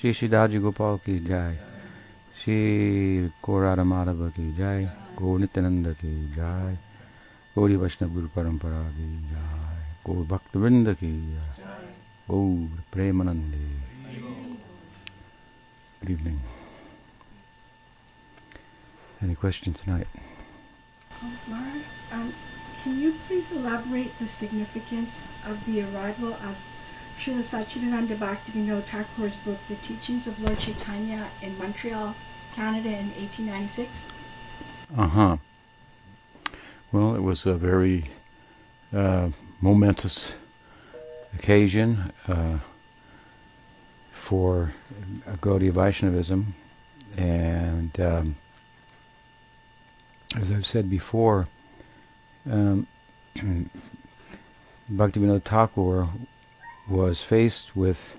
श्री 0.00 0.12
श्री 0.14 0.58
गोपाल 0.58 0.96
की 0.96 1.18
जय 1.20 1.56
श्री 2.42 2.54
कोरारा 3.42 3.84
माधव 3.84 4.28
की 4.36 4.52
जय 4.56 4.84
गौ 5.18 5.36
नित्यानंद 5.38 5.88
की 5.94 6.12
जय 6.34 6.78
गौरी 7.56 7.76
वैष्णव 7.76 8.12
गुरु 8.12 8.28
परंपरा 8.36 8.80
की 8.92 9.08
जय 9.30 9.76
गौ 10.06 10.14
भक्तवृंद 10.24 10.94
की 11.02 11.12
जय 11.26 11.92
गौर 12.30 12.80
प्रेमानंदे 12.92 13.68
Good 16.00 16.10
evening. 16.10 16.40
Any 19.20 19.34
questions 19.34 19.80
tonight? 19.80 20.06
Um, 21.20 21.36
Mara, 21.48 21.82
um, 22.12 22.32
can 22.82 22.98
you 22.98 23.12
please 23.26 23.52
elaborate 23.52 24.18
the 24.18 24.28
significance 24.28 25.28
of 25.46 25.62
the 25.66 25.82
arrival 25.82 26.32
of 26.32 26.56
Srila 27.20 27.42
Satchidananda 27.42 28.16
Bhaktivinoda 28.16 28.82
Thakur's 28.82 29.36
book, 29.44 29.58
The 29.68 29.74
Teachings 29.74 30.26
of 30.26 30.40
Lord 30.40 30.58
Chaitanya, 30.58 31.26
in 31.42 31.58
Montreal, 31.58 32.16
Canada 32.54 32.88
in 32.88 33.10
1896? 33.10 33.90
Uh 34.96 35.06
huh. 35.06 35.36
Well, 36.90 37.14
it 37.14 37.20
was 37.20 37.44
a 37.44 37.52
very 37.52 38.06
uh, 38.94 39.28
momentous 39.60 40.32
occasion 41.34 42.10
uh, 42.26 42.58
for 44.12 44.72
Gaudiya 45.42 45.72
Vaishnavism, 45.72 46.54
and 47.18 48.00
um, 48.00 48.34
as 50.38 50.50
I've 50.50 50.66
said 50.66 50.88
before, 50.88 51.48
um, 52.50 52.86
Bhaktivinoda 54.90 55.42
Thakur 55.42 56.08
was 56.88 57.20
faced 57.20 57.76
with 57.76 58.18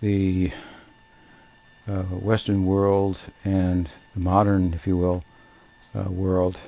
the 0.00 0.52
uh, 1.88 2.02
Western 2.02 2.66
world 2.66 3.18
and 3.44 3.88
the 4.14 4.20
modern, 4.20 4.74
if 4.74 4.86
you 4.86 4.96
will, 4.96 5.24
uh, 5.94 6.10
world, 6.10 6.58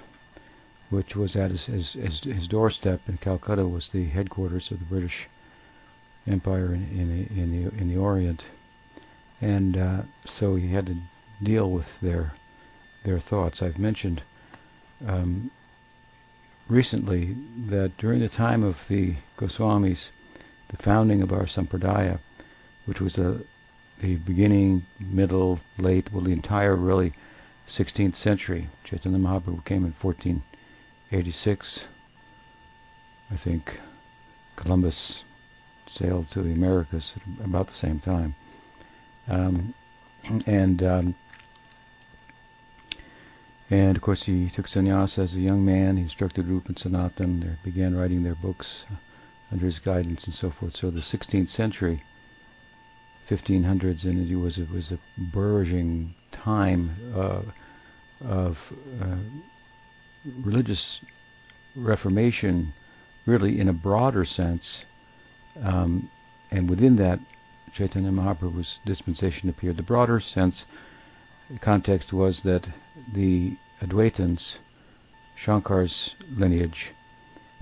which 0.90 1.16
was 1.16 1.36
at 1.36 1.50
his, 1.50 1.66
his, 1.66 1.92
his, 1.92 2.20
his, 2.22 2.48
doorstep 2.48 3.00
and 3.06 3.20
Calcutta, 3.20 3.66
was 3.66 3.90
the 3.90 4.04
headquarters 4.04 4.70
of 4.70 4.78
the 4.78 4.84
British 4.86 5.26
Empire 6.26 6.74
in, 6.74 6.82
in, 6.98 7.08
the, 7.08 7.40
in, 7.42 7.50
the, 7.52 7.78
in 7.80 7.88
the 7.88 7.96
Orient, 7.96 8.44
and 9.40 9.76
uh, 9.76 10.02
so 10.24 10.56
he 10.56 10.68
had 10.68 10.86
to 10.86 10.96
deal 11.42 11.70
with 11.70 12.00
their 12.00 12.32
their 13.04 13.20
thoughts. 13.20 13.62
I've 13.62 13.78
mentioned 13.78 14.22
um, 15.06 15.50
recently 16.68 17.36
that 17.66 17.96
during 17.96 18.20
the 18.20 18.28
time 18.28 18.62
of 18.62 18.86
the 18.88 19.14
Goswamis, 19.36 20.10
the 20.68 20.76
founding 20.76 21.22
of 21.22 21.32
our 21.32 21.44
sampradaya, 21.44 22.18
which 22.84 23.00
was 23.00 23.18
a, 23.18 23.40
the 24.00 24.16
beginning, 24.16 24.84
middle, 25.00 25.58
late, 25.78 26.12
well, 26.12 26.22
the 26.22 26.32
entire 26.32 26.76
really 26.76 27.12
16th 27.68 28.14
century. 28.14 28.68
Chaitanya 28.84 29.18
Mahaprabhu 29.18 29.64
came 29.64 29.84
in 29.84 29.92
1486. 29.92 31.84
I 33.30 33.36
think 33.36 33.80
Columbus 34.56 35.22
sailed 35.90 36.28
to 36.30 36.42
the 36.42 36.52
Americas 36.52 37.14
at 37.16 37.44
about 37.44 37.66
the 37.66 37.74
same 37.74 37.98
time. 37.98 38.34
Um, 39.28 39.74
and 40.46 40.82
um, 40.82 41.14
and 43.70 43.96
of 43.96 44.02
course 44.02 44.22
he 44.22 44.48
took 44.48 44.66
sannyas 44.66 45.18
as 45.18 45.34
a 45.34 45.40
young 45.40 45.64
man. 45.64 45.96
He 45.96 46.04
instructed 46.04 46.46
Rupa 46.46 46.68
and 46.68 46.78
Sanatan. 46.78 47.40
They 47.40 47.70
began 47.70 47.96
writing 47.96 48.22
their 48.22 48.34
books 48.34 48.84
under 49.50 49.64
his 49.66 49.78
guidance 49.78 50.24
and 50.24 50.34
so 50.34 50.50
forth. 50.50 50.76
So 50.76 50.90
the 50.90 51.00
16th 51.00 51.48
century, 51.48 52.02
1500s, 53.28 54.04
and 54.04 54.30
it 54.30 54.36
was 54.36 54.58
it 54.58 54.70
was 54.70 54.92
a 54.92 54.98
burgeoning 55.18 56.14
time 56.32 56.90
uh, 57.14 57.42
of 58.24 58.72
uh, 59.02 59.16
religious 60.42 61.00
reformation, 61.76 62.72
really 63.26 63.58
in 63.60 63.68
a 63.68 63.72
broader 63.72 64.24
sense, 64.24 64.84
um, 65.62 66.08
and 66.50 66.68
within 66.68 66.96
that, 66.96 67.20
Chaitanya 67.72 68.10
Mahaprabhu's 68.10 68.78
dispensation 68.84 69.48
appeared. 69.48 69.76
The 69.76 69.82
broader 69.82 70.20
sense, 70.20 70.64
the 71.50 71.58
context 71.58 72.12
was 72.12 72.42
that 72.42 72.66
the 73.12 73.56
Advaitins, 73.80 74.56
Shankar's 75.36 76.14
lineage, 76.36 76.90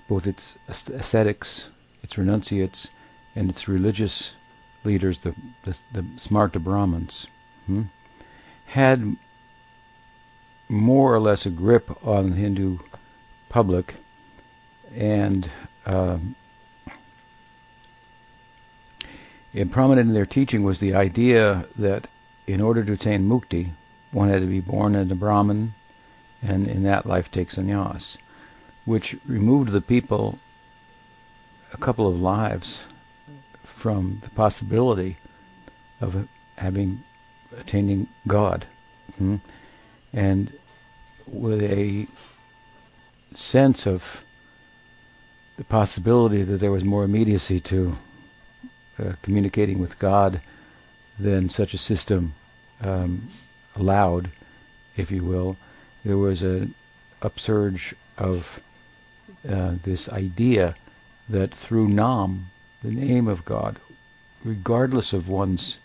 both 0.08 0.26
its 0.26 0.56
ascetics 0.68 1.66
its 2.06 2.16
renunciates, 2.16 2.88
and 3.34 3.50
its 3.50 3.66
religious 3.66 4.30
leaders, 4.84 5.18
the, 5.18 5.34
the, 5.64 5.76
the 5.92 6.02
Smarta 6.20 6.62
Brahmins, 6.62 7.26
hmm, 7.66 7.82
had 8.66 9.16
more 10.68 11.12
or 11.12 11.18
less 11.18 11.46
a 11.46 11.50
grip 11.50 12.06
on 12.06 12.30
the 12.30 12.36
Hindu 12.36 12.78
public, 13.48 13.96
and 14.94 15.50
um, 15.84 16.36
and 19.52 19.72
prominent 19.72 20.08
in 20.08 20.14
their 20.14 20.26
teaching 20.26 20.62
was 20.62 20.78
the 20.78 20.94
idea 20.94 21.66
that 21.76 22.06
in 22.46 22.60
order 22.60 22.84
to 22.84 22.92
attain 22.92 23.28
mukti, 23.28 23.70
one 24.12 24.28
had 24.28 24.42
to 24.42 24.46
be 24.46 24.60
born 24.60 24.94
as 24.94 25.10
a 25.10 25.14
Brahmin, 25.16 25.72
and 26.40 26.68
in 26.68 26.84
that 26.84 27.06
life 27.06 27.32
take 27.32 27.50
sannyas, 27.50 28.16
which 28.84 29.16
removed 29.26 29.72
the 29.72 29.80
people 29.80 30.38
a 31.76 31.78
couple 31.78 32.08
of 32.08 32.18
lives 32.18 32.80
from 33.64 34.18
the 34.22 34.30
possibility 34.30 35.16
of 36.00 36.26
having 36.56 36.98
attaining 37.58 38.08
God, 38.26 38.64
hmm? 39.18 39.36
and 40.14 40.50
with 41.26 41.62
a 41.62 42.06
sense 43.34 43.86
of 43.86 44.02
the 45.58 45.64
possibility 45.64 46.42
that 46.42 46.58
there 46.60 46.70
was 46.70 46.82
more 46.82 47.04
immediacy 47.04 47.60
to 47.60 47.94
uh, 48.98 49.12
communicating 49.20 49.78
with 49.78 49.98
God 49.98 50.40
than 51.18 51.50
such 51.50 51.74
a 51.74 51.78
system 51.78 52.32
um, 52.80 53.28
allowed, 53.74 54.30
if 54.96 55.10
you 55.10 55.22
will, 55.24 55.58
there 56.06 56.16
was 56.16 56.40
an 56.40 56.74
upsurge 57.20 57.94
of 58.16 58.60
uh, 59.46 59.74
this 59.84 60.08
idea 60.08 60.74
that 61.28 61.54
through 61.54 61.88
Nam, 61.88 62.46
the 62.82 62.90
name 62.90 63.28
of 63.28 63.44
God, 63.44 63.76
regardless 64.44 65.12
of 65.12 65.28
one's 65.28 65.78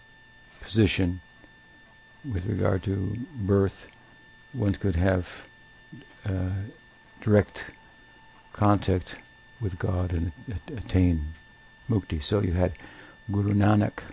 position 0.62 1.20
with 2.32 2.46
regard 2.46 2.84
to 2.84 3.16
birth, 3.36 3.88
one 4.54 4.74
could 4.74 4.96
have 4.96 5.28
uh, 6.26 6.52
direct 7.22 7.66
contact 8.54 9.16
with 9.62 9.80
God 9.80 10.12
and 10.12 10.32
attain 10.76 11.22
mukti. 11.90 12.22
So 12.22 12.42
you 12.42 12.52
had 12.52 12.74
Guru 13.32 13.54
Nanak 13.54 14.04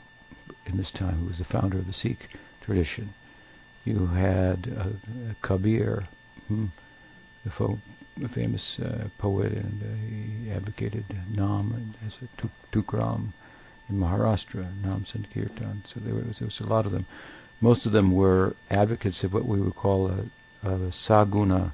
in 0.66 0.76
this 0.76 0.90
time, 0.90 1.14
who 1.14 1.26
was 1.26 1.38
the 1.38 1.44
founder 1.44 1.78
of 1.78 1.86
the 1.86 1.92
Sikh 1.92 2.28
tradition. 2.62 3.12
You 3.84 4.06
had 4.06 4.72
uh, 4.78 5.34
Kabir, 5.42 6.04
hmm, 6.48 6.66
the 7.48 7.78
a 8.24 8.28
famous 8.28 8.80
uh, 8.80 9.08
poet, 9.18 9.52
and 9.52 9.82
uh, 9.82 9.86
he 10.08 10.50
advocated 10.50 11.04
Nam 11.34 11.94
as 12.06 12.16
a 12.22 12.48
Tukram 12.72 13.28
in 13.88 13.98
Maharashtra, 13.98 14.66
Nam 14.82 15.06
Sankirtan. 15.06 15.82
So 15.86 16.00
there 16.00 16.14
was, 16.14 16.38
there 16.38 16.46
was 16.46 16.60
a 16.60 16.66
lot 16.66 16.86
of 16.86 16.92
them. 16.92 17.06
Most 17.60 17.86
of 17.86 17.92
them 17.92 18.12
were 18.12 18.56
advocates 18.70 19.24
of 19.24 19.32
what 19.32 19.44
we 19.44 19.60
would 19.60 19.76
call 19.76 20.08
a, 20.08 20.24
a 20.64 20.90
Saguna 20.90 21.70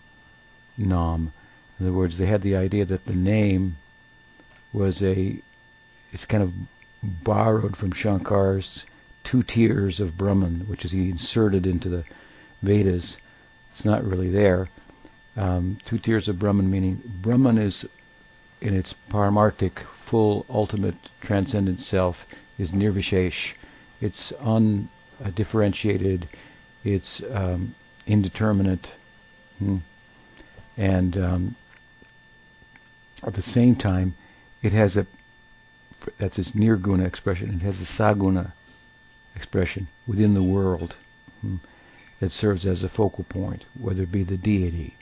Nam. 0.76 1.32
In 1.80 1.86
other 1.86 1.96
words, 1.96 2.18
they 2.18 2.26
had 2.26 2.42
the 2.42 2.56
idea 2.56 2.84
that 2.84 3.06
the 3.06 3.14
name 3.14 3.76
was 4.72 5.02
a, 5.02 5.38
it's 6.12 6.26
kind 6.26 6.42
of 6.42 6.52
borrowed 7.02 7.76
from 7.76 7.92
Shankar's 7.92 8.84
two 9.22 9.42
tiers 9.42 10.00
of 10.00 10.18
Brahman, 10.18 10.60
which 10.68 10.84
is 10.84 10.90
he 10.90 11.10
inserted 11.10 11.66
into 11.66 11.88
the 11.88 12.04
Vedas. 12.62 13.16
It's 13.72 13.84
not 13.84 14.04
really 14.04 14.28
there 14.28 14.68
um, 15.36 15.78
two 15.84 15.98
tiers 15.98 16.28
of 16.28 16.38
Brahman, 16.38 16.70
meaning 16.70 17.02
Brahman 17.20 17.58
is 17.58 17.84
in 18.60 18.74
its 18.74 18.92
paramartic, 18.92 19.80
full, 19.80 20.46
ultimate, 20.48 20.94
transcendent 21.20 21.80
self, 21.80 22.26
is 22.58 22.72
nirvishesh. 22.72 23.54
It's 24.00 24.32
undifferentiated, 24.40 26.28
it's 26.84 27.22
um, 27.32 27.74
indeterminate, 28.06 28.90
hmm. 29.58 29.78
and 30.76 31.16
um, 31.16 31.56
at 33.22 33.34
the 33.34 33.42
same 33.42 33.74
time, 33.74 34.14
it 34.62 34.72
has 34.72 34.96
a 34.96 35.06
that's 36.18 36.38
its 36.38 36.52
nirguna 36.52 37.06
expression. 37.06 37.54
It 37.54 37.62
has 37.62 37.80
a 37.80 37.84
saguna 37.84 38.52
expression 39.34 39.88
within 40.06 40.34
the 40.34 40.42
world 40.42 40.96
hmm, 41.40 41.56
that 42.20 42.30
serves 42.30 42.66
as 42.66 42.82
a 42.82 42.88
focal 42.88 43.24
point, 43.24 43.64
whether 43.78 44.02
it 44.02 44.12
be 44.12 44.22
the 44.22 44.36
deity, 44.36 44.96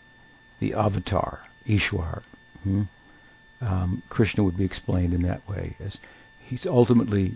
the 0.62 0.74
avatar, 0.74 1.40
Ishwar. 1.66 2.22
Hmm? 2.62 2.82
Um, 3.60 4.02
Krishna 4.08 4.44
would 4.44 4.56
be 4.56 4.64
explained 4.64 5.12
in 5.12 5.22
that 5.22 5.48
way 5.48 5.74
as 5.80 5.98
he's 6.38 6.66
ultimately 6.66 7.32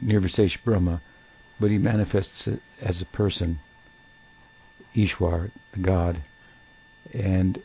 Nirvisesh 0.00 0.62
Brahma, 0.62 1.00
but 1.58 1.72
he 1.72 1.78
manifests 1.78 2.48
as 2.80 3.00
a 3.00 3.04
person, 3.04 3.58
Ishwar, 4.94 5.50
the 5.72 5.80
God, 5.80 6.18
and 7.12 7.60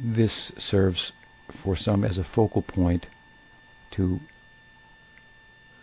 this 0.00 0.50
serves 0.58 1.12
for 1.48 1.76
some 1.76 2.02
as 2.04 2.18
a 2.18 2.24
focal 2.24 2.62
point 2.62 3.06
to 3.92 4.18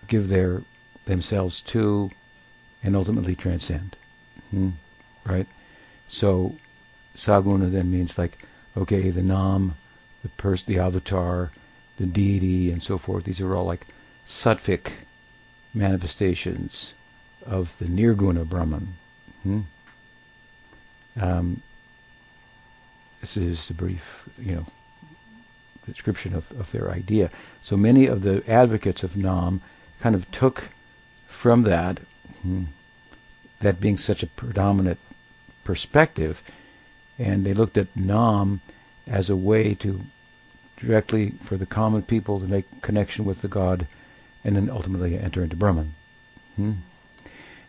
give 0.08 0.28
their 0.28 0.64
themselves 1.06 1.62
to 1.62 2.12
and 2.84 2.94
ultimately 2.94 3.36
transcend. 3.38 3.96
Hmm? 4.52 4.72
Right? 5.26 5.48
So 6.10 6.58
Saguna 7.16 7.72
then 7.72 7.92
means 7.92 8.18
like, 8.18 8.38
okay, 8.76 9.10
the 9.10 9.22
Nam, 9.22 9.76
the 10.24 10.30
pers- 10.30 10.64
the 10.64 10.80
avatar, 10.80 11.52
the 11.98 12.06
deity, 12.06 12.72
and 12.72 12.82
so 12.82 12.98
forth. 12.98 13.24
These 13.24 13.42
are 13.42 13.56
all 13.56 13.66
like 13.66 13.86
sattvic 14.28 14.92
manifestations 15.74 16.94
of 17.46 17.78
the 17.80 17.86
Nirguna 17.86 18.48
Brahman. 18.48 18.88
Hmm? 19.44 19.62
Um, 21.20 21.62
this 23.22 23.38
is 23.38 23.70
a 23.70 23.74
brief, 23.74 24.28
you 24.40 24.56
know, 24.56 24.66
description 25.86 26.34
of, 26.34 26.50
of 26.60 26.72
their 26.72 26.90
idea. 26.90 27.30
So 27.64 27.78
many 27.78 28.08
of 28.08 28.22
the 28.22 28.44
advocates 28.50 29.04
of 29.04 29.16
Nam 29.16 29.62
kind 30.00 30.16
of 30.16 30.30
took 30.32 30.64
from 31.28 31.64
that, 31.64 32.00
hmm, 32.42 32.64
that 33.60 33.80
being 33.80 33.98
such 33.98 34.24
a 34.24 34.28
predominant 34.28 35.00
perspective, 35.64 36.42
and 37.24 37.46
they 37.46 37.54
looked 37.54 37.78
at 37.78 37.96
Nam 37.96 38.60
as 39.08 39.30
a 39.30 39.36
way 39.36 39.74
to 39.76 40.02
directly 40.78 41.30
for 41.30 41.56
the 41.56 41.66
common 41.66 42.04
people 42.04 42.40
to 42.40 42.48
make 42.48 42.82
connection 42.82 43.24
with 43.26 43.42
the 43.42 43.48
God 43.48 43.88
and 44.44 44.56
then 44.56 44.70
ultimately 44.70 45.18
enter 45.18 45.42
into 45.42 45.56
Brahman. 45.56 45.94
Hmm? 46.58 46.74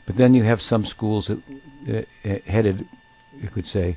But 0.07 0.17
then 0.17 0.35
you 0.35 0.43
have 0.43 0.61
some 0.61 0.85
schools 0.85 1.29
that, 1.29 2.09
uh, 2.25 2.51
headed, 2.51 2.87
you 3.41 3.49
could 3.49 3.67
say, 3.67 3.97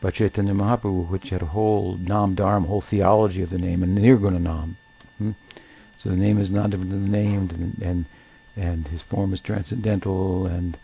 by 0.00 0.10
Chaitanya 0.10 0.54
Mahaprabhu, 0.54 1.08
which 1.08 1.30
had 1.30 1.42
a 1.42 1.46
whole 1.46 1.96
Nam 1.96 2.34
Dharma, 2.34 2.66
whole 2.66 2.80
theology 2.80 3.42
of 3.42 3.50
the 3.50 3.58
name, 3.58 3.82
and 3.82 3.96
Nirguna 3.96 4.40
Nam. 4.40 4.76
Hmm? 5.18 5.32
So 5.98 6.10
the 6.10 6.16
name 6.16 6.38
is 6.38 6.50
not 6.50 6.70
different 6.70 6.90
than 6.90 7.04
the 7.04 7.10
named, 7.10 7.52
and 7.52 7.82
and, 7.82 8.04
and 8.56 8.88
his 8.88 9.02
form 9.02 9.32
is 9.32 9.40
transcendental, 9.40 10.46
and 10.46 10.76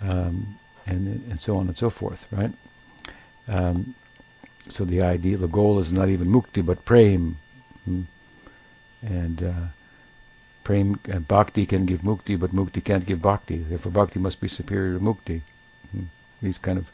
um, 0.00 0.58
and 0.86 1.06
and 1.30 1.40
so 1.40 1.56
on 1.56 1.66
and 1.66 1.76
so 1.76 1.90
forth, 1.90 2.26
right? 2.30 2.52
Um, 3.48 3.94
so 4.68 4.84
the 4.84 5.02
idea, 5.02 5.36
the 5.36 5.48
goal 5.48 5.78
is 5.78 5.92
not 5.92 6.08
even 6.08 6.28
mukti, 6.28 6.64
but 6.64 6.84
prem, 6.84 7.36
hmm? 7.84 8.02
and 9.02 9.42
uh, 9.42 9.66
prem 10.64 10.98
and 11.08 11.28
bhakti 11.28 11.66
can 11.66 11.84
give 11.84 12.00
mukti, 12.00 12.38
but 12.38 12.52
mukti 12.52 12.82
can't 12.82 13.04
give 13.04 13.20
bhakti. 13.20 13.58
Therefore, 13.58 13.92
bhakti 13.92 14.18
must 14.18 14.40
be 14.40 14.48
superior 14.48 14.94
to 14.94 15.04
mukti. 15.04 15.42
Hmm? 15.92 16.04
These 16.40 16.58
kind 16.58 16.78
of 16.78 16.90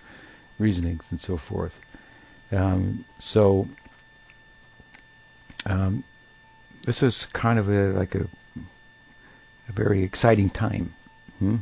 reasonings 0.59 1.05
and 1.11 1.21
so 1.21 1.37
forth. 1.37 1.79
Um, 2.53 3.05
so 3.19 3.69
um, 5.67 6.03
this 6.85 7.03
is 7.03 7.27
kind 7.33 7.59
of 7.59 7.69
a, 7.69 7.93
like 7.93 8.15
a, 8.15 8.27
a 9.69 9.73
very 9.73 10.03
exciting 10.03 10.51
time. 10.51 10.93
Hmm? 11.39 11.57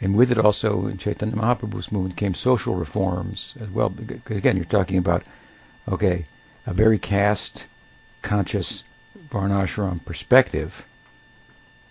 And 0.00 0.16
with 0.16 0.32
it 0.32 0.38
also, 0.38 0.86
in 0.86 0.96
Chaitanya 0.96 1.36
Mahaprabhu's 1.36 1.92
movement 1.92 2.16
came 2.16 2.34
social 2.34 2.74
reforms 2.74 3.54
as 3.60 3.68
well. 3.68 3.90
Because 3.90 4.36
again, 4.36 4.56
you're 4.56 4.64
talking 4.64 4.98
about, 4.98 5.22
okay, 5.88 6.24
a 6.66 6.72
very 6.72 6.98
caste 6.98 7.66
conscious 8.22 8.84
Varnashram 9.28 10.04
perspective 10.04 10.84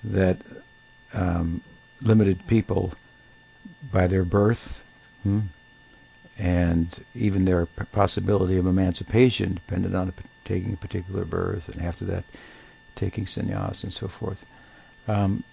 that 0.03 0.37
um, 1.13 1.61
limited 2.01 2.45
people 2.47 2.93
by 3.91 4.07
their 4.07 4.23
birth, 4.23 4.81
hmm, 5.23 5.39
and 6.37 7.03
even 7.13 7.45
their 7.45 7.65
possibility 7.91 8.57
of 8.57 8.65
emancipation 8.65 9.55
depended 9.55 9.93
on 9.93 10.13
taking 10.45 10.73
a 10.73 10.77
particular 10.77 11.25
birth, 11.25 11.69
and 11.69 11.81
after 11.81 12.05
that, 12.05 12.23
taking 12.95 13.25
sannyas 13.25 13.83
and 13.83 13.93
so 13.93 14.07
forth. 14.07 14.45
Um, 15.07 15.43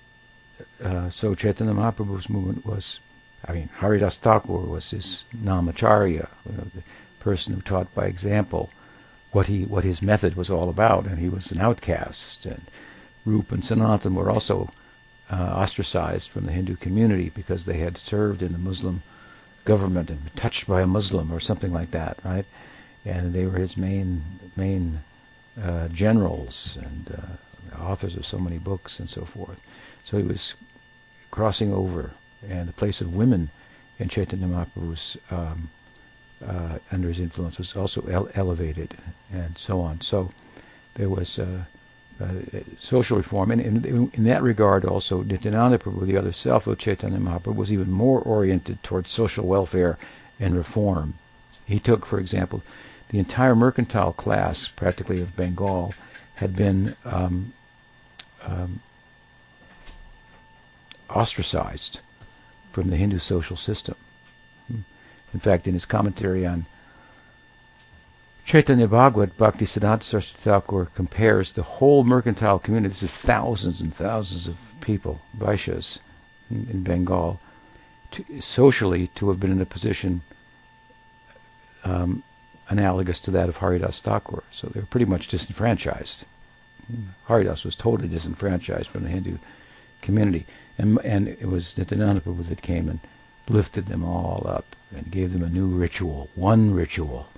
uh, 0.82 1.11
so 1.11 1.35
Chaitanya 1.35 1.75
Mahaprabhu's 1.75 2.29
movement 2.29 2.64
was, 2.64 2.99
I 3.47 3.53
mean, 3.53 3.69
Haridas 3.69 4.17
Thakur 4.17 4.61
was 4.61 4.91
his 4.91 5.25
namacharya, 5.35 6.29
you 6.49 6.56
know, 6.56 6.64
the 6.75 6.82
person 7.20 7.55
who 7.55 7.61
taught 7.61 7.94
by 7.94 8.06
example 8.06 8.70
what 9.32 9.47
he 9.49 9.64
what 9.64 9.85
his 9.85 10.00
method 10.00 10.35
was 10.37 10.50
all 10.50 10.70
about, 10.70 11.06
and 11.06 11.19
he 11.19 11.29
was 11.29 11.53
an 11.53 11.61
outcast. 11.61 12.47
And 12.47 12.62
Rup 13.25 13.53
and 13.53 13.64
Sanatan 13.64 14.14
were 14.14 14.31
also 14.31 14.70
uh, 15.31 15.62
ostracized 15.62 16.31
from 16.31 16.47
the 16.47 16.53
Hindu 16.53 16.76
community 16.76 17.31
because 17.35 17.64
they 17.64 17.79
had 17.79 17.99
served 17.99 18.43
in 18.43 18.52
the 18.52 18.59
Muslim 18.59 19.02
government 19.64 20.11
and 20.11 20.25
been 20.25 20.41
touched 20.41 20.67
by 20.67 20.81
a 20.81 20.87
Muslim 20.87 21.32
or 21.32 21.41
something 21.41 21.73
like 21.73 21.91
that, 21.91 22.19
right? 22.25 22.47
And 23.05 23.32
they 23.32 23.44
were 23.44 23.59
his 23.59 23.76
main 23.76 24.23
main 24.56 25.00
uh, 25.61 25.88
generals 25.88 26.79
and 26.81 27.12
uh, 27.12 27.37
authors 27.81 28.17
of 28.17 28.26
so 28.26 28.38
many 28.38 28.58
books 28.58 29.00
and 29.00 29.08
so 29.08 29.25
forth. 29.25 29.61
So 30.05 30.17
he 30.19 30.25
was 30.25 30.55
crossing 31.31 31.73
over, 31.73 32.12
and 32.49 32.69
the 32.69 32.73
place 32.73 33.00
of 33.00 33.14
women 33.14 33.50
in 33.99 34.08
Chaitanya 34.08 34.47
Mahaprabhu's 34.47 35.17
um, 35.31 35.69
uh, 36.47 36.79
under 36.93 37.08
his 37.08 37.20
influence 37.20 37.58
was 37.58 37.75
also 37.76 38.03
ele- 38.03 38.31
elevated, 38.35 38.94
and 39.32 39.56
so 39.56 39.81
on. 39.81 40.00
So 40.00 40.31
there 40.94 41.08
was 41.08 41.38
uh, 41.38 41.64
uh, 42.20 42.29
social 42.81 43.17
reform, 43.17 43.50
and 43.50 43.61
in, 43.61 44.11
in, 44.12 44.25
that 44.25 44.43
regard, 44.43 44.85
also 44.85 45.23
Nityananda 45.23 45.79
Prabhu, 45.79 46.06
the 46.06 46.17
other 46.17 46.32
self 46.32 46.67
of 46.67 46.79
Chaitanya 46.79 47.19
Mahaprabhu, 47.19 47.55
was 47.55 47.73
even 47.73 47.91
more 47.91 48.20
oriented 48.20 48.82
towards 48.82 49.11
social 49.11 49.47
welfare 49.47 49.99
and 50.41 50.55
reform. 50.55 51.14
He 51.67 51.79
took, 51.79 52.06
for 52.06 52.19
example, 52.19 52.62
the 53.09 53.19
entire 53.19 53.55
mercantile 53.55 54.12
class, 54.12 54.69
practically 54.69 55.20
of 55.20 55.37
Bengal, 55.37 55.94
had 56.37 56.55
been 56.55 56.94
um, 57.05 57.53
um, 58.44 58.81
ostracized 61.11 62.00
from 62.73 62.91
the 62.91 62.97
Hindu 62.97 63.19
social 63.19 63.56
system. 63.56 63.97
In 64.69 65.41
fact, 65.41 65.67
in 65.67 65.75
his 65.75 65.85
commentary 65.85 66.47
on 66.47 66.67
Chaitanya 68.44 68.87
Bhagavat, 68.87 69.37
Bhakti 69.37 69.65
Siddhanta 69.65 70.05
Saraswati 70.05 70.43
Thakur 70.43 70.85
compares 70.94 71.53
the 71.53 71.62
whole 71.62 72.05
mercantile 72.05 72.59
community, 72.59 72.91
this 72.91 73.03
is 73.03 73.17
thousands 73.17 73.81
and 73.81 73.93
thousands 73.93 74.47
of 74.47 74.56
people, 74.81 75.21
Vaishyas 75.37 75.99
in, 76.50 76.69
in 76.71 76.83
Bengal, 76.83 77.41
to, 78.12 78.40
socially 78.40 79.09
to 79.16 79.28
have 79.31 79.40
been 79.40 79.50
in 79.52 79.61
a 79.61 79.66
position 79.66 80.21
um, 81.85 82.23
analogous 82.68 83.20
to 83.20 83.30
that 83.32 83.49
of 83.49 83.56
Haridas 83.56 84.00
Thakur. 84.00 84.42
So 84.52 84.68
they 84.68 84.80
were 84.80 84.87
pretty 84.87 85.06
much 85.06 85.28
disenfranchised. 85.28 86.25
Haridas 87.26 87.64
was 87.64 87.75
totally 87.75 88.08
disenfranchised 88.08 88.88
from 88.88 89.02
the 89.02 89.08
Hindu 89.08 89.38
community. 90.02 90.46
And, 90.78 90.99
and 91.04 91.28
it 91.28 91.46
was 91.46 91.76
Nityananda 91.76 92.20
Prabhu 92.20 92.49
that 92.49 92.62
came 92.62 92.88
and 92.88 93.00
lifted 93.49 93.87
them 93.87 94.04
all 94.04 94.46
up 94.46 94.76
and 94.94 95.11
gave 95.11 95.32
them 95.32 95.42
a 95.42 95.49
new 95.49 95.66
ritual, 95.66 96.28
one 96.35 96.75
ritual, 96.75 97.28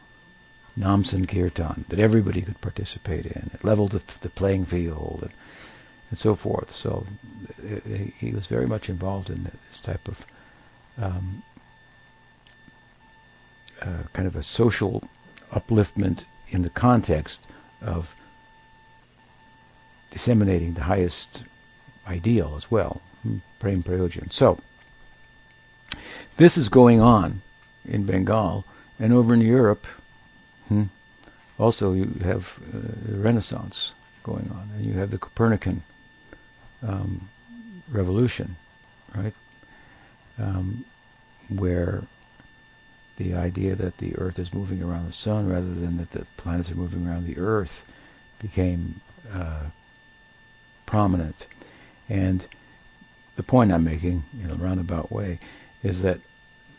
Nam 0.77 1.05
Sankirtan, 1.05 1.85
that 1.89 1.99
everybody 1.99 2.43
could 2.43 2.61
participate 2.61 3.27
in. 3.27 3.51
It 3.53 3.65
leveled 3.65 3.93
the, 3.93 4.03
the 4.21 4.31
playing 4.31 4.65
field 4.65 5.21
and, 5.23 5.33
and 6.11 6.19
so 6.19 6.35
forth. 6.35 6.71
So 6.71 7.07
he 8.19 8.33
was 8.33 8.47
very 8.47 8.67
much 8.67 8.89
involved 8.89 9.31
in 9.31 9.45
this 9.45 9.81
type 9.81 10.07
of 10.09 10.25
um, 11.01 11.43
uh, 13.81 14.03
kind 14.13 14.27
of 14.27 14.37
a 14.37 14.43
social 14.43 15.03
upliftment 15.53 16.25
in 16.51 16.63
the 16.63 16.71
context 16.71 17.47
of 17.83 18.15
disseminating 20.11 20.75
the 20.75 20.83
highest 20.83 21.45
ideal 22.07 22.55
as 22.57 22.71
well, 22.71 23.01
hmm, 23.23 23.39
Prem 23.61 23.83
Prayojan. 23.83 24.33
So, 24.33 24.59
this 26.37 26.57
is 26.57 26.69
going 26.69 27.01
on 27.01 27.41
in 27.85 28.05
Bengal, 28.05 28.65
and 28.99 29.13
over 29.13 29.35
in 29.35 29.41
Europe, 29.41 29.87
hmm, 30.69 30.85
also 31.59 31.93
you 31.93 32.07
have 32.23 32.59
uh, 32.69 32.79
the 33.11 33.19
Renaissance 33.19 33.93
going 34.23 34.49
on, 34.51 34.71
and 34.75 34.85
you 34.85 34.95
have 34.95 35.11
the 35.11 35.19
Copernican 35.19 35.83
um, 36.87 37.29
revolution, 37.91 38.57
right? 39.15 39.35
Um, 40.39 40.85
where 41.49 42.03
the 43.19 43.35
idea 43.35 43.75
that 43.75 43.99
the 43.99 44.17
Earth 44.17 44.39
is 44.39 44.55
moving 44.55 44.81
around 44.81 45.07
the 45.07 45.13
sun 45.13 45.49
rather 45.49 45.75
than 45.75 45.97
that 45.99 46.13
the 46.13 46.25
planets 46.37 46.71
are 46.71 46.77
moving 46.77 47.07
around 47.07 47.27
the 47.27 47.39
Earth 47.39 47.85
became 48.41 49.01
uh, 49.33 49.65
prominent. 50.87 51.47
And 52.09 52.45
the 53.35 53.43
point 53.43 53.73
I'm 53.73 53.83
making 53.83 54.23
in 54.41 54.51
a 54.51 54.55
roundabout 54.55 55.11
way 55.11 55.41
is 55.83 56.03
that 56.03 56.21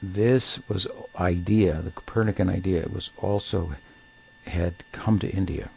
this 0.02 0.60
was 0.70 0.88
idea, 1.18 1.82
the 1.82 1.92
Copernican 1.92 2.50
idea, 2.50 2.82
it 2.82 2.94
was 2.94 3.12
also 3.18 3.74
had 4.46 4.74
come 4.94 5.20
to 5.20 5.30
India. 5.30 5.70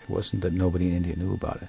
It 0.00 0.08
wasn't 0.08 0.42
that 0.42 0.52
nobody 0.52 0.90
in 0.90 0.96
India 0.98 1.16
knew 1.16 1.34
about 1.34 1.60
it. 1.60 1.68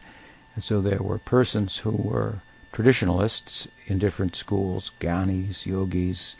And 0.53 0.63
so 0.63 0.81
there 0.81 1.01
were 1.01 1.17
persons 1.17 1.77
who 1.77 1.91
were 1.91 2.35
traditionalists 2.71 3.67
in 3.87 3.97
different 3.97 4.35
schools, 4.35 4.91
ghanis, 4.99 5.65
yogis, 5.65 6.35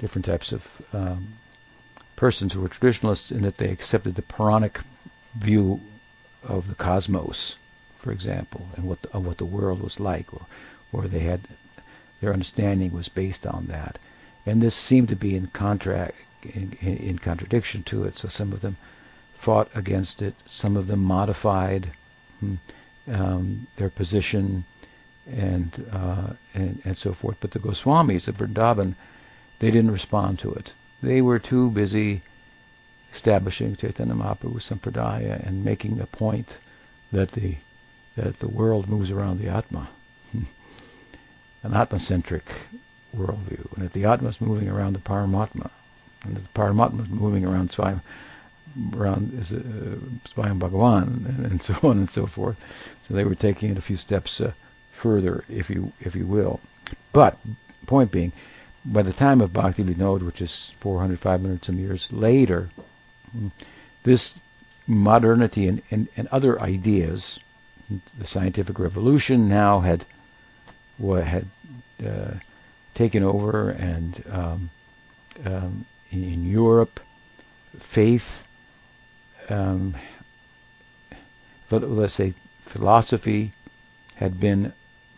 different 0.00 0.24
types 0.24 0.50
of 0.50 0.66
um, 0.94 1.28
persons 2.16 2.52
who 2.52 2.60
were 2.60 2.68
traditionalists 2.68 3.30
in 3.30 3.42
that 3.42 3.58
they 3.58 3.70
accepted 3.70 4.14
the 4.14 4.22
Puranic 4.22 4.80
view 5.34 5.80
of 6.42 6.66
the 6.68 6.74
cosmos, 6.74 7.54
for 7.98 8.10
example, 8.10 8.66
and 8.76 8.86
what 8.86 9.02
the, 9.02 9.20
what 9.20 9.36
the 9.36 9.44
world 9.44 9.80
was 9.82 10.00
like, 10.00 10.32
or 10.32 10.46
or 10.92 11.06
they 11.06 11.20
had 11.20 11.40
their 12.20 12.32
understanding 12.32 12.92
was 12.92 13.08
based 13.08 13.46
on 13.46 13.66
that, 13.66 13.98
and 14.46 14.60
this 14.60 14.74
seemed 14.74 15.08
to 15.08 15.16
be 15.16 15.36
in 15.36 15.46
contract 15.48 16.16
in, 16.42 16.72
in 16.80 17.18
contradiction 17.18 17.82
to 17.84 18.04
it. 18.04 18.18
So 18.18 18.28
some 18.28 18.52
of 18.52 18.62
them 18.62 18.76
fought 19.34 19.68
against 19.74 20.22
it, 20.22 20.34
some 20.46 20.76
of 20.76 20.86
them 20.86 21.00
modified 21.00 21.90
hmm, 22.40 22.54
um, 23.12 23.66
their 23.76 23.90
position, 23.90 24.64
and, 25.30 25.86
uh, 25.92 26.32
and 26.54 26.80
and 26.84 26.96
so 26.96 27.12
forth. 27.12 27.36
But 27.40 27.50
the 27.50 27.58
Goswamis 27.58 28.28
of 28.28 28.38
Vrindavan, 28.38 28.94
they 29.60 29.70
didn't 29.70 29.92
respond 29.92 30.38
to 30.40 30.52
it. 30.52 30.72
They 31.02 31.22
were 31.22 31.38
too 31.38 31.70
busy 31.70 32.22
establishing 33.14 33.76
Chaitanya 33.76 34.14
Mahaprabhu 34.14 34.60
Sampradaya 34.60 35.46
and 35.46 35.64
making 35.64 35.96
the 35.96 36.06
point 36.06 36.56
that 37.12 37.32
the 37.32 37.56
that 38.16 38.38
the 38.40 38.48
world 38.48 38.88
moves 38.88 39.10
around 39.10 39.38
the 39.38 39.48
Atma, 39.48 39.88
an 41.62 41.74
Atma-centric 41.74 42.44
worldview, 43.16 43.72
and 43.74 43.84
that 43.84 43.92
the 43.92 44.04
Atma 44.04 44.28
is 44.28 44.40
moving 44.40 44.68
around 44.68 44.94
the 44.94 44.98
Paramatma, 44.98 45.70
and 46.24 46.36
that 46.36 46.42
the 46.42 46.58
Paramatma 46.60 47.02
is 47.02 47.08
moving 47.08 47.44
around 47.44 47.70
Swayam, 47.70 48.00
around 48.96 49.32
uh, 49.38 49.44
Swayam 50.34 50.58
Bhagavan, 50.58 51.26
and, 51.28 51.46
and, 51.46 51.62
so 51.62 51.74
on 51.82 51.98
and 51.98 52.08
so 52.08 52.26
forth. 52.26 52.56
So 53.06 53.14
they 53.14 53.24
were 53.24 53.34
taking 53.34 53.70
it 53.70 53.78
a 53.78 53.82
few 53.82 53.96
steps 53.96 54.40
uh, 54.40 54.52
further, 54.92 55.44
if 55.48 55.70
you 55.70 55.92
if 56.00 56.14
you 56.14 56.26
will. 56.26 56.60
But 57.12 57.38
point 57.86 58.10
being, 58.10 58.32
by 58.84 59.02
the 59.02 59.12
time 59.12 59.40
of 59.40 59.52
Bhakti 59.52 59.84
Vinod, 59.84 60.22
which 60.22 60.40
is 60.40 60.72
400, 60.80 61.18
500 61.20 61.64
some 61.64 61.78
years 61.78 62.10
later, 62.12 62.70
this 64.02 64.40
modernity 64.86 65.68
and, 65.68 65.82
and, 65.90 66.08
and 66.16 66.28
other 66.28 66.60
ideas, 66.60 67.38
the 68.18 68.26
scientific 68.26 68.78
revolution 68.78 69.48
now 69.48 69.80
had 69.80 70.04
had 71.00 71.46
uh, 72.06 72.32
taken 72.94 73.22
over, 73.22 73.70
and 73.70 74.22
um, 74.30 74.70
um, 75.46 75.86
in, 76.10 76.44
Europe, 76.44 77.00
faith, 77.78 78.44
um, 79.48 79.94
let's 81.70 82.14
say 82.14 82.34
philosophy, 82.64 83.52
had 84.16 84.38
been 84.38 84.72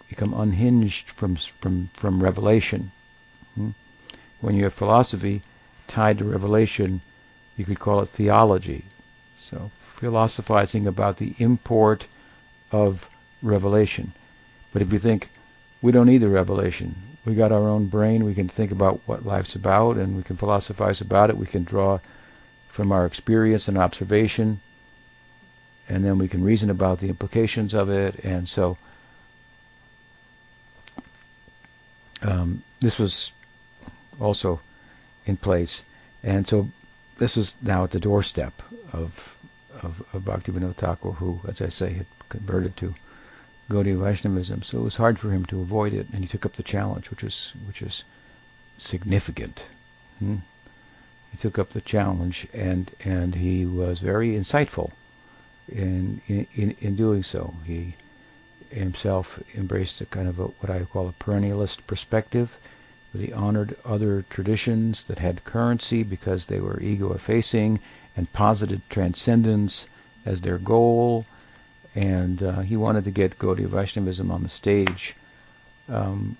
become 0.09 0.35
unhinged 0.35 1.09
from 1.09 1.35
from 1.35 1.89
from 1.95 2.23
revelation. 2.23 2.93
Hmm? 3.55 3.71
When 4.41 4.57
you 4.57 4.65
have 4.65 4.75
philosophy 4.75 5.43
tied 5.87 6.19
to 6.19 6.25
revelation, 6.25 7.01
you 7.57 7.65
could 7.65 7.79
call 7.79 8.01
it 8.01 8.09
theology. 8.09 8.85
So 9.39 9.71
philosophizing 9.97 10.87
about 10.87 11.19
the 11.19 11.35
import 11.39 12.07
of 12.73 13.09
revelation. 13.43 14.13
But 14.73 14.83
if 14.83 14.93
you 14.93 14.99
think 14.99 15.29
we 15.81 15.93
don't 15.93 16.07
need 16.07 16.19
the 16.19 16.29
revelation, 16.29 16.95
we 17.25 17.35
got 17.35 17.53
our 17.53 17.69
own 17.69 17.87
brain, 17.87 18.25
we 18.25 18.35
can 18.35 18.49
think 18.49 18.73
about 18.73 19.01
what 19.07 19.25
life's 19.25 19.55
about 19.55 19.97
and 19.97 20.17
we 20.17 20.23
can 20.23 20.37
philosophize 20.37 21.01
about 21.01 21.31
it, 21.31 21.37
we 21.37 21.47
can 21.47 21.63
draw 21.63 22.01
from 22.69 22.91
our 22.91 23.05
experience 23.05 23.69
and 23.69 23.77
observation 23.77 24.59
and 25.89 26.05
then 26.05 26.17
we 26.19 26.27
can 26.27 26.43
reason 26.43 26.71
about 26.71 27.01
the 27.01 27.09
implications 27.09 27.75
of 27.75 27.91
it 27.91 28.25
and 28.25 28.49
so 28.49 28.79
um, 32.23 32.63
this 32.81 32.99
was 32.99 33.31
also 34.21 34.61
in 35.27 35.37
place 35.37 35.83
and 36.23 36.47
so 36.47 36.69
this 37.19 37.37
was 37.37 37.55
now 37.63 37.85
at 37.85 37.91
the 37.91 38.01
doorstep 38.01 38.63
of 38.93 39.37
of, 39.83 40.03
of 40.13 40.23
Bhaktivinoda 40.23 40.75
Thakur, 40.75 41.13
who, 41.13 41.41
as 41.49 41.61
I 41.61 41.69
say, 41.69 41.93
had 41.95 42.07
converted 42.29 42.77
to 42.79 42.95
Gaudiya 43.69 43.99
Vaishnavism. 43.99 44.63
So 44.63 44.79
it 44.79 44.83
was 44.83 44.97
hard 44.97 45.19
for 45.19 45.31
him 45.31 45.45
to 45.47 45.61
avoid 45.61 45.93
it, 45.93 46.09
and 46.13 46.23
he 46.23 46.29
took 46.29 46.47
up 46.47 46.55
the 46.55 46.63
challenge, 46.63 47.11
which 47.11 47.25
is 47.25 47.53
which 47.67 47.83
is 47.83 48.05
significant. 48.79 49.65
Hmm? 50.19 50.37
He 51.31 51.39
took 51.39 51.59
up 51.59 51.71
the 51.71 51.81
challenge, 51.81 52.47
and 52.53 52.91
and 53.05 53.35
he 53.35 53.67
was 53.67 54.01
very 54.01 54.31
insightful 54.31 54.93
in 55.69 56.21
in, 56.29 56.77
in 56.81 56.97
doing 56.97 57.23
so. 57.23 57.55
He 57.65 57.97
himself 58.71 59.43
embraced 59.55 60.01
a 60.01 60.07
kind 60.07 60.29
of 60.29 60.39
a, 60.39 60.45
what 60.45 60.71
I 60.71 60.85
call 60.85 61.09
a 61.09 61.13
perennialist 61.13 61.87
perspective 61.87 62.57
he 63.21 63.33
honored 63.33 63.77
other 63.85 64.25
traditions 64.31 65.05
that 65.05 65.19
had 65.19 65.45
currency 65.45 66.03
because 66.03 66.47
they 66.47 66.61
were 66.61 66.81
ego 66.81 67.13
effacing 67.13 67.79
and 68.17 68.33
posited 68.33 68.81
transcendence 68.89 69.87
as 70.25 70.41
their 70.41 70.59
goal. 70.59 71.27
And 71.95 72.43
uh, 72.43 72.61
he 72.61 72.77
wanted 72.77 73.05
to 73.05 73.11
get 73.11 73.39
Gaudiya 73.39 73.69
Vaishnavism 73.69 74.31
on 74.31 74.43
the 74.43 74.49
stage 74.49 75.15
um, 75.89 76.37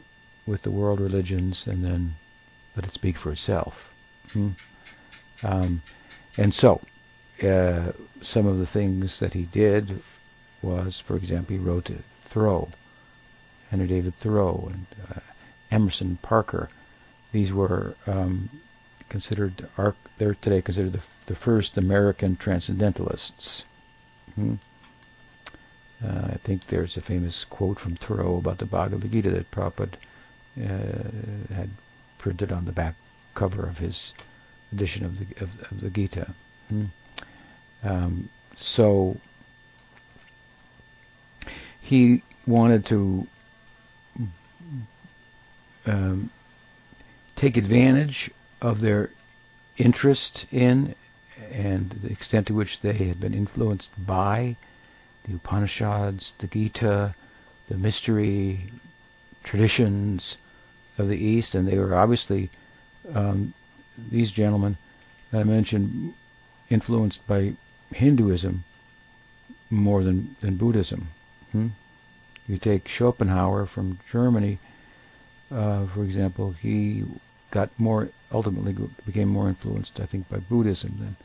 with 0.47 0.63
the 0.63 0.71
world 0.71 1.01
religions 1.01 1.67
and 1.67 1.85
then 1.85 2.15
let 2.75 2.87
it 2.87 2.95
speak 2.95 3.19
for 3.19 3.33
itself. 3.33 3.93
Hmm? 4.33 4.51
Um, 5.43 5.83
and 6.39 6.55
so, 6.55 6.81
uh, 7.43 7.93
some 8.23 8.47
of 8.47 8.59
the 8.59 8.67
things 8.67 9.19
that 9.19 9.35
he 9.35 9.43
did 9.43 10.01
was, 10.63 11.01
for 11.01 11.17
example, 11.17 11.57
he 11.57 11.63
wrote 11.63 11.87
to 11.87 11.99
Thoreau, 12.25 12.71
Henry 13.71 13.89
David 13.89 14.15
Thoreau, 14.15 14.71
and 14.73 14.87
uh, 15.11 15.21
Emerson, 15.73 16.19
Parker. 16.21 16.69
These 17.33 17.53
were 17.53 17.97
um, 18.07 18.51
considered 19.09 19.67
are 19.79 19.95
they're 20.19 20.35
today 20.35 20.61
considered 20.61 20.93
the, 20.93 21.01
the 21.27 21.35
first 21.35 21.79
American 21.79 22.37
transcendentalists. 22.37 23.63
Hmm. 24.35 24.55
Uh, 26.05 26.29
I 26.33 26.37
think 26.45 26.67
there's 26.67 26.97
a 26.97 27.01
famous 27.01 27.45
quote 27.45 27.79
from 27.79 27.97
Thoreau 27.97 28.37
about 28.37 28.59
the 28.59 28.67
Bhagavad 28.67 29.11
Gita 29.11 29.31
that 29.31 29.51
Prabhupada 29.51 29.95
uh, 30.61 31.55
had 31.55 31.71
printed 32.19 32.53
on 32.53 32.67
the 32.67 32.73
back 32.73 32.95
cover 33.35 33.67
of 33.67 33.79
his 33.79 34.13
edition 34.73 35.07
of 35.07 35.19
the 35.19 35.43
of, 35.43 35.73
of 35.73 35.81
the 35.81 35.91
Gita. 35.91 36.29
Hmm. 36.69 36.85
Um, 37.83 38.29
so 38.59 39.17
he 41.81 42.23
wanted 42.47 42.85
to 42.87 43.27
um, 45.87 46.31
take 47.37 47.57
advantage 47.57 48.31
of 48.61 48.81
their 48.81 49.11
interest 49.77 50.47
in 50.53 50.95
and 51.51 51.91
the 51.91 52.11
extent 52.11 52.47
to 52.47 52.55
which 52.55 52.81
they 52.81 52.93
had 52.93 53.21
been 53.21 53.35
influenced 53.35 53.91
by 54.07 54.57
the 55.25 55.35
Upanishads, 55.35 56.35
the 56.39 56.47
Gita, 56.47 57.15
the 57.69 57.77
mystery 57.77 58.71
traditions 59.43 60.37
of 60.99 61.09
the 61.09 61.17
East, 61.17 61.55
and 61.55 61.67
they 61.67 61.79
were 61.79 61.95
obviously 61.95 62.51
um, 63.15 63.53
these 64.11 64.31
gentlemen 64.31 64.77
that 65.31 65.41
I 65.41 65.45
mentioned 65.45 66.15
influenced 66.71 67.27
by 67.27 67.55
Hinduism 67.95 68.65
more 69.71 70.03
than, 70.05 70.37
than 70.41 70.57
Buddhism. 70.57 71.09
Hmm? 71.53 71.69
You 72.49 72.59
take 72.59 72.89
Schopenhauer 72.89 73.67
from 73.67 73.99
Germany, 74.11 74.59
uh, 75.53 75.87
for 75.87 76.03
example, 76.05 76.53
he 76.53 77.05
got 77.51 77.69
more 77.79 78.09
ultimately 78.33 78.75
became 79.05 79.29
more 79.29 79.49
influenced, 79.49 80.01
I 80.01 80.07
think, 80.07 80.29
by 80.29 80.39
Buddhism 80.39 80.95
than, 80.99 81.17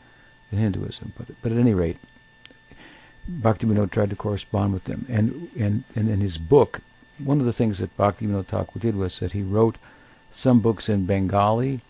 than 0.50 0.60
Hinduism. 0.60 1.13
But 1.17 1.27
but 1.41 1.51
at 1.51 1.57
any 1.57 1.74
rate, 1.74 1.98
Bhaktivinoda 3.29 3.89
tried 3.91 4.10
to 4.10 4.15
correspond 4.15 4.74
with 4.74 4.84
them, 4.84 5.05
and 5.10 5.50
and 5.57 5.84
and 5.96 6.10
in 6.10 6.19
his 6.19 6.38
book, 6.38 6.81
one 7.17 7.39
of 7.39 7.46
the 7.46 7.53
things 7.53 7.79
that 7.79 7.98
Bhaktivinoda 7.98 8.46
Thakur 8.46 8.79
did 8.79 8.96
was 8.96 9.19
that 9.19 9.31
he 9.31 9.41
wrote 9.41 9.77
some 10.34 10.60
books 10.60 10.89
in 10.89 11.05
Bengali, 11.05 11.81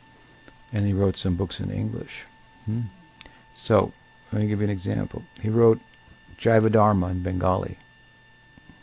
and 0.72 0.86
he 0.86 0.94
wrote 0.94 1.17
some 1.17 1.36
books 1.36 1.60
in 1.60 1.72
English. 1.72 2.24
Hmm? 2.65 2.82
So 3.56 3.91
let 4.32 4.41
me 4.41 4.48
give 4.48 4.60
you 4.60 4.65
an 4.65 4.72
example. 4.72 5.24
He 5.41 5.50
wrote 5.50 5.79
Jaiva 6.38 6.72
Dharma 6.72 7.08
in 7.08 7.24
Bengali. 7.24 7.77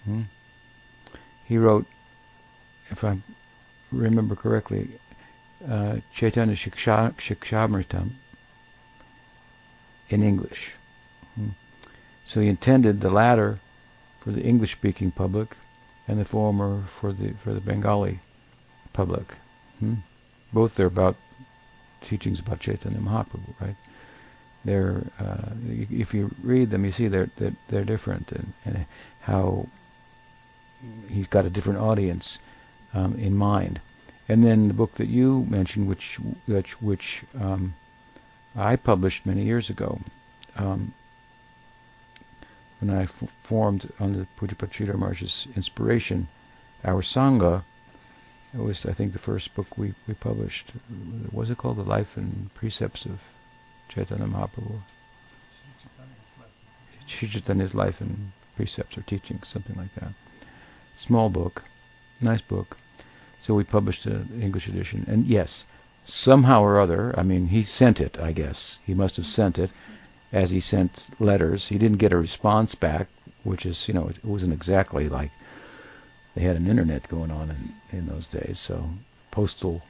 Hmm? 0.05 0.23
He 1.47 1.59
wrote, 1.59 1.87
if 2.91 3.05
I'm 3.05 3.23
remember 3.95 4.37
correctly, 4.37 4.89
uh, 5.69 5.99
Chaitanya 6.13 6.55
Shiksha, 6.55 7.15
Shikshamritam 7.15 8.11
in 10.11 10.23
English. 10.23 10.73
Hmm. 11.35 11.49
So 12.27 12.41
he 12.41 12.49
intended 12.49 13.01
the 13.01 13.11
latter 13.11 13.59
for 14.21 14.31
the 14.31 14.43
English-speaking 14.43 15.13
public 15.13 15.57
and 16.09 16.19
the 16.19 16.25
former 16.25 16.83
for 17.01 17.13
the 17.13 17.33
for 17.43 17.53
the 17.53 17.61
Bengali 17.61 18.21
public. 18.93 19.27
Hmm. 19.79 19.95
Both 20.53 20.79
are 20.81 20.87
about 20.87 21.17
teachings 22.03 22.41
about 22.41 22.61
Chaitanya 22.61 22.99
Mahaprabhu, 22.99 23.61
right? 23.61 23.77
They're 24.65 25.03
uh, 25.19 25.51
if 25.69 26.15
you 26.15 26.31
read 26.43 26.71
them, 26.71 26.85
you 26.85 26.93
see 26.93 27.09
they're 27.09 27.31
they're, 27.37 27.57
they're 27.69 27.85
different 27.85 28.33
and, 28.33 28.53
and 28.65 28.87
how 29.23 29.67
he's 31.09 31.27
got 31.27 31.47
a 31.47 31.51
different 31.51 31.79
audience 31.79 32.39
um, 32.95 33.15
in 33.19 33.37
mind. 33.37 33.81
And 34.29 34.43
then 34.43 34.69
the 34.69 34.75
book 34.75 34.95
that 34.95 35.09
you 35.09 35.45
mentioned, 35.51 35.89
which 35.89 36.19
which, 36.47 36.81
which 36.81 37.23
um, 37.39 37.75
I 38.57 38.77
published 38.77 39.27
many 39.27 39.43
years 39.43 39.69
ago, 39.69 40.01
um, 40.57 40.95
when 42.81 42.97
I 42.97 43.03
f- 43.03 43.33
formed 43.43 43.91
under 44.01 44.27
Pujapat 44.39 44.71
Sridhar 44.71 44.97
Maharaj's 44.97 45.47
inspiration, 45.57 46.29
our 46.85 47.03
Sangha. 47.03 47.63
It 48.55 48.61
was, 48.61 48.87
I 48.87 48.93
think, 48.93 49.13
the 49.13 49.19
first 49.19 49.53
book 49.57 49.77
we, 49.77 49.95
we 50.07 50.15
published. 50.15 50.71
Was 51.33 51.51
it 51.51 51.59
called 51.59 51.77
The 51.77 51.83
Life 51.83 52.17
and 52.17 52.55
Precepts 52.55 53.05
of 53.05 53.21
Chaitanya 53.89 54.27
Mahaprabhu? 54.27 54.79
Chaitanya's 57.07 57.75
Life 57.75 58.01
and 58.01 58.33
Precepts 58.57 58.97
or 58.97 59.03
Teachings, 59.03 59.49
something 59.49 59.77
like 59.77 59.93
that. 59.97 60.13
Small 60.97 61.29
book, 61.31 61.65
nice 62.21 62.41
book. 62.41 62.77
So 63.45 63.53
we 63.53 63.65
published 63.65 64.07
an 64.07 64.41
English 64.41 64.69
edition. 64.69 65.05
And 65.07 65.27
yes, 65.27 65.65
somehow 66.07 66.63
or 66.63 66.81
other, 66.81 67.15
I 67.15 67.23
mean, 67.23 67.49
he 67.49 67.63
sent 67.63 68.01
it, 68.01 68.19
I 68.19 68.33
guess. 68.33 68.79
He 68.87 68.95
must 68.95 69.17
have 69.17 69.27
sent 69.27 69.59
it 69.59 69.71
as 70.33 70.49
he 70.49 70.61
sent 70.61 71.11
letters. 71.21 71.69
He 71.69 71.77
didn't 71.77 71.99
get 71.99 72.15
a 72.15 72.17
response 72.17 72.75
back, 72.75 73.07
which 73.43 73.67
is, 73.67 73.87
you 73.87 73.93
know, 73.93 74.09
it 74.09 74.25
wasn't 74.25 74.55
exactly 74.55 75.11
like 75.11 75.31
they 76.35 76.41
had 76.41 76.57
an 76.57 76.67
internet 76.67 77.07
going 77.09 77.31
on 77.31 77.51
in, 77.51 77.99
in 77.99 78.07
those 78.07 78.27
days. 78.29 78.59
So 78.59 78.83
postal 79.31 79.83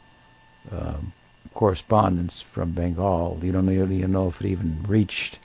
um, 0.72 1.12
correspondence 1.54 2.40
from 2.40 2.72
Bengal, 2.72 3.38
you 3.40 3.52
don't 3.52 3.68
really 3.68 4.04
know 4.04 4.26
if 4.26 4.40
it 4.40 4.48
even 4.48 4.82
reached 4.88 5.38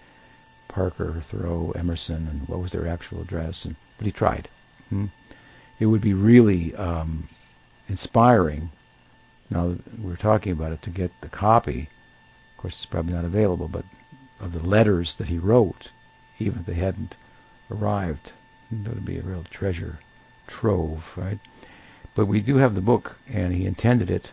Parker, 0.67 1.21
Thoreau, 1.29 1.73
Emerson, 1.75 2.27
and 2.27 2.47
what 2.47 2.59
was 2.59 2.71
their 2.71 2.87
actual 2.87 3.21
address. 3.21 3.65
And, 3.65 3.75
but 3.99 4.07
he 4.07 4.11
tried. 4.11 4.47
Hmm? 4.89 5.05
It 5.79 5.85
would 5.85 6.01
be 6.01 6.15
really 6.15 6.75
um, 6.75 7.29
inspiring. 7.89 8.69
Now 9.49 9.75
we're 10.01 10.15
talking 10.15 10.53
about 10.53 10.71
it 10.71 10.81
to 10.83 10.89
get 10.89 11.11
the 11.21 11.27
copy. 11.27 11.89
Of 12.51 12.57
course, 12.61 12.75
it's 12.75 12.85
probably 12.85 13.13
not 13.13 13.25
available, 13.25 13.67
but 13.67 13.83
of 14.39 14.53
the 14.53 14.65
letters 14.65 15.15
that 15.15 15.27
he 15.27 15.37
wrote, 15.37 15.89
even 16.37 16.59
if 16.59 16.65
they 16.65 16.75
hadn't 16.75 17.15
arrived, 17.69 18.31
that 18.71 18.93
would 18.93 19.05
be 19.05 19.17
a 19.17 19.23
real 19.23 19.43
treasure 19.49 19.99
trove, 20.47 21.11
right? 21.17 21.39
But 22.15 22.27
we 22.27 22.41
do 22.41 22.57
have 22.57 22.75
the 22.75 22.81
book, 22.81 23.17
and 23.27 23.53
he 23.53 23.65
intended 23.65 24.09
it 24.09 24.31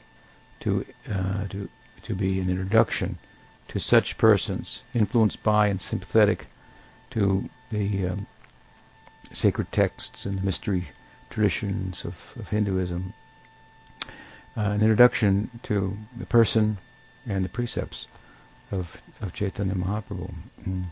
to 0.61 0.85
uh, 1.11 1.47
to 1.49 1.69
to 2.03 2.15
be 2.15 2.39
an 2.41 2.49
introduction 2.49 3.19
to 3.69 3.81
such 3.81 4.17
persons, 4.17 4.83
influenced 4.95 5.43
by 5.43 5.67
and 5.67 5.81
sympathetic 5.81 6.47
to 7.11 7.49
the 7.71 8.09
um, 8.09 8.27
sacred 9.33 9.73
texts 9.73 10.25
and 10.25 10.39
the 10.39 10.45
mystery 10.45 10.89
traditions 11.31 12.05
of, 12.05 12.17
of 12.37 12.49
Hinduism. 12.49 13.13
Uh, 14.57 14.71
an 14.71 14.81
introduction 14.81 15.51
to 15.63 15.95
the 16.19 16.25
person 16.25 16.79
and 17.29 17.45
the 17.45 17.49
precepts 17.49 18.07
of 18.73 18.97
of 19.21 19.33
Chaitanya 19.35 19.75
Mahaprabhu. 19.75 20.33
Mm. 20.67 20.85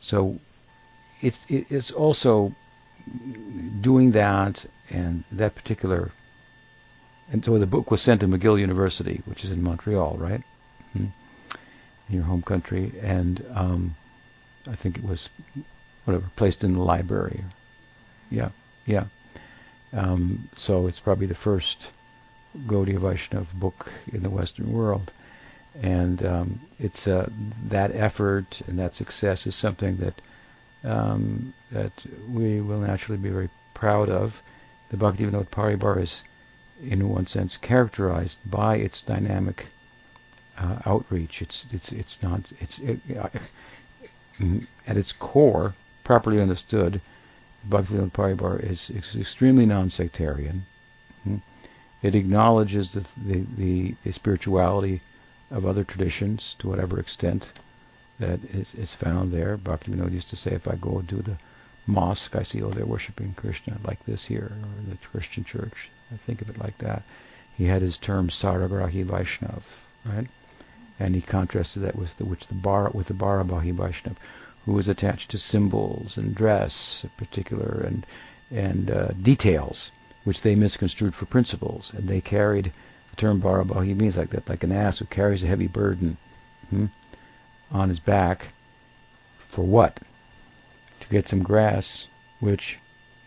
So 0.00 0.38
it's 1.20 1.44
it's 1.48 1.90
also 1.90 2.52
doing 3.80 4.12
that 4.12 4.64
and 4.90 5.24
that 5.32 5.54
particular. 5.54 6.10
And 7.32 7.44
so 7.44 7.58
the 7.58 7.66
book 7.66 7.90
was 7.90 8.02
sent 8.02 8.20
to 8.20 8.28
McGill 8.28 8.58
University, 8.58 9.22
which 9.24 9.44
is 9.44 9.50
in 9.50 9.62
Montreal, 9.62 10.16
right? 10.18 10.42
Mm-hmm. 10.94 11.06
In 12.08 12.14
your 12.14 12.24
home 12.24 12.42
country, 12.42 12.92
and 13.02 13.44
um, 13.54 13.94
I 14.68 14.74
think 14.74 14.98
it 14.98 15.04
was 15.04 15.28
whatever 16.04 16.26
placed 16.36 16.64
in 16.64 16.74
the 16.74 16.82
library. 16.82 17.40
Yeah, 18.30 18.50
yeah. 18.86 19.04
Um, 19.92 20.48
so 20.56 20.86
it's 20.86 21.00
probably 21.00 21.26
the 21.26 21.34
first 21.34 21.90
Gaudiya 22.66 22.98
Vaishnava 22.98 23.54
book 23.54 23.90
in 24.12 24.22
the 24.22 24.30
Western 24.30 24.72
world, 24.72 25.12
and 25.82 26.24
um, 26.24 26.60
it's 26.78 27.06
uh, 27.06 27.28
that 27.68 27.94
effort 27.94 28.60
and 28.66 28.78
that 28.78 28.96
success 28.96 29.46
is 29.46 29.54
something 29.54 29.96
that 29.96 30.20
um, 30.84 31.52
that 31.70 31.92
we 32.28 32.60
will 32.60 32.80
naturally 32.80 33.20
be 33.20 33.30
very 33.30 33.50
proud 33.74 34.08
of. 34.08 34.42
The 34.90 34.96
Bhaktivinoda 34.96 35.48
Paribar 35.48 36.02
is, 36.02 36.22
in 36.82 37.08
one 37.08 37.26
sense, 37.26 37.56
characterized 37.56 38.38
by 38.50 38.76
its 38.76 39.02
dynamic 39.02 39.66
uh, 40.58 40.78
outreach. 40.86 41.42
It's 41.42 41.66
it's 41.72 41.92
it's 41.92 42.22
not 42.22 42.40
it's 42.60 42.78
it, 42.80 43.00
uh, 43.16 43.28
at 44.86 44.96
its 44.96 45.12
core, 45.12 45.74
properly 46.02 46.40
understood, 46.40 47.00
Bhaktivinoda 47.68 48.10
Paribar 48.10 48.58
is, 48.58 48.90
is 48.90 49.14
extremely 49.14 49.66
non-sectarian. 49.66 50.64
Hmm? 51.24 51.36
It 52.02 52.14
acknowledges 52.14 52.92
the, 52.92 53.06
the, 53.16 53.44
the, 53.56 53.94
the 54.04 54.12
spirituality 54.12 55.00
of 55.50 55.66
other 55.66 55.84
traditions 55.84 56.54
to 56.58 56.68
whatever 56.68 56.98
extent 56.98 57.50
that 58.18 58.42
is, 58.54 58.74
is 58.74 58.94
found 58.94 59.32
there. 59.32 59.56
Bhaktivinoda 59.56 60.12
used 60.12 60.30
to 60.30 60.36
say, 60.36 60.52
if 60.52 60.68
I 60.68 60.76
go 60.76 61.02
to 61.02 61.16
the 61.16 61.36
mosque, 61.86 62.36
I 62.36 62.42
see, 62.42 62.62
oh, 62.62 62.70
they're 62.70 62.86
worshiping 62.86 63.34
Krishna 63.34 63.76
like 63.84 64.04
this 64.04 64.24
here, 64.24 64.52
or 64.52 64.90
the 64.90 64.96
Christian 64.96 65.44
church. 65.44 65.90
I 66.12 66.16
think 66.16 66.40
of 66.42 66.48
it 66.48 66.58
like 66.58 66.78
that. 66.78 67.02
He 67.56 67.64
had 67.64 67.82
his 67.82 67.98
term 67.98 68.28
Saragrahi 68.28 69.04
Vaishnav, 69.04 69.62
right? 70.04 70.28
And 70.98 71.14
he 71.14 71.20
contrasted 71.20 71.82
that 71.82 71.96
with 71.96 72.16
the 72.16 72.24
which 72.24 72.46
the 72.46 72.54
bar 72.54 72.90
with 72.94 73.08
the 73.08 73.14
Barabahi 73.14 73.74
Vaishnav, 73.74 74.16
who 74.64 74.72
was 74.72 74.88
attached 74.88 75.30
to 75.30 75.38
symbols 75.38 76.16
and 76.16 76.34
dress, 76.34 77.04
in 77.04 77.10
particular, 77.16 77.82
and 77.86 78.06
and 78.50 78.90
uh, 78.90 79.08
details, 79.22 79.90
which 80.24 80.42
they 80.42 80.54
misconstrued 80.54 81.14
for 81.14 81.26
principles, 81.26 81.92
and 81.94 82.08
they 82.08 82.20
carried 82.20 82.72
the 83.10 83.16
term 83.16 83.40
Barabahi 83.40 83.96
means 83.96 84.16
like 84.16 84.30
that, 84.30 84.48
like 84.48 84.62
an 84.62 84.72
ass 84.72 84.98
who 84.98 85.06
carries 85.06 85.42
a 85.42 85.46
heavy 85.46 85.66
burden. 85.66 86.16
Hmm? 86.68 86.86
on 87.72 87.88
his 87.88 88.00
back 88.00 88.48
for 89.38 89.64
what? 89.64 90.00
To 91.00 91.08
get 91.08 91.28
some 91.28 91.42
grass, 91.42 92.06
which 92.40 92.78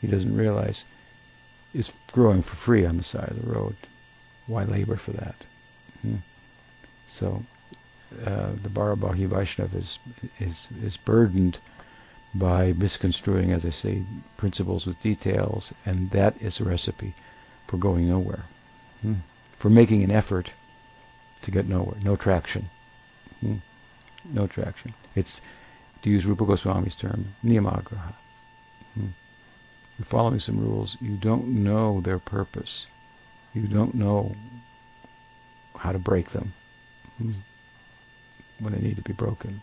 he 0.01 0.07
doesn't 0.07 0.35
realize 0.35 0.83
is 1.73 1.91
growing 2.11 2.43
for 2.43 2.55
free 2.55 2.85
on 2.85 2.97
the 2.97 3.03
side 3.03 3.29
of 3.29 3.41
the 3.41 3.51
road. 3.51 3.75
Why 4.47 4.63
labor 4.63 4.95
for 4.95 5.11
that? 5.11 5.35
Hmm. 6.01 6.17
So 7.09 7.43
uh, 8.25 8.51
the 8.61 8.69
Barabahi 8.69 9.27
Vaishnav 9.27 9.73
is, 9.75 9.97
is, 10.39 10.67
is 10.83 10.97
burdened 10.97 11.57
by 12.35 12.73
misconstruing, 12.73 13.51
as 13.51 13.65
I 13.65 13.69
say, 13.69 14.03
principles 14.37 14.85
with 14.85 15.01
details, 15.01 15.73
and 15.85 16.09
that 16.11 16.41
is 16.41 16.59
a 16.59 16.63
recipe 16.63 17.13
for 17.67 17.77
going 17.77 18.09
nowhere, 18.09 18.45
hmm. 19.01 19.15
for 19.57 19.69
making 19.69 20.03
an 20.03 20.11
effort 20.11 20.51
to 21.43 21.51
get 21.51 21.67
nowhere, 21.67 21.97
no 22.03 22.15
traction. 22.15 22.69
Hmm 23.41 23.57
no 24.31 24.47
traction. 24.47 24.93
It's, 25.15 25.41
to 26.01 26.09
use 26.09 26.25
Rupa 26.25 26.45
Goswami's 26.45 26.95
term, 26.95 27.25
niyamagraha. 27.43 28.13
Hmm. 28.93 29.07
You're 29.97 30.05
following 30.05 30.39
some 30.39 30.59
rules. 30.59 30.97
You 31.01 31.15
don't 31.15 31.63
know 31.63 32.01
their 32.01 32.19
purpose. 32.19 32.87
You 33.53 33.67
don't 33.67 33.93
know 33.93 34.35
how 35.75 35.91
to 35.91 35.99
break 35.99 36.29
them 36.31 36.53
hmm. 37.17 37.31
when 38.59 38.73
they 38.73 38.81
need 38.81 38.95
to 38.95 39.01
be 39.01 39.13
broken. 39.13 39.61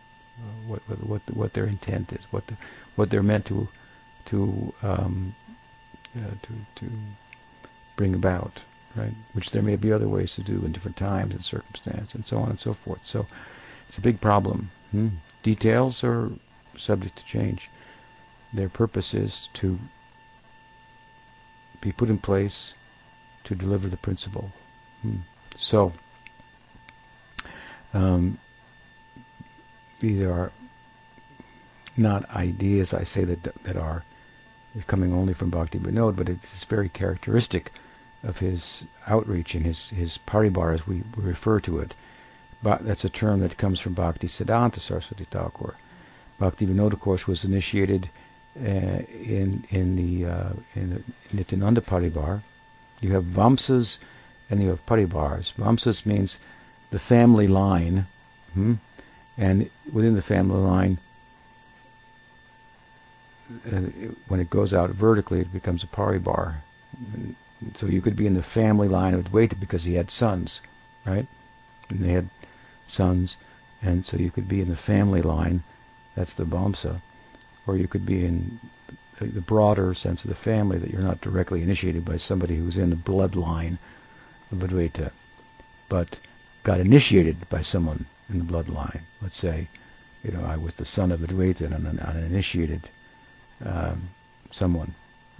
What, 0.66 0.80
what, 0.88 0.98
what, 1.06 1.22
what 1.36 1.52
their 1.54 1.66
intent 1.66 2.12
is, 2.12 2.24
what 2.30 2.46
the, 2.46 2.56
what 2.96 3.10
they're 3.10 3.22
meant 3.22 3.46
to 3.46 3.68
to 4.26 4.74
um, 4.82 5.34
uh, 6.16 6.34
to 6.42 6.52
to 6.76 6.92
bring 7.96 8.14
about, 8.14 8.60
right? 8.96 9.12
Which 9.32 9.50
there 9.50 9.62
may 9.62 9.76
be 9.76 9.92
other 9.92 10.08
ways 10.08 10.34
to 10.34 10.42
do 10.42 10.64
in 10.64 10.72
different 10.72 10.96
times 10.96 11.34
and 11.34 11.44
circumstances, 11.44 12.14
and 12.14 12.26
so 12.26 12.38
on 12.38 12.50
and 12.50 12.60
so 12.60 12.74
forth. 12.74 13.04
So 13.04 13.26
it's 13.88 13.98
a 13.98 14.02
big 14.02 14.20
problem. 14.20 14.70
Hmm? 14.90 15.08
Details 15.42 16.04
are 16.04 16.30
subject 16.76 17.16
to 17.18 17.24
change. 17.24 17.70
Their 18.52 18.68
purpose 18.68 19.14
is 19.14 19.48
to 19.54 19.78
be 21.80 21.92
put 21.92 22.10
in 22.10 22.18
place 22.18 22.74
to 23.44 23.54
deliver 23.54 23.88
the 23.88 23.96
principle. 23.96 24.50
Hmm. 25.02 25.16
So, 25.56 25.92
um, 27.94 28.38
these 30.00 30.22
are 30.22 30.50
not 31.96 32.28
ideas 32.30 32.92
I 32.92 33.04
say 33.04 33.24
that 33.24 33.42
that 33.64 33.76
are 33.76 34.04
coming 34.86 35.12
only 35.12 35.34
from 35.34 35.50
Bhakti 35.50 35.78
Vinod, 35.78 36.16
but 36.16 36.28
it's 36.28 36.64
very 36.64 36.88
characteristic 36.88 37.72
of 38.22 38.38
his 38.38 38.84
outreach 39.06 39.54
and 39.54 39.64
his 39.64 39.88
his 39.90 40.18
paribar 40.18 40.74
as 40.74 40.86
we 40.86 41.02
refer 41.16 41.60
to 41.60 41.78
it 41.78 41.94
But 42.62 42.84
that's 42.84 43.04
a 43.04 43.08
term 43.08 43.40
that 43.40 43.56
comes 43.56 43.80
from 43.80 43.94
Bhakti 43.94 44.28
Siddhanta 44.28 44.80
Saraswati 44.80 45.24
Thakur. 45.24 45.76
Bhakti 46.38 46.66
Vinod, 46.66 46.92
of 46.92 47.00
course, 47.00 47.26
was 47.26 47.44
initiated 47.44 48.10
uh, 48.58 49.00
in 49.08 49.64
in 49.70 49.96
the 49.96 50.26
uh, 50.26 50.52
in 50.74 50.90
the 50.90 51.02
Nityananda 51.32 51.80
Paribar. 51.80 52.42
You 53.00 53.12
have 53.12 53.24
Vamsas 53.24 53.98
and 54.50 54.62
you 54.62 54.68
have 54.68 54.84
Paribars. 54.84 55.52
Vamsas 55.54 56.04
means 56.04 56.38
the 56.90 56.98
family 56.98 57.48
line, 57.48 58.06
hmm? 58.52 58.74
And 59.38 59.70
within 59.92 60.14
the 60.14 60.22
family 60.22 60.58
line, 60.58 60.98
uh, 63.66 63.80
when 64.28 64.40
it 64.40 64.50
goes 64.50 64.72
out 64.72 64.90
vertically, 64.90 65.40
it 65.40 65.52
becomes 65.52 65.82
a 65.82 65.86
paribar. 65.86 66.56
So 67.76 67.86
you 67.86 68.00
could 68.00 68.16
be 68.16 68.26
in 68.26 68.34
the 68.34 68.42
family 68.42 68.88
line 68.88 69.14
of 69.14 69.24
Advaita 69.24 69.58
because 69.58 69.84
he 69.84 69.94
had 69.94 70.10
sons, 70.10 70.60
right? 71.06 71.26
And 71.88 72.00
they 72.00 72.12
had 72.12 72.28
sons, 72.86 73.36
and 73.82 74.04
so 74.04 74.16
you 74.16 74.30
could 74.30 74.48
be 74.48 74.60
in 74.60 74.68
the 74.68 74.76
family 74.76 75.22
line. 75.22 75.62
That's 76.14 76.34
the 76.34 76.44
Vamsa, 76.44 77.00
or 77.66 77.76
you 77.76 77.88
could 77.88 78.06
be 78.06 78.24
in 78.24 78.58
the 79.20 79.40
broader 79.40 79.94
sense 79.94 80.24
of 80.24 80.30
the 80.30 80.34
family 80.34 80.78
that 80.78 80.90
you're 80.90 81.02
not 81.02 81.20
directly 81.20 81.62
initiated 81.62 82.04
by 82.04 82.16
somebody 82.16 82.56
who's 82.56 82.76
in 82.76 82.90
the 82.90 82.96
bloodline 82.96 83.78
of 84.50 84.58
Advaita, 84.58 85.12
but 85.88 86.18
got 86.62 86.80
initiated 86.80 87.48
by 87.48 87.62
someone 87.62 88.06
in 88.28 88.38
the 88.38 88.44
bloodline. 88.44 89.00
Let's 89.22 89.38
say, 89.38 89.68
you 90.22 90.30
know, 90.30 90.44
I 90.44 90.56
was 90.56 90.74
the 90.74 90.84
son 90.84 91.10
of 91.10 91.22
a 91.22 91.26
Advaita 91.26 91.62
and 91.62 91.86
an 91.86 92.24
initiated 92.24 92.88
um, 93.64 94.08
someone, 94.50 94.94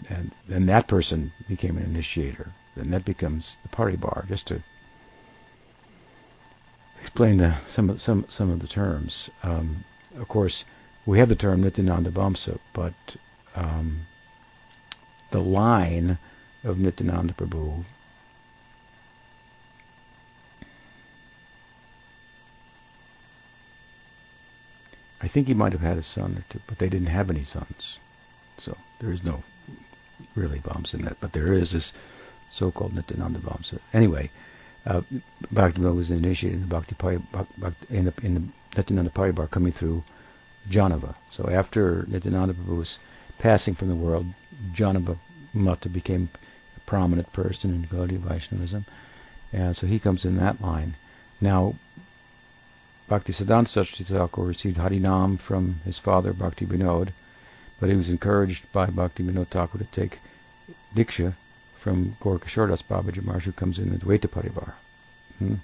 and 0.09 0.31
then 0.49 0.67
that 0.67 0.89
person 0.89 1.33
became 1.49 1.77
an 1.77 1.85
initiator. 1.85 2.49
Then 2.77 2.91
that 2.91 3.05
becomes 3.05 3.57
the 3.63 3.69
paribar, 3.69 4.27
Just 4.29 4.47
to 4.47 4.63
explain 7.01 7.39
the, 7.39 7.55
some 7.69 7.91
of 7.91 8.01
some 8.01 8.25
some 8.29 8.51
of 8.51 8.61
the 8.61 8.67
terms. 8.67 9.31
Um, 9.43 9.85
of 10.19 10.29
course, 10.29 10.65
we 11.07 11.19
have 11.19 11.29
the 11.29 11.35
term 11.35 11.63
Nityananda 11.63 12.11
Vamsa, 12.11 12.59
but 12.73 12.95
um, 13.57 14.07
the 15.31 15.41
line 15.41 16.19
of 16.65 16.79
Nityananda 16.79 17.35
Prabhu 17.35 17.85
think 25.31 25.47
he 25.47 25.55
might 25.55 25.73
have 25.73 25.81
had 25.81 25.97
a 25.97 26.03
son 26.03 26.37
or 26.39 26.45
two, 26.51 26.61
but 26.67 26.79
they 26.79 26.89
didn't 26.89 27.17
have 27.19 27.31
any 27.31 27.45
sons. 27.45 27.99
So 28.59 28.77
there 28.99 29.13
is 29.13 29.23
no 29.25 29.43
really 30.35 30.59
Vamsa 30.59 30.95
in 30.95 31.05
that, 31.05 31.21
but 31.21 31.33
there 31.33 31.53
is 31.53 31.71
this 31.71 31.93
so-called 32.51 32.95
Nityananda 32.95 33.39
Vamsa. 33.39 33.79
Anyway, 33.95 34.31
uh, 34.87 35.03
Bhaktivinoda 35.55 35.95
was 35.95 36.11
initiated 36.11 36.61
in 36.61 36.69
the 36.69 36.75
Bhakti, 36.75 36.97
in 37.91 38.05
the, 38.07 38.15
in 38.23 38.35
the 38.35 38.43
Nityananda 38.77 39.11
Paribar 39.11 39.49
coming 39.51 39.73
through 39.73 40.03
Jahnava. 40.69 41.15
So 41.31 41.49
after 41.49 42.05
Nityananda 42.09 42.55
Prabhu 42.55 42.79
was 42.79 42.99
passing 43.39 43.75
from 43.75 43.89
the 43.89 43.95
world, 43.95 44.27
Jahnava 44.73 45.17
Mata 45.55 45.89
became 45.89 46.29
a 46.77 46.81
prominent 46.81 47.33
person 47.33 47.71
in 47.71 47.85
Gaudiya 47.85 48.19
Vaishnavism. 48.19 48.85
And 49.53 49.77
so 49.77 49.87
he 49.87 49.99
comes 49.99 50.25
in 50.25 50.37
that 50.37 50.61
line. 50.61 50.95
Now, 51.41 51.75
Bhakti 53.11 53.33
Siddhanta 53.33 53.69
Saraswati 53.69 54.05
Thakur 54.05 54.45
received 54.45 54.77
Harinam 54.79 55.37
from 55.37 55.81
his 55.85 55.99
father, 55.99 56.33
Bhakti 56.33 56.65
Vinod, 56.65 57.09
but 57.81 57.89
he 57.89 57.97
was 57.97 58.09
encouraged 58.09 58.71
by 58.71 58.87
Bhakti 58.87 59.25
Vinod 59.25 59.49
Thakur 59.49 59.79
to 59.79 59.85
take 59.87 60.21
Diksha 60.95 61.35
from 61.77 62.15
Gaurkishoredas 62.21 62.85
Babaji 62.85 63.25
Maharaj, 63.25 63.47
who 63.47 63.51
comes 63.51 63.81
in 63.81 63.91
the 63.91 63.97
Advaita 63.97 64.29
Parivar. 64.29 64.75
Hmm? 65.41 65.55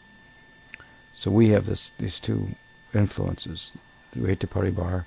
So 1.14 1.30
we 1.30 1.50
have 1.50 1.66
this, 1.66 1.90
these 2.00 2.18
two 2.18 2.48
influences, 2.92 3.70
Advaita 4.16 4.48
Parivar 4.48 5.04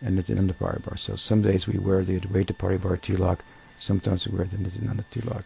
and 0.00 0.14
Nityananda 0.14 0.54
Parivar. 0.54 0.96
So 0.96 1.16
some 1.16 1.42
days 1.42 1.66
we 1.66 1.80
wear 1.80 2.04
the 2.04 2.20
Advaita 2.20 2.54
Parivar 2.54 3.00
tilak, 3.00 3.40
sometimes 3.80 4.28
we 4.28 4.38
wear 4.38 4.46
the 4.46 4.58
Nityananda 4.58 5.02
tilak, 5.10 5.42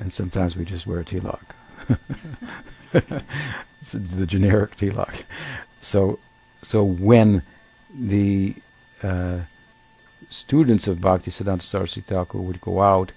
and 0.00 0.12
sometimes 0.12 0.56
we 0.56 0.64
just 0.64 0.88
wear 0.88 0.98
a 0.98 1.04
tilak. 1.04 1.54
the 3.92 4.26
generic 4.26 4.76
tilak. 4.76 5.24
So, 5.80 6.18
so 6.62 6.84
when 6.84 7.42
the 7.94 8.54
uh, 9.02 9.40
students 10.30 10.86
of 10.88 11.00
Bhakti 11.00 11.30
Siddhanta 11.30 11.62
Saraswati 11.62 12.00
Thakur 12.00 12.38
would 12.38 12.60
go 12.60 12.82
out, 12.82 13.12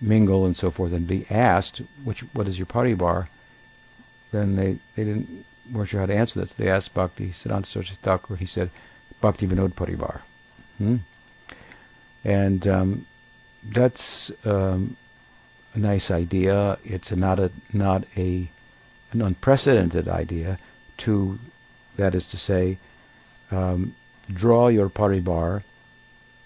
mingle 0.00 0.46
and 0.46 0.56
so 0.56 0.70
forth, 0.70 0.92
and 0.92 1.06
be 1.06 1.26
asked, 1.30 1.82
which, 2.04 2.20
what 2.34 2.48
is 2.48 2.58
your 2.58 2.66
paribar?" 2.66 3.28
Then 4.30 4.56
they, 4.56 4.78
they 4.94 5.04
didn't 5.04 5.44
weren't 5.72 5.88
sure 5.88 6.00
how 6.00 6.06
to 6.06 6.14
answer 6.14 6.40
that. 6.40 6.50
So 6.50 6.54
they 6.58 6.70
asked 6.70 6.94
Bhakti 6.94 7.30
Siddhanta 7.30 7.66
Saraswati 7.66 7.98
Thakur. 8.02 8.36
He 8.36 8.46
said, 8.46 8.70
Bhakti 9.20 9.46
Vinod 9.46 9.74
Paribar. 9.74 10.20
Hmm? 10.78 10.96
And 12.24 12.66
um, 12.66 13.06
that's 13.64 14.30
um, 14.44 14.96
a 15.74 15.78
nice 15.78 16.10
idea. 16.10 16.78
It's 16.84 17.12
not 17.12 17.38
a 17.38 17.50
not 17.72 18.04
a 18.16 18.48
an 19.12 19.22
unprecedented 19.22 20.08
idea. 20.08 20.58
To 20.98 21.38
that 21.96 22.14
is 22.14 22.26
to 22.26 22.36
say, 22.36 22.78
um, 23.50 23.94
draw 24.32 24.68
your 24.68 24.88
paribar, 24.88 25.62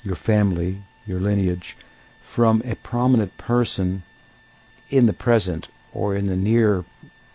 your 0.05 0.17
family, 0.17 0.83
your 1.07 1.21
lineage, 1.21 1.77
from 2.23 2.63
a 2.65 2.75
prominent 2.77 3.37
person 3.39 4.03
in 4.91 5.07
the 5.07 5.13
present 5.13 5.69
or 5.93 6.15
in 6.15 6.27
the 6.27 6.37
near, 6.37 6.85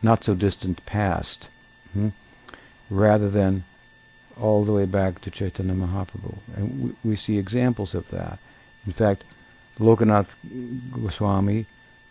not 0.02 0.24
so 0.24 0.34
distant 0.34 0.86
past, 0.86 1.48
hmm? 1.94 2.10
rather 2.90 3.30
than 3.30 3.64
all 4.40 4.64
the 4.64 4.72
way 4.72 4.86
back 4.86 5.20
to 5.22 5.32
Chaitanya 5.32 5.74
Mahaprabhu. 5.74 6.36
And 6.56 6.84
we, 6.84 7.10
we 7.12 7.16
see 7.16 7.38
examples 7.38 7.96
of 7.96 8.10
that. 8.10 8.40
In 8.86 8.94
fact, 8.94 9.24
Lokanath 9.80 10.30
Goswami 10.92 11.66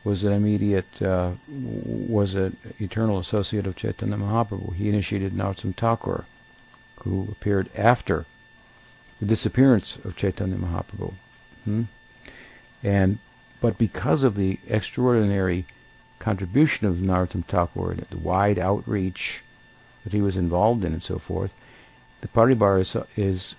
was 0.06 0.22
an 0.22 0.32
immediate, 0.32 1.02
uh, 1.02 1.32
was 1.48 2.36
an 2.36 2.56
eternal 2.78 3.18
associate 3.18 3.66
of 3.66 3.74
Chaitanya 3.74 4.16
Mahaprabhu. 4.16 4.72
He 4.72 4.88
initiated 4.88 5.32
Narottam 5.32 5.74
Thakur, 5.74 6.24
who 7.00 7.26
appeared 7.32 7.68
after 7.76 8.24
the 9.18 9.26
disappearance 9.26 9.96
of 10.04 10.14
Chaitanya 10.14 10.58
Mahaprabhu. 10.58 11.12
Hmm? 11.64 11.82
And 12.84 13.18
but 13.60 13.78
because 13.78 14.22
of 14.22 14.36
the 14.36 14.60
extraordinary 14.68 15.64
contribution 16.20 16.86
of 16.86 16.98
Narottam 16.98 17.44
Thakur 17.44 17.90
and 17.90 18.00
the 18.02 18.18
wide 18.18 18.60
outreach 18.60 19.42
that 20.04 20.12
he 20.12 20.22
was 20.22 20.36
involved 20.36 20.84
in 20.84 20.92
and 20.92 21.02
so 21.02 21.18
forth, 21.18 21.52
the 22.20 22.28
Paribar 22.28 22.78
is, 22.78 22.96
is 23.16 23.56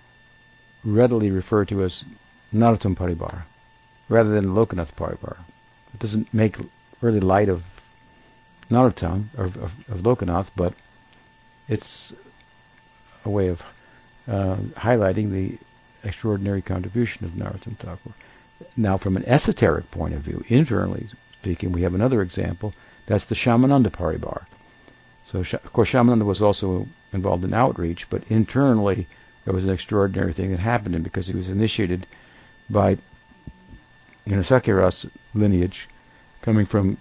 readily 0.85 1.29
referred 1.29 1.67
to 1.67 1.83
as 1.83 2.05
Narottam 2.53 2.95
Paribar 2.95 3.43
rather 4.07 4.29
than 4.29 4.55
Lokanath 4.55 4.95
Paribar. 4.95 5.35
It 5.97 6.01
doesn't 6.01 6.31
make 6.31 6.57
really 7.01 7.19
light 7.19 7.49
of 7.49 7.63
Narottam, 8.69 9.29
or 9.35 9.45
of, 9.45 9.55
of 9.55 10.01
Lokanath, 10.03 10.51
but 10.55 10.73
it's 11.67 12.13
a 13.25 13.31
way 13.31 13.47
of 13.47 13.63
uh, 14.27 14.57
highlighting 14.75 15.31
the 15.31 15.57
extraordinary 16.03 16.61
contribution 16.61 17.25
of 17.25 17.31
Narottam 17.31 17.77
Thakur. 17.77 18.11
Now, 18.75 18.97
from 18.97 19.17
an 19.17 19.25
esoteric 19.25 19.89
point 19.89 20.13
of 20.13 20.21
view, 20.21 20.43
internally 20.49 21.07
speaking, 21.33 21.71
we 21.71 21.81
have 21.81 21.95
another 21.95 22.21
example. 22.21 22.75
That's 23.07 23.25
the 23.25 23.33
Shyamananda 23.33 23.89
Paribar. 23.89 24.45
So, 25.25 25.39
of 25.39 25.73
course, 25.73 25.89
Shyamananda 25.89 26.25
was 26.25 26.43
also 26.43 26.85
involved 27.11 27.43
in 27.43 27.55
outreach, 27.55 28.07
but 28.07 28.21
internally 28.29 29.07
there 29.45 29.53
was 29.55 29.63
an 29.63 29.71
extraordinary 29.71 30.33
thing 30.33 30.51
that 30.51 30.59
happened 30.59 30.93
to 30.93 30.97
him 30.97 31.03
because 31.03 31.25
he 31.25 31.35
was 31.35 31.49
initiated 31.49 32.05
by 32.69 32.99
Sakyaras 34.27 35.09
lineage 35.33 35.87
coming 36.41 36.65
from 36.65 36.97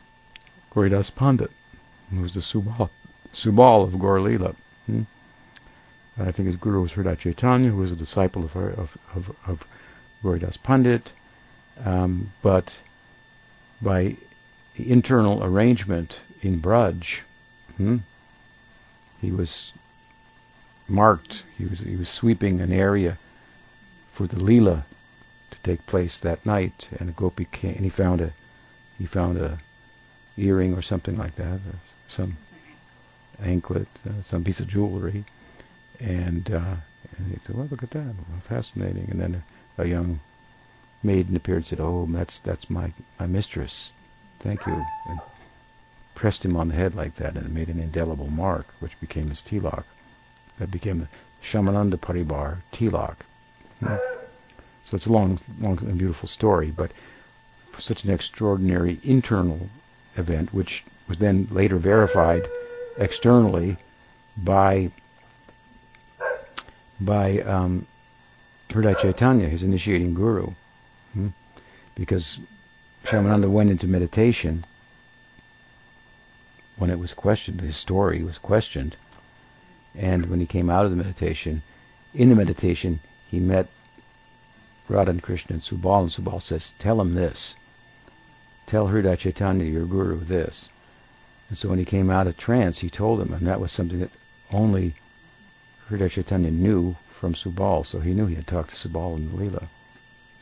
Gauridas 0.70 1.14
Pandit, 1.14 1.50
who 2.10 2.20
was 2.20 2.32
the 2.32 2.40
Subal, 2.40 2.88
Subal 3.32 3.84
of 3.84 3.98
Gaur 3.98 4.20
Hmm? 4.86 5.02
I 6.18 6.32
think 6.32 6.46
his 6.46 6.56
guru 6.56 6.82
was 6.82 6.92
Hridaya 6.92 7.18
Chaitanya, 7.18 7.70
who 7.70 7.78
was 7.78 7.92
a 7.92 7.96
disciple 7.96 8.44
of, 8.44 8.56
of, 8.56 8.98
of, 9.14 9.36
of 9.46 9.66
Gauridas 10.22 10.56
Pandit. 10.56 11.10
Um, 11.84 12.30
but 12.42 12.78
by 13.82 14.16
internal 14.76 15.44
arrangement 15.44 16.18
in 16.42 16.60
Braj, 16.60 17.20
hmm, 17.76 17.98
he 19.20 19.30
was 19.30 19.72
marked. 20.88 21.42
He 21.58 21.66
was 21.66 21.80
he 21.80 21.96
was 21.96 22.08
sweeping 22.08 22.60
an 22.60 22.72
area 22.72 23.18
for 24.12 24.26
the 24.26 24.36
Leela 24.36 24.84
take 25.66 25.84
place 25.84 26.18
that 26.20 26.46
night, 26.46 26.88
and 27.00 27.08
a 27.08 27.12
gopi 27.12 27.44
came, 27.44 27.74
and 27.74 27.84
he 27.84 27.90
found 27.90 28.20
a 28.20 28.30
he 28.98 29.04
found 29.04 29.36
a 29.36 29.58
earring 30.36 30.74
or 30.74 30.82
something 30.82 31.16
like 31.16 31.34
that, 31.34 31.58
some 32.06 32.36
anklet, 33.42 33.88
uh, 34.08 34.22
some 34.22 34.44
piece 34.44 34.60
of 34.60 34.68
jewelry, 34.68 35.24
and, 35.98 36.50
uh, 36.52 36.76
and 37.18 37.32
he 37.32 37.38
said, 37.40 37.56
"Well, 37.56 37.66
look 37.68 37.82
at 37.82 37.90
that, 37.90 38.14
fascinating." 38.48 39.10
And 39.10 39.20
then 39.20 39.42
a, 39.76 39.82
a 39.82 39.86
young 39.86 40.20
maiden 41.02 41.34
appeared 41.34 41.58
and 41.58 41.66
said, 41.66 41.80
"Oh, 41.80 42.06
that's 42.10 42.38
that's 42.38 42.70
my 42.70 42.92
my 43.18 43.26
mistress. 43.26 43.92
Thank 44.38 44.66
you." 44.66 44.86
And 45.08 45.20
pressed 46.14 46.44
him 46.44 46.56
on 46.56 46.68
the 46.68 46.74
head 46.74 46.94
like 46.94 47.16
that, 47.16 47.36
and 47.36 47.44
it 47.44 47.52
made 47.52 47.68
an 47.68 47.80
indelible 47.80 48.30
mark, 48.30 48.68
which 48.78 49.00
became 49.00 49.30
his 49.30 49.42
tilak. 49.42 49.84
That 50.58 50.70
became 50.70 51.00
the 51.00 51.08
Shyamananda 51.42 51.98
Paribar 51.98 52.58
tilak. 52.72 53.16
So 54.86 54.94
it's 54.94 55.06
a 55.06 55.12
long, 55.12 55.40
long 55.60 55.78
and 55.78 55.98
beautiful 55.98 56.28
story, 56.28 56.70
but 56.70 56.92
such 57.76 58.04
an 58.04 58.10
extraordinary 58.10 59.00
internal 59.02 59.68
event, 60.16 60.54
which 60.54 60.84
was 61.08 61.18
then 61.18 61.48
later 61.50 61.76
verified 61.76 62.48
externally 62.96 63.76
by 64.36 64.90
by 67.00 67.40
um, 67.40 67.86
Hridaya 68.70 68.96
Chaitanya, 68.98 69.48
his 69.48 69.64
initiating 69.64 70.14
guru, 70.14 70.52
hmm? 71.12 71.28
because 71.96 72.38
Shyamananda 73.04 73.50
went 73.50 73.70
into 73.70 73.88
meditation, 73.88 74.64
when 76.76 76.90
it 76.90 76.98
was 76.98 77.12
questioned, 77.12 77.60
his 77.60 77.76
story 77.76 78.22
was 78.22 78.38
questioned, 78.38 78.96
and 79.96 80.30
when 80.30 80.40
he 80.40 80.46
came 80.46 80.70
out 80.70 80.84
of 80.84 80.90
the 80.90 80.96
meditation, 80.96 81.62
in 82.14 82.28
the 82.28 82.34
meditation, 82.34 83.00
he 83.28 83.40
met 83.40 83.66
Radha 84.88 85.10
and 85.10 85.22
Krishna 85.22 85.54
and 85.54 85.62
Subal, 85.62 86.02
and 86.02 86.10
Subal 86.10 86.40
says, 86.40 86.72
tell 86.78 87.00
him 87.00 87.14
this. 87.14 87.54
Tell 88.66 88.88
Hridaya 88.88 89.18
Chaitanya, 89.18 89.64
your 89.64 89.86
guru, 89.86 90.18
this. 90.18 90.68
And 91.48 91.58
so 91.58 91.68
when 91.68 91.78
he 91.78 91.84
came 91.84 92.10
out 92.10 92.26
of 92.26 92.36
trance, 92.36 92.78
he 92.78 92.90
told 92.90 93.20
him, 93.20 93.32
and 93.32 93.46
that 93.46 93.60
was 93.60 93.72
something 93.72 94.00
that 94.00 94.10
only 94.52 94.94
Hridaya 95.88 96.10
Chaitanya 96.10 96.50
knew 96.50 96.96
from 97.10 97.34
Subal, 97.34 97.84
so 97.84 98.00
he 98.00 98.14
knew 98.14 98.26
he 98.26 98.34
had 98.34 98.46
talked 98.46 98.70
to 98.70 98.88
Subal 98.88 99.16
in 99.16 99.30
the 99.30 99.36
Leela. 99.36 99.66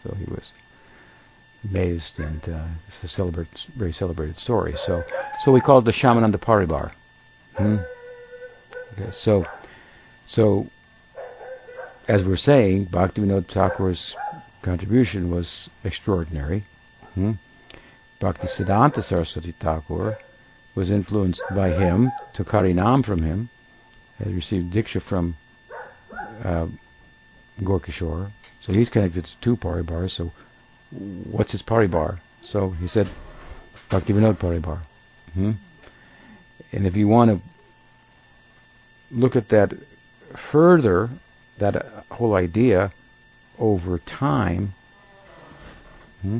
So 0.03 0.15
he 0.15 0.25
was 0.25 0.53
amazed, 1.71 2.19
and 2.19 2.47
uh, 2.49 2.67
it's 2.89 3.03
a 3.03 3.09
celebrate, 3.09 3.49
very 3.77 3.93
celebrated 3.93 4.39
story. 4.39 4.75
So, 4.77 5.05
so 5.43 5.53
we 5.53 5.61
call 5.61 5.79
it 5.79 5.85
the 5.85 5.93
Shyamananda 5.93 6.39
Paribar. 6.39 6.93
Hmm? 7.57 7.77
Okay, 8.93 9.11
so, 9.13 9.47
so 10.27 10.67
as 12.09 12.25
we're 12.25 12.37
saying, 12.37 12.87
Bhaktivinoda 12.87 13.47
Thakur's 13.47 14.15
contribution 14.65 15.31
was 15.31 15.69
extraordinary. 15.85 16.65
Hmm? 17.15 17.33
Bhakti 18.19 18.47
Siddhanta 18.47 19.03
Saraswati 19.03 19.53
Thakur 19.53 20.17
was 20.75 20.91
influenced 20.91 21.43
by 21.55 21.71
him, 21.71 22.11
took 22.33 22.49
Harinam 22.49 23.05
from 23.05 23.23
him, 23.23 23.49
has 24.19 24.33
received 24.33 24.73
Diksha 24.73 25.01
from 25.03 25.37
uh, 26.43 26.67
Gaurkishore. 27.61 28.31
So 28.61 28.73
he's 28.73 28.89
connected 28.89 29.27
to 29.27 29.37
two 29.43 29.57
Paribars. 29.57 30.13
So 30.13 30.33
what's 31.31 31.53
his 31.53 31.63
Paribar? 31.63 32.19
So 32.43 32.71
he 32.71 32.89
said 32.89 33.07
Bhaktivinoda 33.91 34.37
Paribar. 34.37 34.79
Hmm? 35.35 35.53
And 36.73 36.87
if 36.87 36.97
you 36.97 37.07
want 37.07 37.31
to 37.31 37.49
look 39.11 39.37
at 39.37 39.51
that 39.51 39.75
further, 40.35 41.11
that 41.59 41.87
whole 42.11 42.35
idea 42.35 42.91
over 43.59 43.99
time, 43.99 44.75
hmm? 46.23 46.39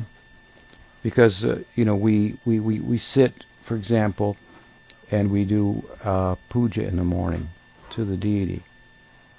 because 1.03 1.43
uh, 1.43 1.61
you 1.75 1.85
know 1.85 1.95
we, 1.95 2.37
we, 2.45 2.59
we, 2.59 2.79
we 2.79 2.97
sit, 2.97 3.45
for 3.61 3.75
example, 3.75 4.37
and 5.11 5.31
we 5.31 5.45
do 5.45 5.83
uh, 6.03 6.35
puja 6.49 6.85
in 6.85 6.97
the 6.97 7.03
morning 7.03 7.47
to 7.91 8.03
the 8.03 8.17
deity. 8.17 8.63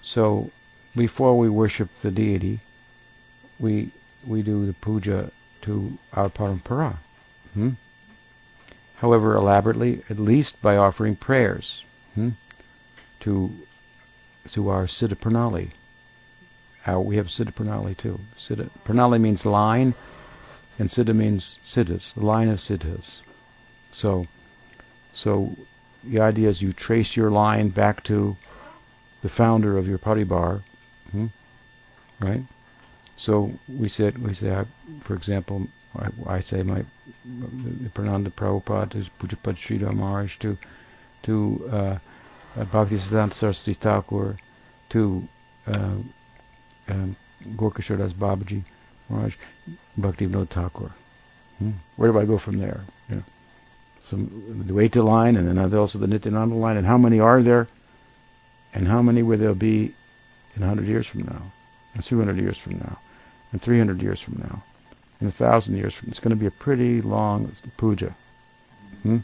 So 0.02 0.50
before 0.94 1.36
we 1.38 1.48
worship 1.48 1.90
the 2.02 2.10
deity, 2.10 2.60
we 3.58 3.90
we 4.26 4.42
do 4.42 4.66
the 4.66 4.72
puja 4.72 5.30
to 5.62 5.98
our 6.12 6.28
parampara. 6.30 6.96
Hmm? 7.54 7.70
However 8.96 9.34
elaborately, 9.34 10.02
at 10.08 10.18
least 10.18 10.62
by 10.62 10.76
offering 10.76 11.16
prayers 11.16 11.84
hmm? 12.14 12.30
to 13.20 13.50
to 14.52 14.68
our 14.68 14.86
Siddha 14.86 15.16
Pranali. 15.16 15.70
We 16.94 17.16
have 17.16 17.26
Siddha 17.26 17.52
Pranali 17.52 17.96
too. 17.96 18.20
Siddha, 18.38 18.70
Pranali 18.84 19.20
means 19.20 19.44
line, 19.44 19.94
and 20.78 20.88
Siddha 20.88 21.14
means 21.14 21.58
Siddhas, 21.66 22.16
line 22.16 22.48
of 22.48 22.58
Siddhas. 22.60 23.20
So, 23.90 24.26
so 25.12 25.56
the 26.04 26.20
idea 26.20 26.48
is 26.48 26.62
you 26.62 26.72
trace 26.72 27.16
your 27.16 27.30
line 27.30 27.70
back 27.70 28.04
to 28.04 28.36
the 29.22 29.28
founder 29.28 29.76
of 29.76 29.88
your 29.88 29.98
paribar, 29.98 30.62
hmm? 31.10 31.26
right? 32.20 32.42
So 33.16 33.52
we 33.68 33.88
said, 33.88 34.18
we 34.18 34.34
say, 34.34 34.64
for 35.00 35.14
example, 35.14 35.66
I, 35.98 36.36
I 36.36 36.40
say 36.40 36.62
my 36.62 36.84
Prananda 37.94 38.30
Prabhupada 38.30 38.90
to 38.90 39.10
Pujapad 39.18 39.56
Sridhar 39.56 39.94
Maharaj 39.94 40.36
to 40.38 40.56
to 41.22 41.68
uh, 41.72 41.98
Bhakti 42.70 42.96
Siddhanta 42.96 43.34
Saraswati 43.34 43.74
Thakur 43.74 44.36
to 44.90 45.26
uh, 45.66 45.96
um, 46.88 47.16
Gaurkishore 47.56 47.98
Das 47.98 48.12
Babaji 48.12 48.62
Maharaj, 49.08 49.34
Bhakti 49.96 50.26
Vinod 50.26 50.48
Thakur. 50.48 50.90
Hmm? 51.58 51.70
Where 51.96 52.12
do 52.12 52.18
I 52.18 52.24
go 52.24 52.38
from 52.38 52.58
there? 52.58 52.80
Know, 53.08 53.22
some 54.02 54.64
the 54.66 54.72
Waita 54.72 55.02
line, 55.04 55.36
and 55.36 55.48
then 55.48 55.74
also 55.74 55.98
the 55.98 56.06
Nityananda 56.06 56.54
line, 56.54 56.76
and 56.76 56.86
how 56.86 56.98
many 56.98 57.20
are 57.20 57.42
there? 57.42 57.66
And 58.74 58.86
how 58.86 59.02
many 59.02 59.22
will 59.22 59.38
there 59.38 59.54
be 59.54 59.94
in 60.54 60.60
100 60.60 60.86
years 60.86 61.06
from 61.06 61.22
now, 61.22 61.42
and 61.94 62.04
200 62.04 62.36
years 62.36 62.58
from 62.58 62.74
now, 62.74 62.98
and 63.52 63.62
300 63.62 64.02
years 64.02 64.20
from 64.20 64.34
now, 64.38 64.62
and 65.20 65.28
1,000 65.28 65.76
years 65.76 65.94
from? 65.94 66.10
It's 66.10 66.20
going 66.20 66.36
to 66.36 66.40
be 66.40 66.46
a 66.46 66.50
pretty 66.50 67.00
long 67.00 67.50
puja. 67.76 68.14
Hmm? 69.02 69.18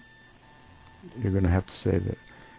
You're 1.21 1.33
going 1.33 1.45
to 1.45 1.51
have 1.51 1.67
to 1.67 1.75
say 1.75 1.99
that. 1.99 2.19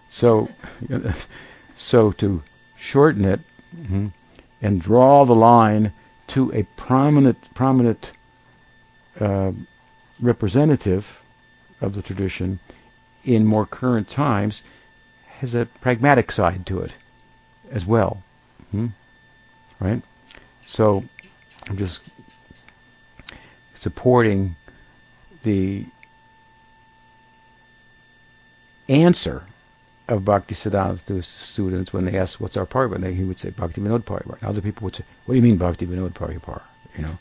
So, 0.09 0.49
so 1.75 2.11
to 2.13 2.43
shorten 2.77 3.25
it 3.25 3.39
hmm, 3.87 4.07
and 4.63 4.81
draw 4.81 5.25
the 5.25 5.35
line 5.35 5.91
to 6.27 6.51
a 6.53 6.63
prominent, 6.77 7.37
prominent 7.53 8.11
uh, 9.19 9.51
representative 10.19 11.21
of 11.81 11.93
the 11.93 12.01
tradition 12.01 12.59
in 13.25 13.45
more 13.45 13.65
current 13.65 14.09
times 14.09 14.63
has 15.39 15.53
a 15.53 15.65
pragmatic 15.81 16.31
side 16.31 16.65
to 16.65 16.79
it 16.79 16.91
as 17.71 17.85
well. 17.85 18.23
Hmm? 18.71 18.87
Right? 19.79 20.01
So 20.65 21.03
I'm 21.69 21.77
just 21.77 21.99
supporting 23.75 24.55
the 25.43 25.85
answer 28.87 29.43
of 30.07 30.25
Bhakti 30.25 30.53
Siddhanta 30.53 31.03
to 31.05 31.15
his 31.15 31.27
students 31.27 31.93
when 31.93 32.05
they 32.05 32.17
ask, 32.17 32.39
what's 32.41 32.57
our 32.57 32.65
paribar? 32.65 33.13
He 33.13 33.23
would 33.23 33.39
say, 33.39 33.51
Bhakti 33.51 33.81
Vinod 33.81 34.03
Paribar. 34.03 34.41
Now 34.41 34.49
other 34.49 34.61
people 34.61 34.85
would 34.85 34.95
say, 34.95 35.03
what 35.25 35.33
do 35.33 35.37
you 35.37 35.41
mean 35.41 35.57
Bhakti 35.57 35.85
Vinod 35.85 36.13
Paribar? 36.13 36.61
You 36.97 37.03
know, 37.03 37.17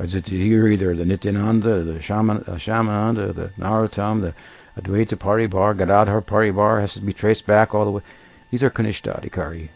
is 0.00 0.14
it 0.14 0.26
here 0.28 0.66
either 0.66 0.94
the 0.94 1.04
Nityananda, 1.04 1.84
the 1.84 2.02
Shaman, 2.02 2.38
uh, 2.46 2.56
Shyamananda, 2.56 3.34
the 3.34 3.48
Narottam, 3.58 4.20
the 4.20 4.34
Advaita 4.80 5.16
Paribar, 5.16 5.76
Gadadhar 5.76 6.20
Paribar 6.20 6.80
has 6.80 6.94
to 6.94 7.00
be 7.00 7.12
traced 7.12 7.46
back 7.46 7.74
all 7.74 7.84
the 7.84 7.90
way. 7.92 8.02
These 8.50 8.62
are 8.62 8.70
Kanishta 8.70 9.22
Dikari 9.22 9.68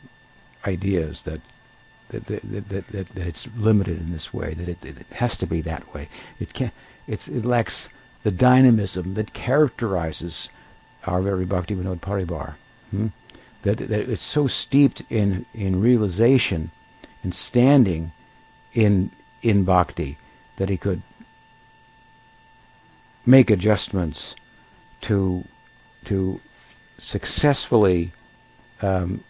ideas 0.67 1.23
that 1.23 1.41
that, 2.11 2.27
that, 2.27 2.69
that, 2.69 2.87
that, 2.89 3.07
that 3.07 3.27
it's 3.27 3.47
limited 3.57 3.99
in 3.99 4.11
this 4.11 4.35
way, 4.35 4.53
that 4.55 4.69
it, 4.69 4.85
it 4.85 5.07
has 5.13 5.37
to 5.37 5.47
be 5.47 5.61
that 5.63 5.95
way. 5.95 6.09
It 6.41 6.53
can 6.53 6.73
it 7.07 7.45
lacks 7.45 7.89
the 8.25 8.31
dynamism 8.31 9.15
that 9.15 9.33
characterizes 9.33 10.49
our 11.11 11.23
very 11.23 11.45
Bhakti 11.45 11.75
Vinod 11.75 12.01
Paribar. 12.01 12.55
Hmm? 12.91 13.09
That, 13.63 13.77
that 13.79 14.09
it's 14.09 14.23
so 14.23 14.47
steeped 14.47 15.03
in, 15.11 15.45
in 15.53 15.81
realization 15.81 16.71
and 17.23 17.35
standing 17.35 18.13
in 18.75 19.11
in 19.43 19.65
bhakti 19.65 20.17
that 20.57 20.69
he 20.69 20.77
could 20.77 21.03
make 23.27 23.51
adjustments 23.51 24.35
to 25.01 25.45
to 26.05 26.41
successfully 26.99 28.13
um, 28.83 29.23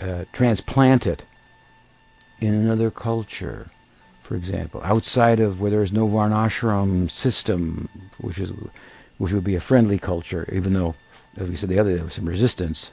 uh, 0.00 0.24
transplant 0.32 1.06
it 1.06 1.24
in 2.40 2.52
another 2.52 2.90
culture, 2.90 3.70
for 4.22 4.36
example, 4.36 4.80
outside 4.84 5.40
of 5.40 5.60
where 5.60 5.70
there 5.70 5.82
is 5.82 5.92
no 5.92 6.06
varnashram 6.06 7.10
system, 7.10 7.88
which 8.18 8.38
is 8.38 8.52
which 9.18 9.32
would 9.32 9.44
be 9.44 9.54
a 9.54 9.60
friendly 9.60 9.98
culture, 9.98 10.48
even 10.52 10.72
though, 10.72 10.94
as 11.36 11.48
we 11.48 11.56
said 11.56 11.68
the 11.68 11.78
other 11.78 11.90
day, 11.90 11.96
there 11.96 12.04
was 12.04 12.14
some 12.14 12.28
resistance. 12.28 12.90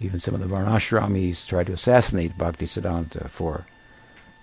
Even 0.00 0.20
some 0.20 0.34
of 0.34 0.40
the 0.40 0.46
varnashramis 0.46 1.46
tried 1.46 1.66
to 1.66 1.72
assassinate 1.72 2.36
Bhaktisiddhanta 2.36 3.30
for 3.30 3.64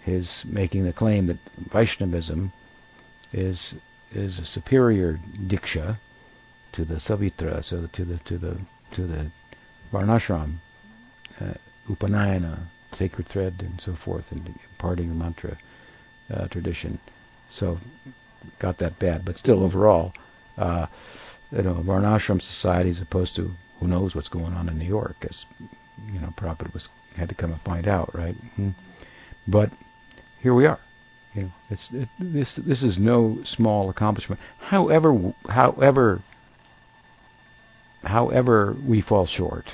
his 0.02 0.43
making 0.45 0.84
the 0.84 0.93
claim 0.93 1.28
that 1.28 1.38
Vaishnavism 1.71 2.52
is 3.32 3.76
is 4.13 4.39
a 4.39 4.45
superior 4.45 5.19
diksha 5.47 5.97
to 6.71 6.84
the 6.86 6.95
savitra, 6.95 7.63
so 7.63 7.88
to 7.93 8.06
the 8.06 8.17
to 8.19 8.38
the 8.38 8.58
to 8.91 9.06
the 9.06 9.26
varnashram, 9.91 10.56
uh, 11.39 11.54
upanayana, 11.88 12.58
sacred 12.93 13.28
thread, 13.28 13.54
and 13.60 13.80
so 13.80 13.93
forth, 13.93 14.32
and 14.32 14.47
imparting 14.47 15.10
the 15.10 15.15
mantra 15.15 15.58
uh, 16.34 16.47
tradition. 16.47 16.99
So 17.49 17.78
got 18.60 18.80
that 18.80 18.99
bad, 18.99 19.23
but 19.23 19.38
still 19.38 19.63
overall, 19.63 20.13
uh, 20.57 20.87
you 21.51 21.61
know, 21.61 21.75
varnashram 21.75 22.41
society 22.41 22.89
as 22.89 23.01
opposed 23.01 23.35
to 23.35 23.51
who 23.79 23.87
knows 23.87 24.15
what's 24.15 24.29
going 24.29 24.53
on 24.53 24.69
in 24.69 24.77
New 24.77 24.85
York, 24.85 25.15
as 25.29 25.45
you 26.11 26.19
know, 26.19 26.33
Prabhupada 26.35 26.73
was 26.73 26.89
had 27.15 27.29
to 27.29 27.35
come 27.35 27.51
and 27.51 27.61
find 27.61 27.87
out, 27.87 28.13
right? 28.15 28.35
Mm-hmm. 28.35 28.69
But 29.47 29.69
here 30.41 30.53
we 30.53 30.65
are. 30.65 30.79
You 31.35 31.43
know, 31.43 31.51
it's 31.69 31.91
it, 31.91 32.09
this 32.19 32.55
this 32.55 32.83
is 32.83 32.97
no 32.97 33.39
small 33.43 33.89
accomplishment. 33.89 34.39
However, 34.59 35.33
however, 35.49 36.21
however 38.03 38.75
we 38.85 39.01
fall 39.01 39.25
short 39.25 39.73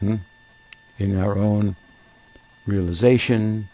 hmm, 0.00 0.16
in 0.98 1.18
our 1.18 1.38
own 1.38 1.76
realization 2.66 3.68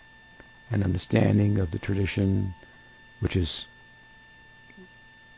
and 0.71 0.85
understanding 0.85 1.59
of 1.59 1.71
the 1.71 1.79
tradition, 1.79 2.55
which 3.21 3.37
is 3.37 3.65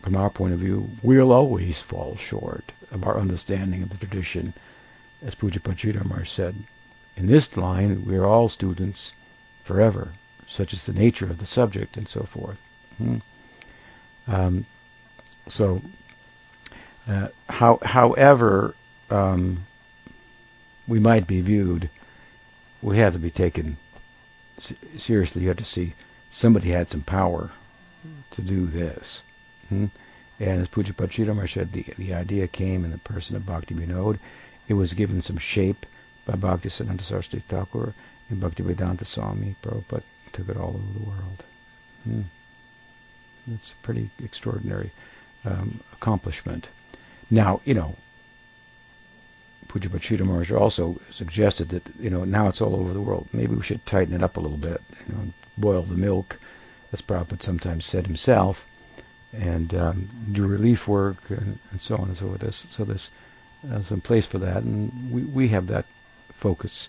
from 0.02 0.16
our 0.16 0.30
point 0.30 0.52
of 0.52 0.58
view, 0.58 0.90
we'll 1.02 1.32
always 1.32 1.80
fall 1.80 2.16
short 2.16 2.72
of 2.90 3.04
our 3.04 3.18
understanding 3.18 3.82
of 3.82 3.88
the 3.88 3.96
tradition. 3.96 4.52
As 5.24 5.36
Pujapat 5.36 5.76
Sridhar 5.76 6.26
said, 6.26 6.56
in 7.16 7.26
this 7.26 7.56
line, 7.56 8.04
we're 8.04 8.24
all 8.24 8.48
students 8.48 9.12
forever, 9.62 10.12
such 10.48 10.72
is 10.72 10.86
the 10.86 10.92
nature 10.92 11.26
of 11.26 11.38
the 11.38 11.46
subject 11.46 11.96
and 11.96 12.08
so 12.08 12.24
forth. 12.24 12.58
Hmm. 12.98 13.18
Um, 14.26 14.66
so, 15.48 15.82
uh, 17.08 17.28
how, 17.48 17.78
however 17.82 18.74
um, 19.10 19.64
we 20.88 20.98
might 20.98 21.26
be 21.26 21.40
viewed, 21.40 21.88
we 22.80 22.98
have 22.98 23.12
to 23.12 23.18
be 23.18 23.30
taken 23.30 23.76
seriously. 24.98 25.42
You 25.42 25.48
have 25.48 25.58
to 25.58 25.64
see 25.64 25.94
somebody 26.32 26.70
had 26.70 26.88
some 26.88 27.02
power 27.02 27.50
to 28.32 28.42
do 28.42 28.66
this. 28.66 29.22
And 29.72 29.90
as 30.60 30.68
Pujyapad 30.68 31.10
Sridhar 31.10 31.48
said, 31.48 31.72
the, 31.72 31.84
the 31.96 32.14
idea 32.14 32.48
came 32.48 32.84
in 32.84 32.90
the 32.90 32.98
person 32.98 33.36
of 33.36 33.46
Bhakti 33.46 33.74
Vinod. 33.74 34.18
It 34.68 34.74
was 34.74 34.92
given 34.92 35.22
some 35.22 35.38
shape 35.38 35.86
by 36.26 36.34
Bhakti 36.34 36.68
Siddhanta 36.68 37.02
Saraswati 37.02 37.40
Thakur 37.40 37.94
and 38.28 38.40
Bhakti 38.40 38.62
Vedanta 38.62 39.04
Swami. 39.04 39.54
Prabhupada 39.62 40.02
took 40.32 40.48
it 40.48 40.56
all 40.56 40.70
over 40.70 40.92
the 40.98 41.06
world. 41.06 41.44
Hmm. 42.04 42.22
It's 43.54 43.72
a 43.72 43.76
pretty 43.76 44.10
extraordinary 44.22 44.90
um, 45.44 45.80
accomplishment. 45.92 46.66
Now, 47.30 47.60
you 47.64 47.74
know, 47.74 47.96
Pujyapad 49.68 50.00
Sridhar 50.00 50.26
Maharaj 50.26 50.52
also 50.52 51.00
suggested 51.10 51.68
that, 51.70 51.82
you 51.98 52.10
know, 52.10 52.24
now 52.24 52.48
it's 52.48 52.60
all 52.60 52.76
over 52.76 52.92
the 52.92 53.00
world. 53.00 53.28
Maybe 53.32 53.54
we 53.54 53.62
should 53.62 53.86
tighten 53.86 54.14
it 54.14 54.22
up 54.22 54.36
a 54.36 54.40
little 54.40 54.58
bit, 54.58 54.82
you 55.08 55.14
know, 55.14 55.32
boil 55.56 55.82
the 55.82 55.94
milk, 55.94 56.38
as 56.92 57.00
Prabhupada 57.00 57.42
sometimes 57.42 57.86
said 57.86 58.06
himself, 58.06 58.66
and 59.32 59.74
um, 59.74 60.08
do 60.32 60.46
relief 60.46 60.86
work 60.86 61.30
and, 61.30 61.58
and, 61.70 61.80
so 61.80 61.96
on 61.96 62.08
and 62.08 62.16
so 62.16 62.28
forth. 62.28 62.54
So 62.54 62.84
there's 62.84 63.10
uh, 63.70 63.80
some 63.82 64.00
place 64.00 64.26
for 64.26 64.38
that, 64.38 64.62
and 64.62 65.10
we, 65.10 65.22
we 65.22 65.48
have 65.48 65.66
that 65.68 65.86
focus 66.34 66.88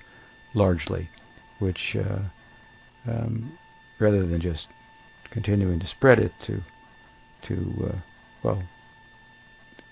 largely, 0.54 1.10
which 1.60 1.96
uh, 1.96 2.20
um, 3.08 3.58
rather 4.00 4.26
than 4.26 4.42
just 4.42 4.68
continuing 5.30 5.80
to 5.80 5.88
spread 5.88 6.20
it 6.20 6.34
to 6.42 6.62
to 7.44 7.90
uh, 7.92 7.98
well, 8.44 8.64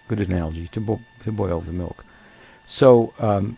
good 0.08 0.20
analogy 0.20 0.68
to, 0.68 0.80
bo- 0.80 1.02
to 1.24 1.32
boil 1.32 1.62
the 1.62 1.72
milk. 1.72 2.06
So 2.68 3.14
um, 3.20 3.58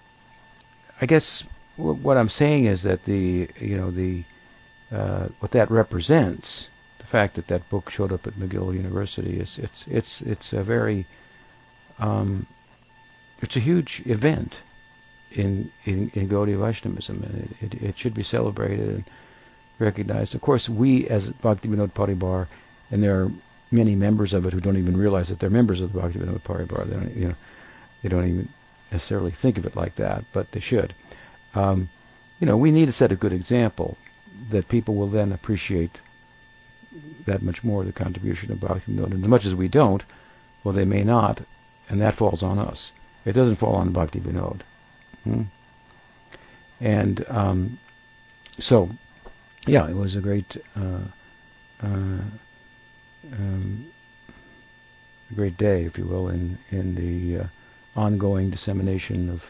I 1.02 1.06
guess 1.06 1.44
w- 1.78 1.98
what 1.98 2.18
I'm 2.18 2.30
saying 2.30 2.66
is 2.66 2.84
that 2.84 3.06
the 3.06 3.50
you 3.60 3.78
know 3.78 3.92
the 3.92 4.24
uh, 4.92 5.28
what 5.40 5.52
that 5.52 5.72
represents, 5.72 6.68
fact 7.14 7.36
that 7.36 7.46
that 7.46 7.70
book 7.70 7.92
showed 7.92 8.12
up 8.12 8.26
at 8.26 8.34
McGill 8.34 8.74
University 8.74 9.40
is 9.40 9.60
it's 9.60 9.88
it's 9.88 10.22
it's 10.34 10.52
a 10.52 10.64
very 10.64 11.06
um, 12.00 12.48
it's 13.44 13.56
a 13.56 13.60
huge 13.70 14.02
event 14.18 14.52
in 15.32 15.70
in, 15.86 16.10
in 16.16 16.28
Gaudiya 16.28 16.58
Vaishnavism, 16.58 17.22
and 17.28 17.36
it, 17.44 17.52
it, 17.66 17.84
it, 17.90 17.96
should 18.00 18.16
be 18.16 18.24
celebrated 18.24 18.90
and 18.96 19.04
recognized. 19.78 20.34
Of 20.34 20.42
course, 20.42 20.68
we 20.68 21.08
as 21.08 21.30
Bhakti 21.30 21.68
Vinod 21.68 21.92
Paribar, 21.92 22.48
and 22.90 23.04
there 23.04 23.18
are 23.22 23.32
many 23.70 23.96
members 23.96 24.34
of 24.34 24.48
it 24.48 24.54
who 24.54 24.60
don't 24.60 24.82
even 24.84 24.98
realize 24.98 25.28
that 25.30 25.40
they're 25.40 25.60
members 25.62 25.82
of 25.82 25.94
the 25.94 26.00
Bhakti 26.00 26.18
Vinod 26.18 26.42
Paribar. 26.42 26.84
They 26.86 26.96
don't, 26.96 27.16
you 27.16 27.28
know, 27.28 27.36
they 28.02 28.10
don't 28.10 28.28
even 28.28 28.48
necessarily 28.92 29.32
think 29.32 29.60
of 29.60 29.68
it 29.68 29.76
like 29.76 29.96
that, 29.98 30.24
but 30.34 30.52
they 30.52 30.64
should. 30.72 30.96
Um, 31.54 31.90
you 32.40 32.48
know, 32.48 32.58
we 32.58 32.72
need 32.72 32.88
to 32.88 33.00
set 33.02 33.12
a 33.12 33.24
good 33.24 33.34
example 33.34 33.98
that 34.50 34.68
people 34.68 34.96
will 34.96 35.12
then 35.20 35.32
appreciate 35.32 36.00
that 37.26 37.42
much 37.42 37.64
more 37.64 37.84
the 37.84 37.92
contribution 37.92 38.52
of 38.52 38.60
Bhakti 38.60 38.92
Vinod. 38.92 39.12
And 39.12 39.24
as 39.24 39.30
much 39.30 39.46
as 39.46 39.56
we 39.56 39.68
don't, 39.68 40.04
well, 40.64 40.74
they 40.74 40.86
may 40.86 41.04
not, 41.04 41.42
and 41.90 42.02
that 42.02 42.16
falls 42.16 42.44
on 42.44 42.60
us. 42.60 42.92
It 43.26 43.34
doesn't 43.34 43.56
fall 43.56 43.76
on 43.76 43.92
Bhakti 43.92 44.20
Vinod. 44.20 44.62
Hmm? 45.24 45.44
And 46.82 47.26
um, 47.30 47.78
so, 48.60 48.90
yeah, 49.66 49.88
it 49.88 49.96
was 49.96 50.16
a 50.16 50.22
great, 50.22 50.58
uh, 50.76 51.00
uh, 51.82 52.20
um, 53.32 53.86
great 55.36 55.58
day, 55.58 55.86
if 55.86 55.98
you 55.98 56.06
will, 56.06 56.30
in 56.30 56.58
in 56.72 56.96
the 56.96 57.44
uh, 57.44 57.48
ongoing 57.96 58.50
dissemination 58.50 59.30
of 59.30 59.50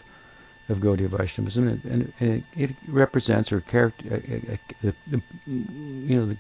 of 0.70 0.78
Gaudiya 0.78 1.08
Vaishnavism, 1.08 1.68
and, 1.68 1.84
and, 1.86 2.14
and 2.20 2.44
it, 2.56 2.70
it, 2.70 2.76
represents 2.88 3.52
or 3.52 3.60
character, 3.62 4.06
uh, 4.12 4.88
uh, 4.88 4.90
uh, 4.90 5.18
you 5.46 6.16
know, 6.16 6.26
the, 6.28 6.38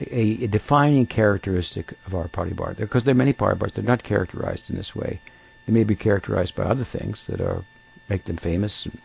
a, 0.00 0.44
a, 0.44 0.46
defining 0.46 1.06
characteristic 1.06 1.92
of 2.06 2.14
our 2.14 2.28
paribar. 2.28 2.76
Because 2.76 3.04
there 3.04 3.12
are 3.12 3.24
many 3.24 3.32
paribars, 3.32 3.72
that 3.72 3.84
are 3.84 3.88
not 3.88 4.02
characterized 4.02 4.68
in 4.68 4.76
this 4.76 4.94
way. 4.94 5.20
They 5.66 5.72
may 5.72 5.84
be 5.84 5.94
characterized 5.94 6.54
by 6.54 6.64
other 6.64 6.84
things 6.84 7.26
that 7.26 7.40
are 7.40 7.62
make 8.08 8.24
them 8.24 8.36
famous 8.36 8.84
and, 8.84 8.98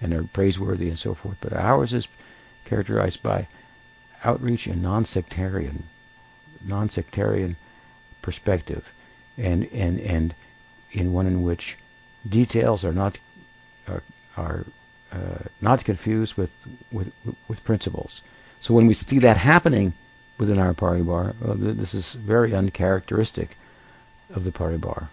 and 0.00 0.14
are 0.14 0.22
praiseworthy 0.22 0.88
and 0.88 0.98
so 0.98 1.14
forth. 1.14 1.38
But 1.40 1.52
ours 1.52 1.92
is 1.92 2.08
characterized 2.64 3.22
by 3.22 3.48
outreach 4.24 4.66
and 4.66 4.82
non-sectarian, 4.82 5.82
non-sectarian 6.64 7.56
perspective, 8.22 8.84
and 9.36 9.64
and 9.72 10.00
and 10.00 10.34
in 10.92 11.12
one 11.12 11.26
in 11.26 11.42
which 11.42 11.76
details 12.28 12.84
are 12.84 12.94
not 12.94 13.18
are, 13.88 14.02
are 14.36 14.64
uh, 15.12 15.44
not 15.60 15.84
confused 15.84 16.34
with, 16.34 16.52
with 16.90 17.12
with 17.48 17.64
principles. 17.64 18.22
So 18.60 18.74
when 18.74 18.86
we 18.86 18.94
see 18.94 19.18
that 19.18 19.36
happening 19.36 19.92
within 20.38 20.58
our 20.58 20.74
paribar, 20.74 21.34
well, 21.40 21.54
this 21.54 21.94
is 21.94 22.12
very 22.12 22.54
uncharacteristic 22.54 23.56
of 24.34 24.44
the 24.44 24.52
paribar. 24.52 25.08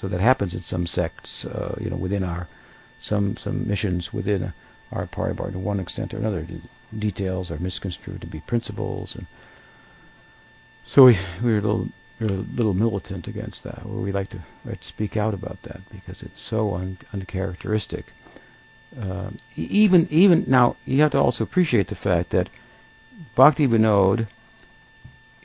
So 0.00 0.08
that 0.08 0.20
happens 0.20 0.54
in 0.54 0.62
some 0.62 0.86
sects, 0.86 1.44
uh, 1.46 1.76
you 1.80 1.88
know, 1.88 1.96
within 1.96 2.22
our 2.22 2.46
some 3.00 3.36
some 3.36 3.66
missions 3.66 4.12
within 4.12 4.52
our 4.92 5.06
paribar 5.06 5.52
to 5.52 5.58
one 5.58 5.80
extent 5.80 6.12
or 6.12 6.18
another. 6.18 6.46
Details 6.98 7.50
are 7.50 7.58
misconstrued 7.58 8.20
to 8.20 8.26
be 8.26 8.40
principles, 8.40 9.14
and 9.16 9.26
so 10.86 11.06
we 11.06 11.18
we're 11.42 11.58
a 11.58 11.62
little 11.62 11.88
we're 12.20 12.28
a 12.28 12.46
little 12.58 12.74
militant 12.74 13.26
against 13.26 13.62
that, 13.64 13.84
where 13.86 14.02
we 14.02 14.12
like 14.12 14.28
to 14.30 14.38
right, 14.64 14.84
speak 14.84 15.16
out 15.16 15.34
about 15.34 15.60
that 15.62 15.80
because 15.90 16.22
it's 16.22 16.40
so 16.40 16.74
un, 16.74 16.98
uncharacteristic. 17.12 18.12
Uh, 19.00 19.30
even 19.56 20.06
even 20.10 20.44
now, 20.46 20.76
you 20.84 21.00
have 21.00 21.12
to 21.12 21.18
also 21.18 21.42
appreciate 21.42 21.88
the 21.88 21.94
fact 21.94 22.30
that 22.30 22.48
Bhakti 23.34 23.66
Vinod 23.66 24.26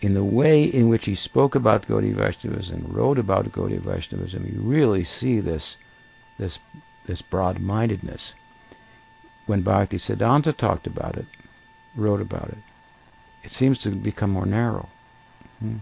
in 0.01 0.13
the 0.13 0.23
way 0.23 0.63
in 0.63 0.87
which 0.87 1.05
he 1.05 1.15
spoke 1.15 1.55
about 1.55 1.85
Gaudiya 1.85 2.13
Vaishnavism, 2.13 2.85
wrote 2.87 3.19
about 3.19 3.51
Gaudiya 3.51 3.79
Vaishnavism, 3.81 4.45
you 4.45 4.61
really 4.61 5.03
see 5.03 5.41
this, 5.41 5.75
this, 6.37 6.57
this 7.05 7.21
broad-mindedness. 7.21 8.33
When 9.45 9.61
Bhakti 9.61 9.97
Siddhanta 9.97 10.55
talked 10.55 10.87
about 10.87 11.17
it, 11.17 11.25
wrote 11.95 12.21
about 12.21 12.49
it, 12.49 12.59
it 13.43 13.51
seems 13.51 13.79
to 13.79 13.89
become 13.89 14.29
more 14.29 14.45
narrow. 14.45 14.87
Hmm. 15.59 15.77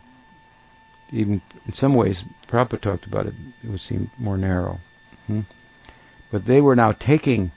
Even 1.12 1.42
in 1.68 1.74
some 1.74 1.94
ways, 1.94 2.24
Prabhupada 2.48 2.82
talked 2.82 3.06
about 3.06 3.28
it, 3.28 3.36
it 3.64 3.70
would 3.70 3.82
seem 3.82 4.10
more 4.18 4.38
narrow. 4.38 4.80
Hmm. 5.28 5.42
But 6.32 6.46
they 6.46 6.60
were 6.60 6.76
now 6.76 6.92
taking 6.94 7.52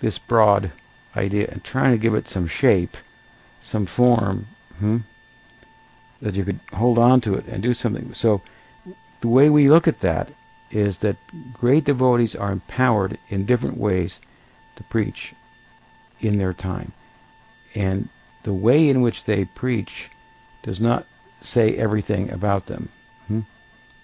this 0.00 0.18
broad 0.18 0.70
idea 1.16 1.48
and 1.50 1.64
trying 1.64 1.92
to 1.92 1.98
give 1.98 2.14
it 2.14 2.28
some 2.28 2.46
shape, 2.46 2.96
some 3.64 3.86
form. 3.86 4.46
Hmm 4.78 4.98
that 6.24 6.34
you 6.34 6.44
could 6.44 6.58
hold 6.72 6.98
on 6.98 7.20
to 7.20 7.34
it 7.34 7.46
and 7.46 7.62
do 7.62 7.74
something. 7.74 8.14
So 8.14 8.40
the 9.20 9.28
way 9.28 9.50
we 9.50 9.68
look 9.68 9.86
at 9.86 10.00
that 10.00 10.30
is 10.70 10.96
that 10.98 11.16
great 11.52 11.84
devotees 11.84 12.34
are 12.34 12.50
empowered 12.50 13.18
in 13.28 13.44
different 13.44 13.76
ways 13.76 14.20
to 14.76 14.82
preach 14.84 15.34
in 16.20 16.38
their 16.38 16.54
time. 16.54 16.92
And 17.74 18.08
the 18.42 18.54
way 18.54 18.88
in 18.88 19.02
which 19.02 19.24
they 19.24 19.44
preach 19.44 20.08
does 20.62 20.80
not 20.80 21.06
say 21.42 21.76
everything 21.76 22.30
about 22.30 22.66
them. 22.66 22.88
Hmm? 23.28 23.40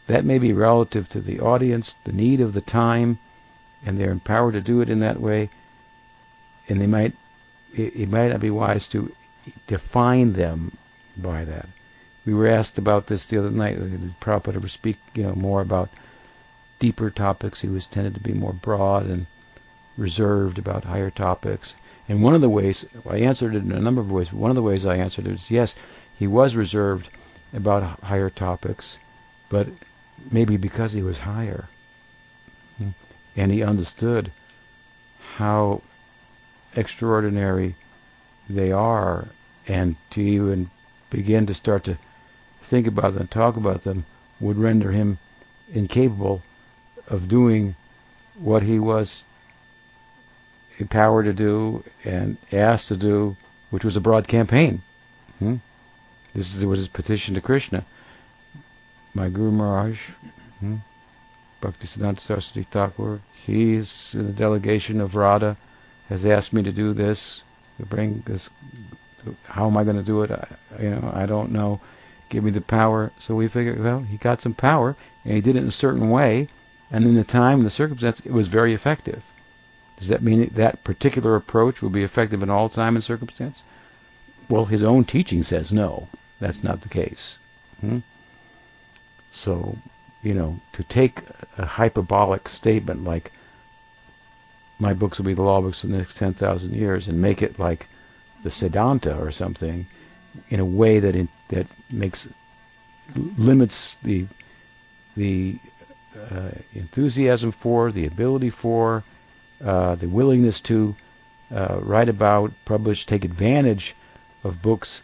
That 0.07 0.27
may 0.27 0.39
be 0.39 0.53
relative 0.53 1.09
to 1.11 1.21
the 1.21 1.41
audience, 1.41 1.95
the 2.05 2.13
need 2.13 2.41
of 2.41 2.53
the 2.53 2.61
time, 2.61 3.19
and 3.87 3.99
they're 3.99 4.11
empowered 4.11 4.53
to 4.53 4.61
do 4.61 4.83
it 4.83 4.91
in 4.91 5.01
that 5.01 5.21
way. 5.21 5.49
And 6.69 6.79
they 6.79 6.87
might, 6.87 7.15
it, 7.75 7.97
it 7.97 8.11
might 8.11 8.29
not 8.29 8.41
be 8.41 8.51
wise 8.51 8.87
to 8.89 9.11
define 9.67 10.33
them 10.33 10.77
by 11.17 11.45
that 11.45 11.69
we 12.27 12.35
were 12.35 12.47
asked 12.47 12.77
about 12.77 13.07
this 13.07 13.25
the 13.25 13.39
other 13.39 13.51
night. 13.51 13.77
Did 13.79 14.21
Prabhupada 14.21 14.69
speak, 14.69 14.99
you 15.15 15.23
know, 15.23 15.35
more 15.35 15.63
about 15.63 15.89
deeper 16.79 17.11
topics? 17.11 17.63
He 17.63 17.69
was 17.69 17.87
tended 17.87 18.15
to 18.15 18.21
be 18.21 18.35
more 18.35 18.53
broad 18.53 19.07
and 19.07 19.27
reserved 19.97 20.59
about 20.59 20.85
higher 20.85 21.11
topics. 21.11 21.75
And 22.09 22.23
one 22.23 22.35
of 22.35 22.41
the 22.41 22.49
ways 22.49 22.85
I 23.09 23.19
answered 23.19 23.55
it 23.55 23.63
in 23.63 23.73
a 23.73 23.81
number 23.81 24.01
of 24.01 24.13
ways. 24.13 24.33
One 24.33 24.51
of 24.51 24.55
the 24.55 24.63
ways 24.63 24.85
I 24.85 24.97
answered 24.97 25.27
it 25.27 25.35
is 25.35 25.51
yes, 25.51 25.75
he 26.19 26.27
was 26.27 26.57
reserved 26.57 27.09
about 27.55 28.01
higher 28.01 28.31
topics, 28.31 28.99
but 29.49 29.69
maybe 30.31 30.57
because 30.57 30.93
he 30.93 31.03
was 31.03 31.19
higher, 31.19 31.69
hmm. 32.79 32.91
and 33.35 33.51
he 33.51 33.63
understood 33.63 34.31
how 35.37 35.83
extraordinary 36.77 37.75
they 38.55 38.73
are, 38.73 39.29
and 39.67 39.97
to 40.11 40.21
even 40.21 40.71
begin 41.11 41.47
to 41.47 41.55
start 41.55 41.85
to 41.85 41.97
think 42.63 42.87
about 42.87 43.15
them, 43.15 43.27
talk 43.27 43.57
about 43.57 43.85
them, 43.85 44.05
would 44.41 44.57
render 44.57 44.91
him 44.91 45.19
incapable 45.73 46.43
of 47.09 47.29
doing 47.29 47.75
what 48.39 48.63
he 48.63 48.79
was 48.79 49.25
empowered 50.79 51.27
to 51.27 51.33
do 51.33 51.85
and 52.05 52.37
asked 52.53 52.89
to 52.89 52.97
do, 52.97 53.37
which 53.71 53.85
was 53.85 53.97
a 53.97 54.01
broad 54.01 54.27
campaign. 54.27 54.81
Hmm? 55.39 55.57
This 56.35 56.55
was 56.63 56.79
his 56.79 56.89
petition 56.89 57.35
to 57.35 57.41
Krishna. 57.41 57.85
My 59.15 59.29
Guru 59.29 59.51
Maharaj, 59.51 60.01
hmm? 60.61 60.77
Bhaktisiddhanta 61.61 62.21
Saraswati 62.21 62.63
Thakur, 62.63 63.21
he's 63.35 64.15
in 64.15 64.27
the 64.27 64.33
delegation 64.33 65.01
of 65.01 65.15
Radha, 65.15 65.57
has 66.09 66.25
asked 66.25 66.53
me 66.53 66.63
to 66.63 66.73
do 66.73 66.93
this, 66.93 67.43
to 67.81 67.87
bring 67.87 68.23
this. 68.27 68.51
How 69.45 69.67
am 69.67 69.77
I 69.77 69.85
going 69.85 69.97
to 69.97 70.03
do 70.03 70.23
it? 70.23 70.31
I, 70.31 70.47
you 70.83 70.91
know, 70.91 71.11
I 71.15 71.27
don't 71.27 71.53
know. 71.53 71.81
Give 72.29 72.45
me 72.45 72.51
the 72.51 72.61
power. 72.61 73.11
So 73.19 73.35
we 73.35 73.49
figured, 73.49 73.83
well, 73.83 74.01
he 74.01 74.17
got 74.17 74.41
some 74.41 74.55
power, 74.55 74.97
and 75.25 75.35
he 75.35 75.41
did 75.41 75.57
it 75.57 75.63
in 75.63 75.69
a 75.69 75.73
certain 75.73 76.11
way, 76.11 76.49
and 76.91 77.05
in 77.05 77.15
the 77.15 77.25
time 77.25 77.59
and 77.59 77.67
the 77.67 77.71
circumstance, 77.71 78.21
it 78.21 78.33
was 78.33 78.49
very 78.49 78.73
effective. 78.73 79.23
Does 79.99 80.09
that 80.09 80.23
mean 80.23 80.51
that 80.55 80.83
particular 80.85 81.37
approach 81.37 81.83
will 81.83 81.91
be 81.91 82.03
effective 82.03 82.43
in 82.43 82.49
all 82.51 82.69
time 82.69 82.97
and 82.97 83.05
circumstance? 83.05 83.63
Well, 84.49 84.65
his 84.65 84.83
own 84.83 85.05
teaching 85.05 85.43
says 85.43 85.71
no. 85.71 86.09
That's 86.41 86.65
not 86.65 86.81
the 86.81 86.89
case. 86.89 87.37
Hmm? 87.81 87.99
So, 89.31 89.77
you 90.23 90.35
know, 90.35 90.61
to 90.73 90.83
take 90.83 91.23
a 91.59 91.67
hyperbolic 91.67 92.49
statement 92.49 93.05
like 93.05 93.31
my 94.81 94.95
books 94.95 95.19
will 95.19 95.27
be 95.27 95.35
the 95.35 95.43
law 95.43 95.61
books 95.61 95.81
for 95.81 95.87
the 95.87 95.97
next 95.97 96.17
10,000 96.17 96.73
years 96.75 97.07
and 97.07 97.21
make 97.21 97.43
it 97.43 97.59
like 97.59 97.87
the 98.43 98.51
Siddhanta 98.51 99.19
or 99.21 99.31
something 99.31 99.87
in 100.49 100.61
a 100.61 100.65
way 100.65 100.99
that 101.01 101.15
in, 101.15 101.29
that 101.49 101.67
makes 101.91 102.29
limits 103.37 103.97
the 104.03 104.27
the 105.17 105.59
uh, 106.31 106.51
enthusiasm 106.73 107.53
for, 107.53 107.91
the 107.93 108.07
ability 108.07 108.51
for, 108.51 109.05
uh, 109.65 109.95
the 109.97 110.09
willingness 110.09 110.61
to 110.61 110.95
uh, 111.55 111.79
write 111.83 112.09
about, 112.09 112.53
publish, 112.65 113.07
take 113.07 113.25
advantage 113.25 113.95
of 114.45 114.63
books 114.63 115.03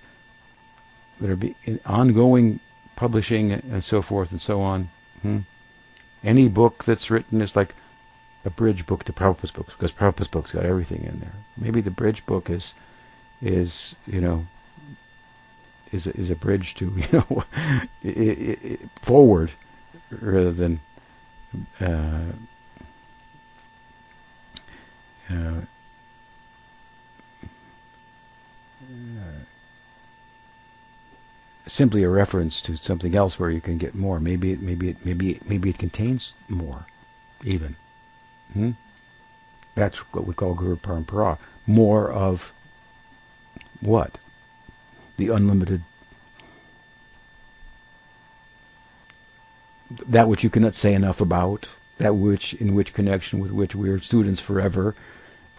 that 1.20 1.30
are 1.30 1.36
be, 1.36 1.54
ongoing 1.84 2.60
publishing 2.94 3.52
and 3.52 3.84
so 3.84 4.00
forth 4.00 4.30
and 4.30 4.40
so 4.40 4.62
on. 4.62 4.88
Hmm? 5.22 5.38
Any 6.24 6.48
book 6.48 6.84
that's 6.84 7.10
written 7.10 7.42
is 7.42 7.54
like 7.54 7.74
a 8.46 8.50
bridge 8.50 8.86
book 8.86 9.02
to 9.04 9.12
Prabhupada's 9.12 9.50
books 9.50 9.72
because 9.72 9.90
Prabhupada's 9.90 10.28
books 10.28 10.52
got 10.52 10.64
everything 10.64 11.02
in 11.02 11.18
there. 11.18 11.32
Maybe 11.58 11.80
the 11.80 11.90
bridge 11.90 12.24
book 12.26 12.48
is 12.48 12.72
is 13.42 13.94
you 14.06 14.20
know 14.20 14.46
is 15.92 16.06
a, 16.06 16.16
is 16.16 16.30
a 16.30 16.36
bridge 16.36 16.74
to 16.76 16.84
you 16.96 17.08
know 17.12 17.44
forward 19.02 19.50
rather 20.10 20.52
than 20.52 20.78
uh, 21.80 22.20
uh, 25.28 25.60
simply 31.66 32.04
a 32.04 32.08
reference 32.08 32.60
to 32.60 32.76
something 32.76 33.16
else 33.16 33.40
where 33.40 33.50
you 33.50 33.60
can 33.60 33.76
get 33.76 33.96
more. 33.96 34.20
Maybe 34.20 34.54
maybe 34.54 34.90
it, 34.90 35.04
maybe 35.04 35.40
maybe 35.46 35.70
it 35.70 35.78
contains 35.78 36.32
more, 36.48 36.86
even. 37.44 37.74
Hmm? 38.52 38.72
That's 39.74 39.98
what 40.12 40.26
we 40.26 40.34
call 40.34 40.54
Guru 40.54 40.76
Parampara. 40.76 41.38
More 41.66 42.10
of 42.10 42.52
what? 43.80 44.18
The 45.16 45.28
unlimited. 45.28 45.82
That 50.08 50.28
which 50.28 50.42
you 50.42 50.50
cannot 50.50 50.74
say 50.74 50.94
enough 50.94 51.20
about. 51.20 51.68
That 51.98 52.16
which, 52.16 52.54
in 52.54 52.74
which 52.74 52.94
connection 52.94 53.38
with 53.38 53.52
which 53.52 53.74
we 53.74 53.88
are 53.90 54.00
students 54.00 54.40
forever, 54.40 54.94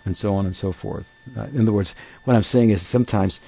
and 0.06 0.16
so 0.16 0.36
on 0.36 0.46
and 0.46 0.56
so 0.56 0.72
forth. 0.72 1.08
Uh, 1.36 1.48
in 1.54 1.62
other 1.62 1.74
words, 1.74 1.94
what 2.24 2.36
I'm 2.36 2.44
saying 2.44 2.70
is 2.70 2.86
sometimes 2.86 3.40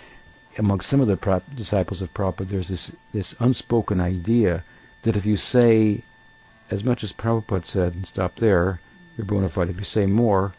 among 0.57 0.81
some 0.81 0.99
of 0.99 1.07
the 1.07 1.15
pro- 1.15 1.41
disciples 1.55 2.01
of 2.01 2.13
Prabhupada, 2.13 2.49
there's 2.49 2.67
this 2.67 2.91
this 3.13 3.33
unspoken 3.39 3.99
idea 4.01 4.63
that 5.03 5.15
if 5.15 5.25
you 5.25 5.37
say 5.37 6.03
as 6.69 6.83
much 6.83 7.03
as 7.03 7.13
Prabhupada 7.13 7.65
said 7.65 7.93
and 7.93 8.05
stop 8.05 8.35
there, 8.35 8.79
you're 9.19 9.25
bona 9.25 9.49
fide. 9.49 9.67
If 9.67 9.77
you 9.77 9.83
say 9.83 10.05
more, 10.05 10.53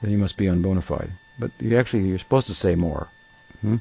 then 0.00 0.12
you 0.12 0.18
must 0.18 0.36
be 0.36 0.46
unbona 0.46 0.84
fide. 0.84 1.10
But 1.36 1.50
you 1.58 1.76
actually 1.76 2.06
you're 2.06 2.20
supposed 2.20 2.46
to 2.46 2.54
say 2.54 2.76
more. 2.76 3.08
Hmm? 3.60 3.78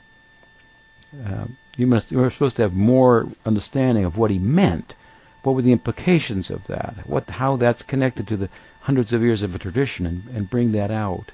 Uh, 1.24 1.46
you 1.78 1.86
must 1.86 2.12
you're 2.12 2.32
supposed 2.32 2.56
to 2.56 2.64
have 2.64 2.74
more 2.74 3.28
understanding 3.46 4.04
of 4.04 4.18
what 4.18 4.32
he 4.32 4.40
meant. 4.40 4.96
What 5.44 5.54
were 5.54 5.62
the 5.62 5.72
implications 5.72 6.50
of 6.50 6.66
that? 6.66 6.96
What 7.06 7.30
how 7.30 7.58
that's 7.58 7.84
connected 7.84 8.28
to 8.30 8.38
the 8.38 8.50
hundreds 8.82 9.14
of 9.14 9.22
years 9.22 9.44
of 9.44 9.54
a 9.54 9.60
tradition 9.60 10.08
and, 10.08 10.24
and 10.34 10.50
bring 10.50 10.72
that 10.72 10.90
out 10.90 11.30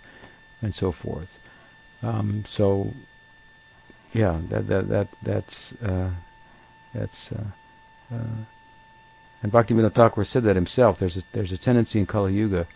and 0.61 0.75
so 0.75 0.91
forth. 0.91 1.39
Um, 2.03 2.43
so 2.45 2.91
yeah, 4.11 4.37
that 4.49 4.67
that 4.67 4.89
that 4.89 5.07
that's 5.23 5.71
uh, 5.81 6.09
that's 6.93 7.31
uh, 7.31 7.45
uh, 8.13 8.43
and 9.43 9.51
Bhaktivinoda 9.51 9.91
Thakur 9.91 10.23
said 10.23 10.43
that 10.43 10.55
himself. 10.55 10.99
There's 10.99 11.17
a 11.17 11.23
there's 11.31 11.51
a 11.51 11.57
tendency 11.57 11.99
in 11.99 12.05
Kali 12.05 12.33
Yuga 12.33 12.67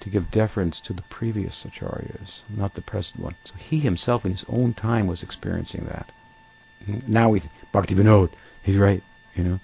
to 0.00 0.10
give 0.10 0.30
deference 0.30 0.80
to 0.80 0.92
the 0.92 1.02
previous 1.02 1.64
acharyas, 1.64 2.40
not 2.48 2.74
the 2.74 2.82
present 2.82 3.20
one. 3.20 3.34
So 3.44 3.54
he 3.54 3.78
himself, 3.78 4.24
in 4.24 4.32
his 4.32 4.44
own 4.48 4.74
time, 4.74 5.06
was 5.06 5.22
experiencing 5.22 5.86
that. 5.86 6.10
Now 7.06 7.30
we 7.30 7.42
Bhaktivinoda, 7.72 8.30
he's 8.62 8.76
right, 8.76 9.02
you 9.34 9.44
know, 9.44 9.60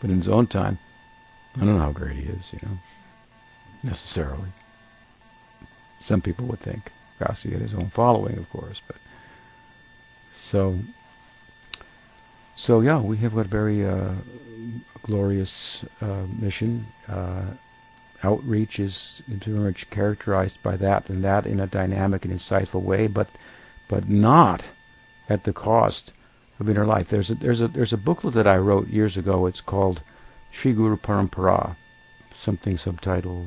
but 0.00 0.10
in 0.10 0.18
his 0.18 0.28
own 0.28 0.46
time, 0.46 0.78
I 1.56 1.60
don't 1.60 1.78
know 1.78 1.84
how 1.84 1.92
great 1.92 2.16
he 2.16 2.28
is, 2.28 2.52
you 2.52 2.58
know, 2.62 2.78
necessarily. 3.82 4.48
Some 6.00 6.20
people 6.20 6.46
would 6.46 6.60
think. 6.60 6.92
Kasi 7.18 7.50
had 7.50 7.62
his 7.62 7.74
own 7.74 7.88
following, 7.88 8.36
of 8.36 8.48
course, 8.50 8.82
but 8.86 8.96
so, 10.36 10.78
so 12.56 12.80
yeah, 12.80 13.00
we 13.00 13.18
have 13.18 13.34
got 13.34 13.46
a 13.46 13.48
very 13.48 13.86
uh, 13.86 14.12
glorious 15.02 15.84
uh, 16.00 16.24
mission. 16.38 16.86
Uh, 17.06 17.42
outreach 18.22 18.80
is 18.80 19.22
very 19.28 19.58
much 19.58 19.88
characterized 19.90 20.62
by 20.62 20.76
that, 20.76 21.08
and 21.10 21.22
that 21.22 21.46
in 21.46 21.60
a 21.60 21.66
dynamic 21.66 22.24
and 22.24 22.34
insightful 22.34 22.82
way, 22.82 23.06
but 23.06 23.28
but 23.88 24.08
not 24.08 24.64
at 25.28 25.44
the 25.44 25.52
cost 25.52 26.12
of 26.58 26.68
inner 26.68 26.86
life. 26.86 27.08
There's 27.08 27.30
a 27.30 27.34
there's 27.34 27.60
a 27.60 27.68
there's 27.68 27.92
a 27.92 27.98
booklet 27.98 28.34
that 28.34 28.46
I 28.46 28.56
wrote 28.56 28.88
years 28.88 29.16
ago. 29.16 29.46
It's 29.46 29.60
called 29.60 30.00
Sri 30.50 30.72
Guru 30.72 30.96
Parampara, 30.96 31.76
something 32.34 32.78
subtitle 32.78 33.46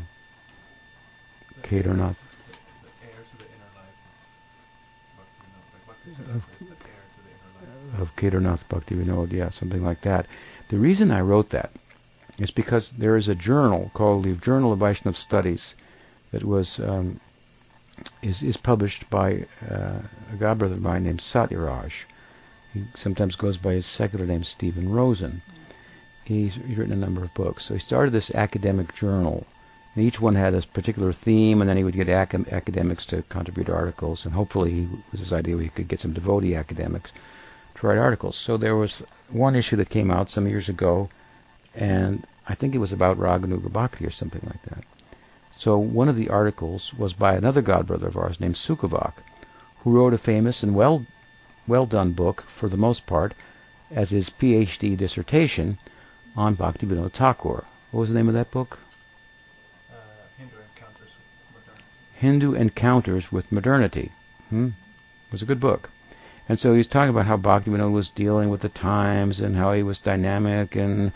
Kedarnath. 1.64 2.16
Of, 6.34 6.79
of 8.00 8.16
Kedarnath 8.16 8.68
Bhakti 8.70 8.96
Vinod, 8.96 9.32
yeah, 9.32 9.50
something 9.50 9.84
like 9.84 10.02
that. 10.02 10.26
The 10.70 10.78
reason 10.78 11.12
I 11.12 11.22
wrote 11.22 11.50
that 11.50 11.72
is 12.40 12.52
because 12.52 12.90
there 12.90 13.18
is 13.18 13.28
a 13.28 13.36
journal 13.36 13.92
called 13.94 14.24
the 14.24 14.34
Journal 14.34 14.72
of 14.72 14.80
Vaishnav 14.80 15.16
Studies 15.16 15.76
that 16.32 16.44
was 16.44 16.80
um, 16.80 17.20
is 18.22 18.42
is 18.42 18.58
published 18.58 19.10
by 19.10 19.46
uh, 19.70 20.00
a 20.34 20.38
godbrother 20.38 20.74
of 20.74 20.82
mine 20.82 21.04
named 21.04 21.22
Satyaraj. 21.22 22.06
He 22.74 22.84
sometimes 22.96 23.36
goes 23.36 23.58
by 23.58 23.74
his 23.74 23.86
secular 23.86 24.26
name 24.26 24.44
Steven 24.44 24.90
Rosen. 24.90 25.42
He's, 26.24 26.58
written 26.58 26.92
a 26.92 26.96
number 26.96 27.24
of 27.24 27.34
books. 27.34 27.64
So 27.64 27.74
he 27.74 27.80
started 27.80 28.12
this 28.12 28.30
academic 28.32 28.94
journal 28.94 29.48
and 29.96 30.06
each 30.06 30.22
one 30.22 30.36
had 30.36 30.54
a 30.54 30.62
particular 30.62 31.12
theme, 31.12 31.62
and 31.62 31.70
then 31.70 31.76
he 31.76 31.84
would 31.84 31.96
get 31.96 32.08
ac- 32.08 32.46
academics 32.52 33.06
to 33.08 33.24
contribute 33.24 33.70
articles, 33.70 34.24
and 34.24 34.34
hopefully 34.34 34.84
it 34.84 34.90
was 35.12 35.20
his 35.20 35.34
idea 35.34 35.58
he 35.58 35.70
could 35.70 35.88
get 35.88 36.00
some 36.00 36.14
devotee 36.14 36.56
academics 36.56 37.12
to 37.80 37.88
write 37.88 37.98
articles. 37.98 38.36
So 38.36 38.58
there 38.58 38.76
was 38.76 39.04
one 39.30 39.56
issue 39.56 39.78
that 39.78 39.90
came 39.90 40.12
out 40.12 40.30
some 40.30 40.48
years 40.48 40.70
ago, 40.70 41.10
and 41.76 42.26
I 42.48 42.56
think 42.56 42.76
it 42.76 42.80
was 42.80 42.92
about 42.92 43.18
Raganuga 43.18 43.72
Bhakti 43.72 44.06
or 44.06 44.12
something 44.12 44.42
like 44.46 44.62
that. 44.64 44.84
So 45.58 45.78
one 45.78 46.10
of 46.10 46.16
the 46.16 46.30
articles 46.30 46.94
was 46.94 47.14
by 47.14 47.36
another 47.36 47.62
godbrother 47.62 48.08
of 48.08 48.18
ours 48.18 48.40
named 48.40 48.56
Shukavak, 48.56 49.14
who 49.80 49.92
wrote 49.92 50.14
a 50.14 50.18
famous 50.18 50.64
and 50.64 50.76
well 50.76 51.06
well 51.68 51.86
done 51.86 52.14
book, 52.14 52.44
for 52.50 52.68
the 52.68 52.78
most 52.78 53.06
part, 53.06 53.34
as 53.92 54.10
his 54.10 54.30
PhD 54.30 54.98
dissertation 54.98 55.78
on 56.36 56.56
Bhaktivinoda 56.56 57.12
Thakur. 57.12 57.64
What 57.92 58.02
was 58.02 58.10
the 58.10 58.16
name 58.16 58.28
of 58.28 58.34
that 58.34 58.52
book? 58.52 58.80
Hindu 62.16 62.54
Encounters 62.54 63.32
with 63.32 63.52
Modernity. 63.52 64.12
Hmm? 64.50 64.68
It 65.28 65.32
was 65.32 65.42
a 65.42 65.46
good 65.46 65.60
book. 65.60 65.90
And 66.50 66.60
so 66.60 66.74
he's 66.74 66.88
talking 66.88 67.12
about 67.12 67.28
how 67.28 67.38
Bhaktivinoda 67.38 67.92
was 67.92 68.10
dealing 68.10 68.50
with 68.50 68.62
the 68.62 68.70
times 68.70 69.40
and 69.40 69.56
how 69.56 69.72
he 69.72 69.84
was 69.84 70.00
dynamic 70.00 70.76
and 70.76 71.14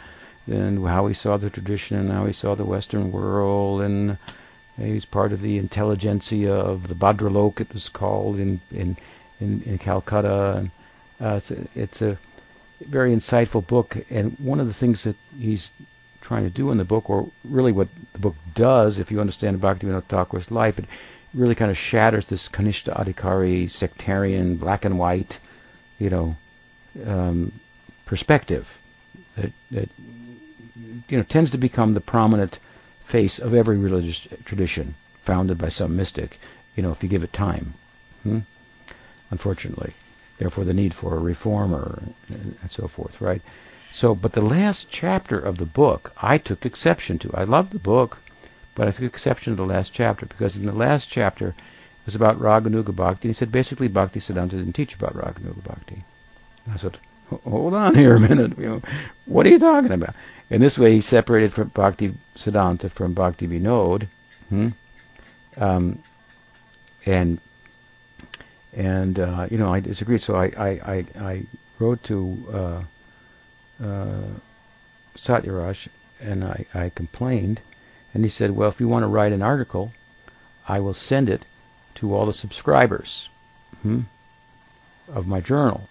and 0.47 0.85
how 0.85 1.07
he 1.07 1.13
saw 1.13 1.35
the 1.37 1.49
tradition 1.49 1.97
and 1.97 2.11
how 2.11 2.25
he 2.25 2.33
saw 2.33 2.55
the 2.55 2.65
Western 2.65 3.11
world 3.11 3.81
and 3.81 4.17
he's 4.77 5.05
part 5.05 5.33
of 5.33 5.41
the 5.41 5.57
intelligentsia 5.57 6.53
of 6.53 6.87
the 6.87 6.95
Bhadralok 6.95 7.59
it 7.59 7.73
was 7.73 7.89
called 7.89 8.39
in 8.39 8.61
in 8.71 8.95
in, 9.41 9.61
in 9.63 9.77
Calcutta 9.77 10.55
and 10.57 10.71
uh, 11.19 11.35
it's 11.37 11.51
a, 11.51 11.67
it's 11.75 12.01
a 12.01 12.17
very 12.81 13.15
insightful 13.15 13.65
book. 13.65 13.97
And 14.09 14.35
one 14.39 14.59
of 14.59 14.67
the 14.67 14.73
things 14.73 15.03
that 15.03 15.15
he's 15.39 15.71
trying 16.21 16.43
to 16.43 16.49
do 16.49 16.71
in 16.71 16.77
the 16.77 16.85
book, 16.85 17.09
or 17.09 17.29
really 17.43 17.71
what 17.71 17.87
the 18.13 18.19
book 18.19 18.35
does, 18.53 18.97
if 18.97 19.11
you 19.11 19.21
understand 19.21 19.61
Bhaktivinoda 19.61 20.03
Thakur's 20.03 20.51
life, 20.51 20.79
it 20.79 20.85
really 21.33 21.55
kind 21.55 21.71
of 21.71 21.77
shatters 21.77 22.25
this 22.25 22.47
Kanishta 22.47 22.95
Adhikari 22.95 23.69
sectarian 23.69 24.57
black 24.57 24.85
and 24.85 24.99
white, 24.99 25.39
you 25.99 26.09
know, 26.09 26.35
um, 27.05 27.51
perspective 28.05 28.67
that, 29.35 29.51
that 29.71 29.89
you 31.07 31.17
know 31.17 31.23
tends 31.23 31.51
to 31.51 31.57
become 31.57 31.93
the 31.93 32.01
prominent 32.01 32.59
face 33.05 33.39
of 33.39 33.53
every 33.53 33.77
religious 33.77 34.27
tradition 34.45 34.95
founded 35.21 35.57
by 35.57 35.69
some 35.69 35.95
mystic. 35.95 36.39
You 36.75 36.83
know, 36.83 36.91
if 36.91 37.03
you 37.03 37.09
give 37.09 37.23
it 37.23 37.33
time. 37.33 37.73
Hmm? 38.23 38.39
Unfortunately, 39.29 39.93
therefore 40.37 40.63
the 40.63 40.73
need 40.73 40.93
for 40.93 41.15
a 41.15 41.19
reformer 41.19 42.03
and, 42.29 42.55
so 42.69 42.87
forth, 42.87 43.21
right? 43.21 43.41
So, 43.91 44.15
but 44.15 44.33
the 44.33 44.41
last 44.41 44.89
chapter 44.89 45.37
of 45.37 45.57
the 45.57 45.65
book, 45.65 46.13
I 46.21 46.37
took 46.37 46.65
exception 46.65 47.19
to. 47.19 47.31
I 47.33 47.43
love 47.43 47.69
the 47.69 47.79
book, 47.79 48.17
but 48.75 48.87
I 48.87 48.91
took 48.91 49.03
exception 49.03 49.53
to 49.53 49.57
the 49.57 49.65
last 49.65 49.93
chapter 49.93 50.25
because 50.25 50.55
in 50.55 50.65
the 50.65 50.71
last 50.71 51.09
chapter 51.09 51.49
it 51.49 52.05
was 52.05 52.15
about 52.15 52.39
Raganuga 52.39 52.95
Bhakti. 52.95 53.29
He 53.29 53.33
said 53.33 53.51
basically 53.51 53.87
Bhakti 53.87 54.19
Siddhanta 54.19 54.51
didn't 54.51 54.73
teach 54.73 54.95
about 54.95 55.15
Raganuga 55.15 55.63
Bhakti. 55.63 56.03
I 56.71 56.77
said, 56.77 56.97
hold 57.29 57.73
on 57.73 57.95
here 57.95 58.15
a 58.15 58.19
minute. 58.19 58.57
You 58.57 58.69
know, 58.69 58.81
what 59.25 59.45
are 59.45 59.49
you 59.49 59.59
talking 59.59 59.91
about? 59.91 60.15
And 60.49 60.61
this 60.61 60.77
way 60.77 60.93
he 60.93 61.01
separated 61.01 61.53
from 61.53 61.69
Bhakti 61.69 62.13
Siddhanta 62.35 62.89
from 62.89 63.13
Bhakti 63.13 63.47
Vinod. 63.47 64.07
Hmm? 64.49 64.69
Um, 65.57 65.99
and 67.05 67.39
and 68.73 69.19
uh, 69.19 69.47
you 69.51 69.57
know 69.57 69.73
I 69.73 69.79
disagreed. 69.79 70.21
So 70.21 70.35
I 70.35 70.45
I, 70.57 70.69
I, 70.69 71.05
I 71.19 71.43
wrote 71.79 72.03
to 72.03 72.37
uh, 72.51 72.83
uh, 73.83 74.27
Satyaraj 75.15 75.87
and 76.21 76.43
I, 76.43 76.65
I 76.73 76.89
complained, 76.89 77.59
and 78.13 78.23
he 78.23 78.29
said, 78.29 78.51
well, 78.51 78.69
if 78.69 78.79
you 78.79 78.87
want 78.87 79.03
to 79.03 79.07
write 79.07 79.31
an 79.31 79.41
article, 79.41 79.91
I 80.67 80.79
will 80.79 80.93
send 80.93 81.29
it 81.29 81.45
to 81.95 82.13
all 82.13 82.25
the 82.25 82.33
subscribers 82.33 83.29
hmm, 83.81 84.01
of 85.07 85.27
my 85.27 85.41
journal 85.41 85.89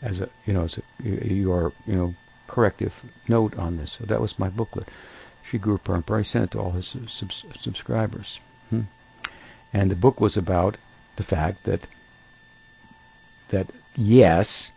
as 0.00 0.20
a 0.20 0.28
you 0.46 0.52
know 0.52 0.62
as 0.62 0.78
a, 0.78 0.82
your 1.04 1.72
you 1.86 1.94
know 1.94 2.14
corrective 2.46 2.94
note 3.28 3.56
on 3.56 3.76
this. 3.76 3.92
So 3.92 4.04
that 4.04 4.20
was 4.20 4.38
my 4.38 4.48
booklet. 4.48 4.88
Sri 5.44 5.58
Guru 5.58 5.78
Parampara. 5.78 6.18
He 6.18 6.24
sent 6.24 6.44
it 6.44 6.50
to 6.52 6.60
all 6.60 6.72
his 6.72 6.96
subs- 7.08 7.44
subscribers. 7.60 8.40
Hmm. 8.70 8.82
And 9.72 9.90
the 9.90 9.96
book 9.96 10.20
was 10.20 10.36
about 10.36 10.76
the 11.16 11.22
fact 11.22 11.64
that 11.64 11.86
that 13.50 13.68
yes, 13.96 14.70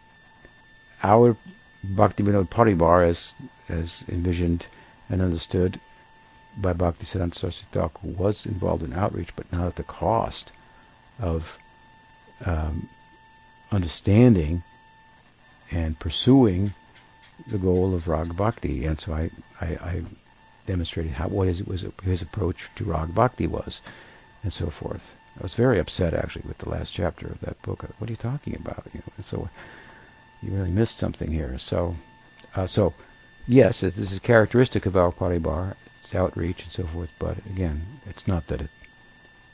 our 1.04 1.36
Bhakti 1.84 2.24
Vinod 2.24 2.50
Paribar, 2.50 3.04
as 3.08 3.34
as 3.70 4.04
envisioned 4.08 4.68
and 5.10 5.22
understood 5.22 5.80
by 6.58 6.74
Bhakti 6.74 7.06
Siddhanta 7.06 7.36
Saraswati 7.36 7.68
Thakur, 7.72 8.08
was 8.08 8.46
involved 8.46 8.84
in 8.84 8.94
outreach, 8.94 9.36
but 9.36 9.52
not 9.52 9.68
at 9.68 9.76
the 9.76 9.84
cost 9.84 10.52
of 11.20 11.58
um, 12.46 12.90
understanding 13.72 14.64
and 15.72 16.00
pursuing 16.00 16.74
the 17.48 17.58
goal 17.58 17.94
of 17.94 18.08
Rag 18.08 18.36
Bhakti. 18.36 18.86
And 18.86 19.00
so 19.00 19.14
I, 19.14 19.30
I, 19.60 19.66
I 19.66 20.02
demonstrated 20.66 21.12
how 21.12 21.28
what 21.28 21.48
his, 21.48 21.64
was 21.64 21.86
his 22.04 22.22
approach 22.22 22.70
to 22.76 22.86
Rag 22.86 23.14
Bhakti 23.14 23.48
was, 23.48 23.82
and 24.44 24.54
so 24.54 24.68
forth. 24.68 25.04
I 25.40 25.44
was 25.44 25.54
very 25.54 25.80
upset 25.80 26.14
actually 26.14 26.48
with 26.48 26.60
the 26.60 26.70
last 26.70 26.94
chapter 26.94 27.28
of 27.28 27.42
that 27.42 27.62
book. 27.62 27.84
What 27.98 28.10
are 28.10 28.14
you 28.14 28.18
talking 28.18 28.56
about? 28.56 28.86
You 28.94 29.02
know, 29.02 29.24
so 29.24 29.50
you 30.42 30.52
really 30.54 30.72
missed 30.72 30.98
something 30.98 31.30
here. 31.30 31.58
So, 31.60 31.96
uh, 32.56 32.68
so 32.68 32.94
yes, 33.48 33.82
this 33.82 33.98
is 33.98 34.20
characteristic 34.20 34.86
of 34.86 34.96
our 34.96 35.12
Paribar, 35.12 35.76
it's 36.06 36.16
outreach 36.16 36.64
and 36.64 36.72
so 36.72 36.84
forth. 36.84 37.12
But 37.20 37.38
again, 37.46 37.82
it's 38.08 38.28
not 38.28 38.48
that 38.48 38.62
it 38.62 38.70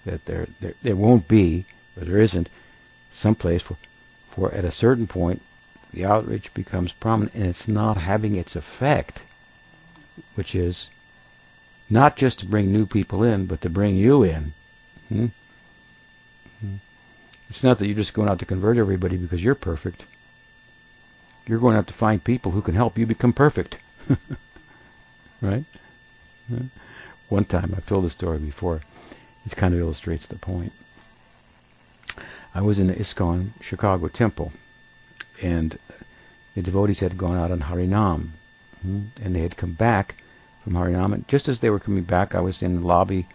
that 0.05 0.25
there 0.25 0.47
there, 0.59 0.73
there 0.81 0.95
won't 0.95 1.27
be, 1.27 1.65
or 1.97 2.05
there 2.05 2.19
isn't, 2.19 2.49
some 3.13 3.35
place 3.35 3.61
for 3.61 3.77
for 4.29 4.53
at 4.53 4.65
a 4.65 4.71
certain 4.71 5.07
point 5.07 5.41
the 5.93 6.05
outreach 6.05 6.53
becomes 6.53 6.93
prominent, 6.93 7.33
and 7.35 7.45
it's 7.45 7.67
not 7.67 7.97
having 7.97 8.35
its 8.35 8.55
effect, 8.55 9.19
which 10.35 10.55
is 10.55 10.89
not 11.89 12.15
just 12.15 12.39
to 12.39 12.45
bring 12.45 12.71
new 12.71 12.85
people 12.85 13.23
in, 13.23 13.45
but 13.45 13.61
to 13.61 13.69
bring 13.69 13.95
you 13.95 14.23
in. 14.23 14.53
Hmm? 15.09 15.27
It's 17.49 17.63
not 17.63 17.79
that 17.79 17.87
you're 17.87 17.95
just 17.95 18.13
going 18.13 18.29
out 18.29 18.39
to 18.39 18.45
convert 18.45 18.77
everybody 18.77 19.17
because 19.17 19.43
you're 19.43 19.55
perfect. 19.55 20.05
You're 21.45 21.59
going 21.59 21.75
out 21.75 21.87
to 21.87 21.93
find 21.93 22.23
people 22.23 22.53
who 22.53 22.61
can 22.61 22.75
help 22.75 22.97
you 22.97 23.05
become 23.05 23.33
perfect. 23.33 23.77
right? 25.41 25.65
One 27.29 27.45
time, 27.45 27.73
I've 27.75 27.85
told 27.85 28.05
this 28.05 28.13
story 28.13 28.37
before. 28.39 28.81
It 29.45 29.55
kind 29.55 29.73
of 29.73 29.79
illustrates 29.79 30.27
the 30.27 30.35
point. 30.35 30.73
I 32.53 32.61
was 32.61 32.77
in 32.77 32.87
the 32.87 32.95
ISKCON 32.95 33.51
Chicago 33.61 34.09
temple, 34.09 34.51
and 35.41 35.79
the 36.53 36.61
devotees 36.61 36.99
had 36.99 37.17
gone 37.17 37.37
out 37.37 37.51
on 37.51 37.61
Harinam, 37.61 38.31
hmm, 38.81 39.03
and 39.23 39.33
they 39.33 39.39
had 39.39 39.55
come 39.55 39.71
back 39.71 40.15
from 40.63 40.73
Harinam. 40.73 41.13
And 41.13 41.27
just 41.29 41.47
as 41.47 41.59
they 41.59 41.69
were 41.69 41.79
coming 41.79 42.03
back, 42.03 42.35
I 42.35 42.41
was 42.41 42.61
in 42.61 42.81
the 42.81 42.85
lobby 42.85 43.27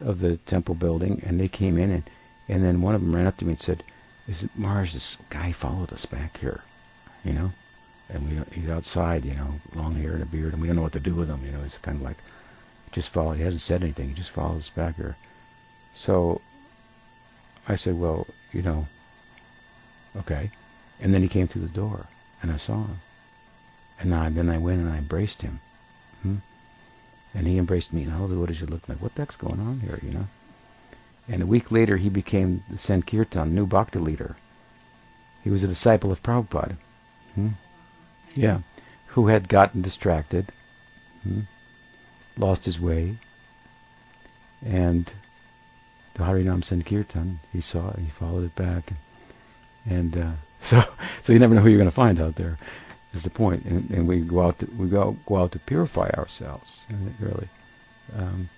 of 0.00 0.20
the 0.20 0.38
temple 0.38 0.74
building, 0.74 1.22
and 1.26 1.38
they 1.38 1.48
came 1.48 1.78
in, 1.78 1.90
and 1.90 2.02
and 2.48 2.64
then 2.64 2.80
one 2.80 2.94
of 2.94 3.02
them 3.02 3.14
ran 3.14 3.26
up 3.26 3.36
to 3.38 3.44
me 3.44 3.52
and 3.52 3.60
said, 3.60 3.82
"Is 4.26 4.48
Mars? 4.56 4.94
This 4.94 5.18
guy 5.28 5.52
followed 5.52 5.92
us 5.92 6.06
back 6.06 6.38
here, 6.38 6.62
you 7.24 7.34
know, 7.34 7.52
and 8.08 8.28
we 8.28 8.42
he's 8.52 8.70
outside, 8.70 9.24
you 9.24 9.34
know, 9.34 9.60
long 9.74 9.94
hair 9.94 10.14
and 10.14 10.22
a 10.22 10.26
beard, 10.26 10.52
and 10.54 10.62
we 10.62 10.66
don't 10.66 10.76
know 10.76 10.82
what 10.82 10.92
to 10.92 11.00
do 11.00 11.14
with 11.14 11.28
him. 11.28 11.44
You 11.44 11.52
know, 11.52 11.62
it's 11.64 11.78
kind 11.78 11.98
of 11.98 12.02
like 12.02 12.16
just 12.94 13.10
follow. 13.10 13.32
He 13.32 13.42
hasn't 13.42 13.60
said 13.60 13.82
anything. 13.82 14.08
He 14.08 14.14
just 14.14 14.30
followed 14.30 14.60
us 14.60 14.70
back 14.70 14.96
here." 14.96 15.16
So 15.94 16.40
I 17.68 17.76
said, 17.76 17.98
"Well, 17.98 18.26
you 18.52 18.62
know, 18.62 18.86
okay." 20.16 20.50
And 21.00 21.12
then 21.12 21.22
he 21.22 21.28
came 21.28 21.48
through 21.48 21.66
the 21.66 21.80
door, 21.82 22.06
and 22.40 22.52
I 22.52 22.56
saw 22.56 22.84
him, 22.84 23.00
and 24.00 24.14
I, 24.14 24.28
then 24.28 24.48
I 24.48 24.58
went 24.58 24.80
and 24.80 24.90
I 24.90 24.98
embraced 24.98 25.42
him, 25.42 25.60
hmm? 26.22 26.36
and 27.34 27.46
he 27.46 27.58
embraced 27.58 27.92
me, 27.92 28.04
and 28.04 28.14
all 28.14 28.28
the 28.28 28.34
devotees 28.34 28.62
looked 28.62 28.88
like, 28.88 29.02
"What 29.02 29.14
the 29.14 29.22
heck's 29.22 29.36
going 29.36 29.60
on 29.60 29.80
here?" 29.80 29.98
You 30.02 30.14
know. 30.14 30.28
And 31.28 31.42
a 31.42 31.46
week 31.46 31.72
later, 31.72 31.96
he 31.96 32.10
became 32.10 32.62
the 32.70 32.78
Sankirtan, 32.78 33.54
new 33.54 33.66
bhakti 33.66 33.98
leader. 33.98 34.36
He 35.42 35.50
was 35.50 35.62
a 35.62 35.68
disciple 35.68 36.12
of 36.12 36.22
Prabhupada. 36.22 36.76
Hmm? 37.34 37.48
Yeah. 38.34 38.60
Who 39.08 39.28
had 39.28 39.48
gotten 39.48 39.82
distracted, 39.82 40.52
hmm? 41.22 41.40
Lost 42.36 42.64
his 42.64 42.80
way, 42.80 43.16
and 44.64 45.12
the 46.14 46.24
Harinam 46.24 46.64
Sankirtan, 46.64 47.38
he 47.52 47.60
saw 47.60 47.90
it, 47.90 47.98
he 47.98 48.10
followed 48.10 48.44
it 48.44 48.54
back. 48.54 48.92
And, 49.88 50.16
uh, 50.16 50.32
so, 50.62 50.82
so 51.22 51.32
you 51.32 51.38
never 51.38 51.54
know 51.54 51.60
who 51.60 51.68
you're 51.68 51.78
going 51.78 51.88
to 51.88 51.94
find 51.94 52.20
out 52.20 52.36
there. 52.36 52.58
Is 53.12 53.22
the 53.22 53.30
point, 53.30 53.64
and, 53.64 53.88
and 53.90 54.08
we 54.08 54.22
go 54.22 54.42
out 54.42 54.58
to, 54.58 54.66
we 54.76 54.88
go 54.88 55.16
go 55.26 55.36
out 55.36 55.52
to 55.52 55.60
purify 55.60 56.10
ourselves, 56.10 56.84
really. 57.20 57.46
Um, 58.18 58.48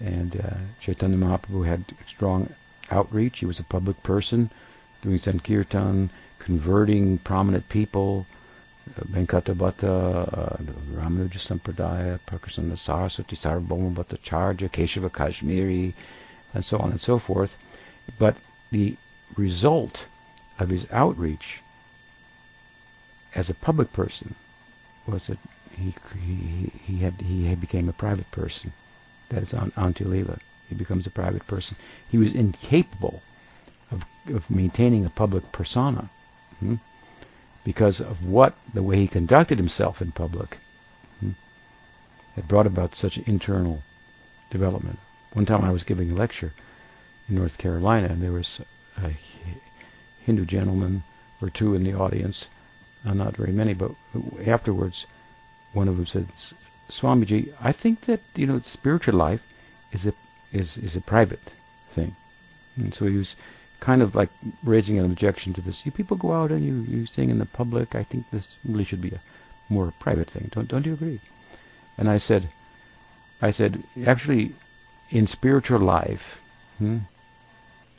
and 0.00 0.40
uh, 0.40 0.56
Chaitanya 0.80 1.16
Mahaprabhu 1.16 1.64
had 1.64 1.84
strong 2.04 2.52
outreach. 2.90 3.38
He 3.38 3.46
was 3.46 3.60
a 3.60 3.64
public 3.64 4.02
person, 4.02 4.50
doing 5.02 5.20
Sankirtan, 5.20 6.10
converting 6.40 7.18
prominent 7.18 7.68
people. 7.68 8.26
Venkatabhata, 8.94 10.28
uh, 10.32 10.56
Ramanuja 10.94 11.38
Sampradaya, 11.38 12.18
Prakashananda 12.26 12.78
Saraswati, 12.78 13.36
Sarvabhauma 13.36 13.94
Bhattacharya, 13.94 14.70
Keshava 14.70 15.12
Kashmiri, 15.12 15.94
and 16.54 16.64
so 16.64 16.78
on 16.78 16.92
and 16.92 17.00
so 17.00 17.18
forth. 17.18 17.56
But 18.18 18.36
the 18.70 18.96
result 19.36 20.06
of 20.58 20.70
his 20.70 20.86
outreach 20.92 21.60
as 23.34 23.50
a 23.50 23.54
public 23.54 23.92
person 23.92 24.34
was 25.06 25.26
that 25.26 25.38
he 25.72 25.94
he 26.24 26.70
he 26.84 26.98
had 26.98 27.14
he 27.20 27.54
became 27.54 27.88
a 27.88 27.92
private 27.92 28.30
person. 28.30 28.72
That 29.28 29.42
is 29.42 29.52
on 29.52 29.72
Antya 29.72 30.38
He 30.68 30.74
becomes 30.74 31.06
a 31.06 31.10
private 31.10 31.46
person. 31.46 31.76
He 32.08 32.18
was 32.18 32.34
incapable 32.34 33.20
of, 33.90 34.04
of 34.32 34.48
maintaining 34.48 35.04
a 35.04 35.10
public 35.10 35.50
persona 35.52 36.08
hmm, 36.60 36.76
because 37.66 38.00
of 38.00 38.24
what 38.24 38.54
the 38.74 38.82
way 38.82 38.96
he 38.96 39.08
conducted 39.08 39.58
himself 39.58 40.00
in 40.00 40.12
public 40.12 40.56
hmm, 41.18 41.32
had 42.36 42.46
brought 42.46 42.64
about 42.64 42.94
such 42.94 43.18
internal 43.18 43.82
development. 44.50 45.00
One 45.32 45.46
time 45.46 45.64
I 45.64 45.72
was 45.72 45.82
giving 45.82 46.12
a 46.12 46.14
lecture 46.14 46.52
in 47.28 47.34
North 47.34 47.58
Carolina, 47.58 48.06
and 48.06 48.22
there 48.22 48.30
was 48.30 48.60
a 49.02 49.16
Hindu 50.20 50.44
gentleman 50.44 51.02
or 51.42 51.50
two 51.50 51.74
in 51.74 51.82
the 51.82 51.92
audience, 51.92 52.46
uh, 53.04 53.14
not 53.14 53.36
very 53.36 53.52
many, 53.52 53.74
but 53.74 53.90
afterwards, 54.46 55.04
one 55.72 55.88
of 55.88 55.96
them 55.96 56.06
said, 56.06 56.28
Swamiji, 56.88 57.52
I 57.60 57.72
think 57.72 58.02
that 58.02 58.20
you 58.36 58.46
know 58.46 58.60
spiritual 58.60 59.16
life 59.16 59.42
is 59.90 60.06
a 60.06 60.12
is 60.52 60.76
is 60.76 60.94
a 60.94 61.00
private 61.00 61.50
thing, 61.90 62.14
and 62.76 62.94
so 62.94 63.06
he 63.06 63.16
was 63.16 63.34
kind 63.80 64.02
of 64.02 64.14
like 64.14 64.30
raising 64.64 64.98
an 64.98 65.04
objection 65.04 65.52
to 65.54 65.60
this. 65.60 65.84
You 65.84 65.92
people 65.92 66.16
go 66.16 66.32
out 66.32 66.50
and 66.50 66.64
you, 66.64 66.80
you 66.88 67.06
sing 67.06 67.30
in 67.30 67.38
the 67.38 67.46
public. 67.46 67.94
I 67.94 68.02
think 68.02 68.30
this 68.30 68.56
really 68.64 68.84
should 68.84 69.02
be 69.02 69.10
a 69.10 69.20
more 69.68 69.92
private 69.98 70.30
thing. 70.30 70.48
Don't 70.52 70.68
don't 70.68 70.86
you 70.86 70.94
agree? 70.94 71.20
And 71.98 72.08
I 72.08 72.18
said, 72.18 72.48
I 73.40 73.50
said, 73.50 73.82
actually, 74.06 74.54
in 75.10 75.26
spiritual 75.26 75.80
life, 75.80 76.40
hmm, 76.78 76.98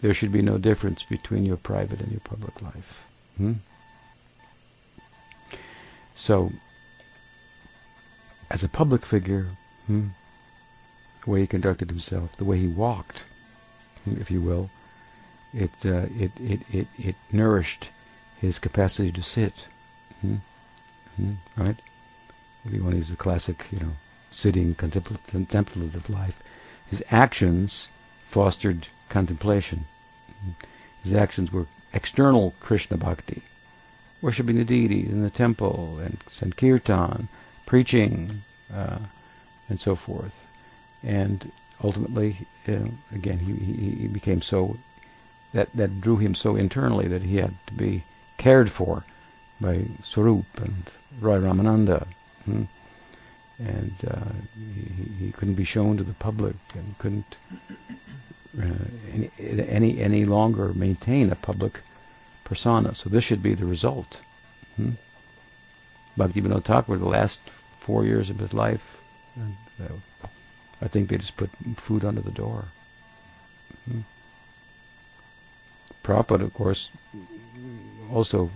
there 0.01 0.13
should 0.13 0.32
be 0.32 0.41
no 0.41 0.57
difference 0.57 1.03
between 1.03 1.45
your 1.45 1.57
private 1.57 1.99
and 1.99 2.11
your 2.11 2.21
public 2.21 2.61
life. 2.61 3.07
Hmm? 3.38 3.53
So, 6.15 6.51
as 8.49 8.63
a 8.63 8.69
public 8.69 9.05
figure, 9.05 9.47
hmm, 9.86 10.07
the 11.23 11.32
way 11.32 11.41
he 11.41 11.47
conducted 11.47 11.89
himself, 11.89 12.36
the 12.38 12.45
way 12.45 12.57
he 12.57 12.67
walked, 12.67 13.23
hmm, 14.03 14.19
if 14.19 14.32
you 14.32 14.41
will, 14.41 14.69
it, 15.54 15.72
uh, 15.86 16.06
it, 16.18 16.32
it, 16.39 16.62
it, 16.72 16.88
it 16.98 17.16
nourished 17.32 17.89
his 18.39 18.60
capacity 18.60 19.12
to 19.12 19.24
sit. 19.24 19.66
Hmm? 20.22 20.36
Hmm? 21.16 21.34
Right? 21.56 21.78
If 22.66 22.74
you 22.74 22.84
want 22.84 22.93
to 22.93 22.98
use 22.98 23.10
the 23.10 23.16
classic, 23.16 23.66
you 23.72 23.80
know, 23.80 23.91
sitting 24.32 24.76
contemplative 24.76 26.10
life, 26.10 26.41
his 26.89 27.04
actions 27.10 27.88
fostered 28.30 28.88
contemplation. 29.10 29.86
His 31.04 31.14
actions 31.14 31.52
were 31.52 31.66
external 31.93 32.54
Krishna 32.60 32.98
bhakti, 32.98 33.41
worshipping 34.22 34.58
the 34.58 34.66
deities 34.66 35.10
in 35.10 35.24
the 35.24 35.30
temple 35.30 36.00
and 36.00 36.18
sankirtan, 36.28 37.30
preaching, 37.66 38.41
uh, 38.74 39.00
and 39.70 39.80
so 39.80 39.95
forth. 39.95 40.36
And 41.04 41.52
ultimately, 41.84 42.38
uh, 42.68 42.89
again, 43.14 43.39
he, 43.39 43.54
he, 43.54 43.89
he 44.02 44.08
became 44.08 44.41
so 44.41 44.78
that 45.54 45.72
that 45.74 46.02
drew 46.02 46.18
him 46.18 46.36
so 46.36 46.56
internally 46.56 47.08
that 47.08 47.22
he 47.22 47.38
had 47.38 47.54
to 47.68 47.74
be 47.74 48.04
cared 48.38 48.70
for 48.70 49.04
by 49.60 49.86
Swarup 50.04 50.45
and 50.58 50.84
Roy 51.20 51.39
Ramananda. 51.39 52.08
Hmm? 52.45 52.64
And 53.60 53.95
uh, 54.08 54.20
he, 54.56 55.26
he 55.26 55.32
couldn't 55.32 55.56
be 55.56 55.64
shown 55.64 55.98
to 55.98 56.04
the 56.04 56.14
public 56.14 56.56
and 56.76 56.98
couldn't 57.00 57.36
uh, 58.62 58.86
any, 59.14 59.32
any 59.39 60.00
any 60.00 60.26
longer 60.26 60.74
maintain 60.74 61.32
a 61.32 61.36
public 61.36 61.82
persona. 62.43 62.93
So 62.93 63.10
this 63.10 63.24
should 63.24 63.41
be 63.41 63.56
the 63.56 63.66
result. 63.66 64.20
Hmm? 64.76 64.91
Bhaktivinoda 66.18 66.64
Thakur, 66.64 66.98
the 66.98 67.06
last 67.06 67.39
four 67.80 68.06
years 68.06 68.30
of 68.30 68.39
his 68.39 68.54
life, 68.54 68.98
and, 69.36 69.56
uh, 69.84 70.28
I 70.82 70.88
think 70.88 71.10
they 71.10 71.18
just 71.18 71.38
put 71.38 71.50
food 71.78 72.04
under 72.06 72.22
the 72.22 72.32
door. 72.32 72.66
Hmm? 73.86 74.02
Prabhupada, 76.08 76.43
of 76.43 76.53
course, 76.53 76.89
also, 78.14 78.49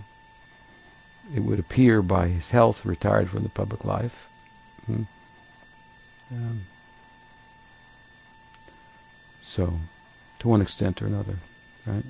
it 1.34 1.40
would 1.40 1.58
appear 1.58 2.00
by 2.00 2.28
his 2.28 2.48
health, 2.48 2.86
retired 2.86 3.28
from 3.28 3.42
the 3.42 3.50
public 3.50 3.84
life. 3.84 4.28
Hmm? 4.86 5.02
Um, 6.30 6.60
so, 9.42 9.70
to 10.38 10.48
one 10.48 10.62
extent 10.62 11.02
or 11.02 11.06
another, 11.06 11.36
right? 11.86 12.02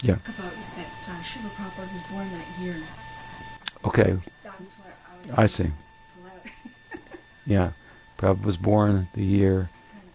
Yeah. 0.00 0.14
About 0.14 0.52
is 0.52 0.68
that 0.76 0.86
uh, 1.08 1.18
Srila 1.22 1.50
Prabhupada 1.50 1.92
was 1.92 2.02
born 2.10 2.28
that 2.32 2.46
year. 2.60 2.76
Okay. 3.84 4.16
That 4.44 4.60
was 4.60 4.68
what 4.78 5.38
I. 5.38 5.42
I 5.42 5.46
see. 5.46 5.66
Yeah. 7.46 7.72
Prabhupada 8.18 8.44
was 8.44 8.56
born 8.56 9.08
the 9.14 9.24
year 9.24 9.68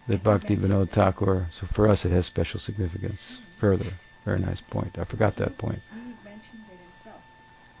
that 0.08 0.22
Bhakti 0.22 0.56
Vinod 0.56 0.90
Thakur, 0.90 1.46
so 1.52 1.66
for 1.66 1.88
us 1.88 2.04
it 2.04 2.12
has 2.12 2.26
special 2.26 2.60
significance 2.60 3.40
further. 3.58 3.92
Very 4.24 4.40
nice 4.40 4.60
point. 4.60 4.98
I 4.98 5.04
forgot 5.04 5.36
that 5.36 5.56
point. 5.58 5.80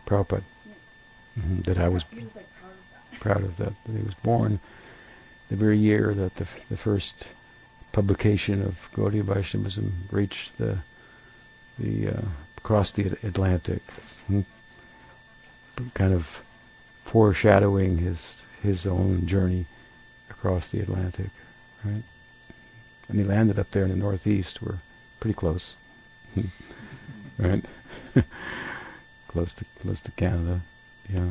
Prabhupada. 0.06 0.42
Yeah. 0.66 1.42
hmm 1.42 1.60
that 1.62 1.78
I 1.78 1.88
was 1.88 2.04
was 2.12 2.22
like 2.34 2.46
proud 2.60 2.72
of 2.72 2.88
that. 2.92 3.20
proud 3.20 3.42
of 3.44 3.56
that, 3.58 3.72
that 3.84 3.92
he 3.98 4.02
was 4.02 4.14
born 4.14 4.58
the 5.48 5.56
very 5.56 5.78
year 5.78 6.12
that 6.14 6.36
the, 6.36 6.46
the 6.68 6.76
first 6.76 7.30
publication 7.92 8.62
of 8.62 8.76
Gaudiya 8.94 9.22
Vaishnavism 9.22 9.92
reached 10.10 10.56
the 10.58 10.78
the 11.78 12.08
uh, 12.08 12.20
across 12.58 12.90
the 12.90 13.06
Atlantic, 13.22 13.82
hmm? 14.26 14.40
kind 15.94 16.12
of 16.12 16.26
foreshadowing 17.04 17.98
his 17.98 18.42
his 18.62 18.86
own 18.86 19.26
journey 19.26 19.64
across 20.30 20.68
the 20.70 20.80
Atlantic, 20.80 21.30
right? 21.84 22.02
And 23.08 23.18
he 23.18 23.24
landed 23.24 23.58
up 23.58 23.70
there 23.70 23.84
in 23.84 23.90
the 23.90 23.96
Northeast. 23.96 24.60
We're 24.62 24.78
pretty 25.20 25.34
close, 25.34 25.76
right? 27.38 27.64
close 29.28 29.54
to 29.54 29.64
close 29.80 30.00
to 30.02 30.10
Canada, 30.12 30.60
yeah. 31.08 31.30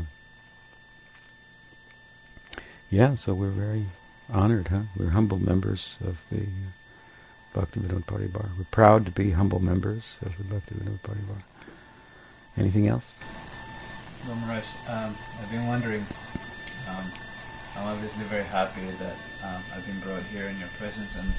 Yeah, 2.89 3.15
so 3.15 3.33
we're 3.33 3.49
very 3.49 3.85
honored, 4.29 4.69
huh? 4.69 4.81
We're 4.97 5.09
humble 5.09 5.39
members 5.39 5.97
of 6.03 6.17
the 6.31 6.43
uh, 6.43 7.59
Bhaktivinoda 7.59 8.05
Paribar. 8.05 8.49
We're 8.57 8.63
proud 8.71 9.05
to 9.05 9.11
be 9.11 9.31
humble 9.31 9.59
members 9.59 10.17
of 10.21 10.37
the 10.37 10.43
Bhaktivinoda 10.43 10.99
Paribar. 10.99 11.41
Anything 12.57 12.87
else? 12.87 13.05
Um, 14.87 15.15
I've 15.41 15.51
been 15.51 15.67
wondering, 15.67 16.05
um, 16.89 17.11
I'm 17.75 17.87
obviously 17.87 18.23
very 18.25 18.43
happy 18.43 18.81
that 18.81 19.15
um, 19.43 19.61
I've 19.75 19.85
been 19.85 19.99
brought 19.99 20.23
here 20.23 20.47
in 20.47 20.57
your 20.59 20.69
presence 20.79 21.13
and 21.15 21.31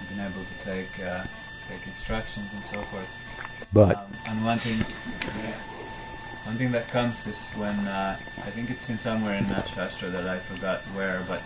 I've 0.00 0.08
been 0.08 0.20
able 0.20 0.44
to 0.44 0.54
take 0.64 0.98
uh, 1.00 1.24
take 1.68 1.86
instructions 1.86 2.52
and 2.52 2.64
so 2.64 2.82
forth. 2.90 3.08
But 3.72 3.96
Um, 3.96 4.18
and 4.26 4.44
one 4.44 4.58
thing, 4.58 4.84
one 6.44 6.56
thing 6.58 6.70
that 6.72 6.88
comes 6.88 7.26
is 7.26 7.50
when 7.54 7.86
uh, 7.86 8.18
I 8.44 8.50
think 8.50 8.70
it's 8.70 8.88
in 8.88 8.98
somewhere 8.98 9.34
in 9.36 9.48
that 9.48 9.68
shastra 9.68 10.10
that 10.10 10.26
I 10.26 10.38
forgot 10.38 10.86
where, 10.92 11.20
but 11.26 11.42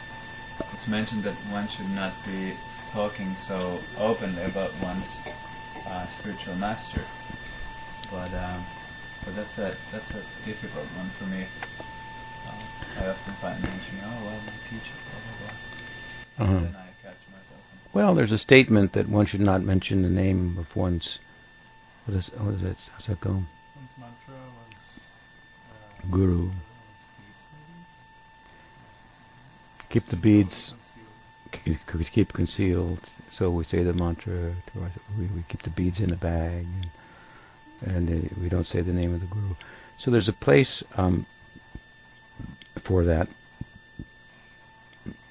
it's 0.73 0.87
mentioned 0.87 1.25
that 1.25 1.45
one 1.47 1.69
should 1.69 1.91
not 1.91 2.23
be 2.25 2.59
talking 2.93 3.37
so 3.37 3.83
openly 3.97 4.43
about 4.45 4.75
one's 4.77 5.23
uh, 5.87 6.07
spiritual 6.09 6.55
master. 6.57 7.07
But 8.11 8.33
um, 8.35 8.67
but 9.25 9.35
that's 9.35 9.59
a 9.59 9.77
that's 9.91 10.15
a 10.15 10.25
difficult 10.43 10.91
one 10.93 11.11
for 11.11 11.25
me. 11.25 11.49
Uh, 12.47 12.67
I 12.97 13.07
often 13.09 13.35
find 13.35 13.61
mentioning, 13.63 14.03
oh 14.05 14.23
well, 14.25 14.41
my 14.47 14.53
teacher, 14.69 14.97
blah 15.11 15.21
blah 15.21 15.35
blah. 15.35 15.57
uh 16.39 16.45
And 16.55 16.63
then 16.63 16.75
I 16.77 16.87
catch 17.03 17.19
myself. 17.31 17.52
Well, 17.93 18.15
there's 18.15 18.33
a 18.33 18.39
statement 18.39 18.93
that 18.93 19.09
one 19.09 19.27
should 19.27 19.41
not 19.41 19.63
mention 19.63 20.03
the 20.03 20.09
name 20.09 20.57
of 20.59 20.75
one's. 20.75 21.19
What 22.07 22.17
is 22.17 22.31
what 22.39 22.55
is 22.55 22.63
it? 22.63 22.77
How's 22.93 23.07
that 23.07 23.21
go? 23.21 23.31
One's 23.31 23.47
mantra 23.99 24.35
was 24.35 25.01
uh, 25.71 26.11
Guru. 26.11 26.39
one's 26.39 26.53
maybe? 29.79 29.89
Keep 29.91 30.07
the 30.07 30.17
beads. 30.17 30.73
Concealed. 31.53 32.13
keep 32.13 32.33
concealed. 32.33 33.11
So 33.31 33.51
we 33.51 33.65
say 33.65 33.83
the 33.83 33.93
mantra. 33.93 34.33
To 34.33 34.81
our, 34.81 34.91
we, 35.19 35.27
we 35.27 35.43
keep 35.49 35.63
the 35.63 35.71
beads 35.71 36.01
in 36.01 36.13
a 36.13 36.17
bag, 36.17 36.67
and, 37.85 38.09
and 38.09 38.25
uh, 38.25 38.29
we 38.41 38.49
don't 38.49 38.67
say 38.67 38.81
the 38.81 38.93
name 38.93 39.15
of 39.15 39.21
the 39.21 39.27
guru. 39.27 39.55
So 39.99 40.11
there's 40.11 40.29
a 40.29 40.33
place 40.33 40.83
um, 40.97 41.27
for 42.79 43.05
that, 43.05 43.29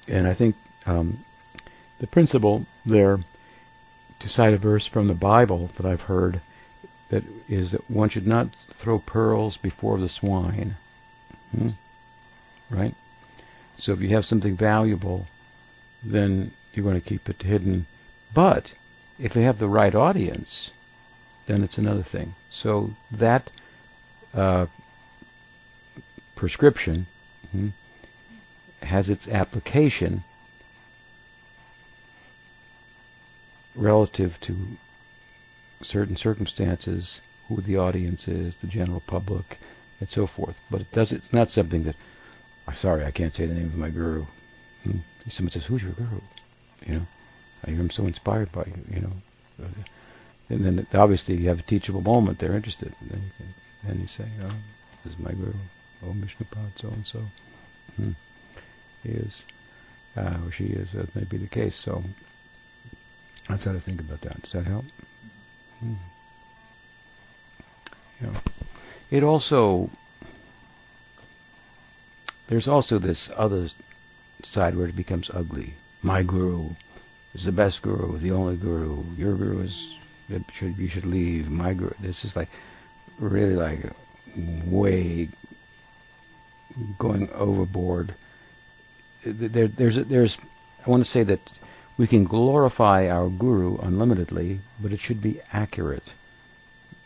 and 0.08 0.26
I 0.26 0.34
think 0.34 0.56
um, 0.86 1.18
the 2.02 2.06
principle 2.06 2.66
there, 2.84 3.18
to 4.20 4.28
cite 4.28 4.52
a 4.52 4.58
verse 4.58 4.86
from 4.86 5.08
the 5.08 5.14
Bible 5.14 5.70
that 5.78 5.86
I've 5.86 6.02
heard, 6.02 6.42
that 7.08 7.22
is 7.48 7.70
that 7.70 7.90
one 7.90 8.10
should 8.10 8.26
not 8.26 8.48
throw 8.74 8.98
pearls 8.98 9.56
before 9.56 9.98
the 9.98 10.08
swine. 10.10 10.76
Hmm? 11.56 11.68
Right. 12.68 12.94
So 13.78 13.92
if 13.92 14.02
you 14.02 14.10
have 14.10 14.26
something 14.26 14.54
valuable 14.54 15.26
then 16.04 16.50
you 16.74 16.84
want 16.84 17.02
to 17.02 17.08
keep 17.08 17.28
it 17.28 17.42
hidden. 17.42 17.86
But 18.34 18.72
if 19.18 19.32
they 19.32 19.42
have 19.42 19.58
the 19.58 19.68
right 19.68 19.94
audience, 19.94 20.72
then 21.46 21.62
it's 21.62 21.78
another 21.78 22.02
thing. 22.02 22.34
So 22.50 22.90
that 23.10 23.50
uh, 24.34 24.66
prescription 26.34 27.06
hmm, 27.52 27.68
has 28.82 29.08
its 29.08 29.28
application 29.28 30.24
relative 33.74 34.38
to 34.40 34.56
certain 35.82 36.16
circumstances, 36.16 37.20
who 37.48 37.60
the 37.60 37.76
audience 37.76 38.28
is, 38.28 38.56
the 38.56 38.66
general 38.66 39.02
public, 39.06 39.58
and 40.00 40.10
so 40.10 40.26
forth. 40.26 40.58
But 40.70 40.82
it 40.82 40.92
does. 40.92 41.12
It's 41.12 41.32
not 41.32 41.50
something 41.50 41.84
that. 41.84 41.96
I'm 42.68 42.76
sorry, 42.76 43.04
I 43.04 43.10
can't 43.10 43.34
say 43.34 43.46
the 43.46 43.54
name 43.54 43.66
of 43.66 43.76
my 43.76 43.90
guru. 43.90 44.24
Hmm. 44.84 44.98
Someone 45.28 45.52
says, 45.52 45.64
"Who's 45.64 45.82
your 45.82 45.92
guru?" 45.92 46.20
You 46.86 46.94
know, 46.94 47.06
I 47.66 47.70
I'm 47.70 47.90
so 47.90 48.06
inspired 48.06 48.52
by 48.52 48.64
you. 48.64 48.94
You 48.94 49.00
know, 49.02 49.66
and 50.48 50.64
then 50.64 50.86
obviously 50.94 51.36
you 51.36 51.48
have 51.48 51.60
a 51.60 51.62
teachable 51.62 52.02
moment. 52.02 52.38
They're 52.38 52.54
interested, 52.54 52.92
and 53.00 53.10
then 53.10 53.20
you 53.20 53.30
can, 53.36 53.54
then 53.88 54.00
you 54.00 54.06
say, 54.06 54.26
"Oh, 54.42 54.54
this 55.04 55.14
is 55.14 55.18
my 55.18 55.32
guru, 55.32 55.54
oh 56.04 56.12
Vishnupad, 56.12 56.78
so 56.80 56.88
and 56.88 57.06
so." 57.06 57.20
Hmm. 57.96 58.10
He 59.02 59.10
is, 59.10 59.44
uh, 60.16 60.36
or 60.44 60.52
she 60.52 60.66
is. 60.66 60.92
That 60.92 61.14
may 61.16 61.24
be 61.24 61.36
the 61.36 61.48
case. 61.48 61.76
So, 61.76 62.04
That's 63.48 63.64
how 63.64 63.72
to 63.72 63.80
think 63.80 64.00
about 64.00 64.20
that. 64.22 64.40
Does 64.42 64.52
that 64.52 64.66
help? 64.66 64.84
Mm. 65.84 65.96
Yeah. 68.22 68.40
It 69.10 69.22
also 69.22 69.90
there's 72.48 72.68
also 72.68 72.98
this 72.98 73.30
other 73.36 73.68
side 74.42 74.76
where 74.76 74.86
it 74.86 74.96
becomes 74.96 75.30
ugly. 75.30 75.74
My 76.02 76.22
guru 76.22 76.70
is 77.34 77.44
the 77.44 77.52
best 77.52 77.82
guru, 77.82 78.18
the 78.18 78.32
only 78.32 78.56
guru. 78.56 79.04
Your 79.16 79.34
guru 79.34 79.60
is 79.60 79.98
should 80.52 80.76
you 80.76 80.88
should 80.88 81.04
leave. 81.06 81.50
My 81.50 81.74
guru. 81.74 81.92
This 82.00 82.24
is 82.24 82.36
like 82.36 82.48
really 83.18 83.56
like 83.56 83.80
way 84.66 85.28
going 86.98 87.30
overboard. 87.30 88.14
There, 89.24 89.68
there's 89.68 89.96
there's 89.96 90.38
I 90.86 90.90
want 90.90 91.04
to 91.04 91.08
say 91.10 91.22
that 91.22 91.40
we 91.98 92.06
can 92.06 92.24
glorify 92.24 93.08
our 93.08 93.28
guru 93.28 93.76
unlimitedly, 93.78 94.60
but 94.80 94.92
it 94.92 95.00
should 95.00 95.20
be 95.20 95.40
accurate. 95.52 96.12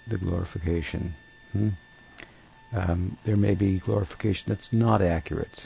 The 0.06 0.18
glorification. 0.18 1.14
Hmm? 1.52 1.70
Um, 2.72 3.16
there 3.24 3.36
may 3.36 3.54
be 3.54 3.78
glorification 3.78 4.46
that's 4.48 4.72
not 4.72 5.02
accurate, 5.02 5.62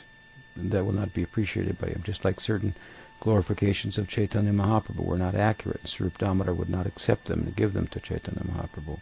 and 0.57 0.71
that 0.71 0.85
will 0.85 0.93
not 0.93 1.13
be 1.13 1.23
appreciated 1.23 1.79
by 1.79 1.89
him. 1.89 2.03
Just 2.05 2.25
like 2.25 2.41
certain 2.41 2.75
glorifications 3.21 3.99
of 3.99 4.09
Chaitanya 4.09 4.53
Mahaprabhu 4.53 5.05
were 5.05 5.19
not 5.19 5.35
accurate. 5.35 5.87
Swarup 5.87 6.17
Damodar 6.19 6.55
would 6.55 6.71
not 6.71 6.87
accept 6.87 7.27
them 7.27 7.41
and 7.41 7.57
give 7.57 7.75
them 7.75 7.87
to 7.89 8.01
Chaitanya 8.01 8.43
Mahaprabhu. 8.43 8.99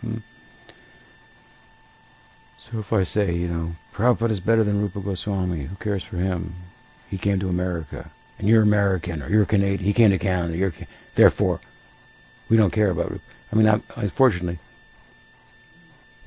Hmm? 0.00 0.18
So 2.70 2.78
if 2.78 2.92
I 2.92 3.02
say, 3.02 3.34
you 3.34 3.48
know, 3.48 3.76
Prabhupada 3.92 4.30
is 4.30 4.40
better 4.40 4.64
than 4.64 4.80
Rupa 4.80 5.00
Goswami, 5.00 5.64
who 5.64 5.76
cares 5.76 6.04
for 6.04 6.16
him? 6.16 6.54
He 7.10 7.18
came 7.18 7.40
to 7.40 7.48
America, 7.48 8.10
and 8.42 8.50
you're 8.50 8.62
American, 8.62 9.22
or 9.22 9.30
you're 9.30 9.46
Canadian. 9.46 9.84
He 9.84 9.94
came 9.94 10.10
to 10.10 10.18
Canada. 10.18 10.58
You're 10.58 10.74
therefore, 11.14 11.60
we 12.50 12.58
don't 12.58 12.72
care 12.72 12.90
about 12.90 13.10
Rupa. 13.10 13.24
I 13.50 13.56
mean, 13.56 13.68
I, 13.68 13.80
unfortunately, 13.96 14.58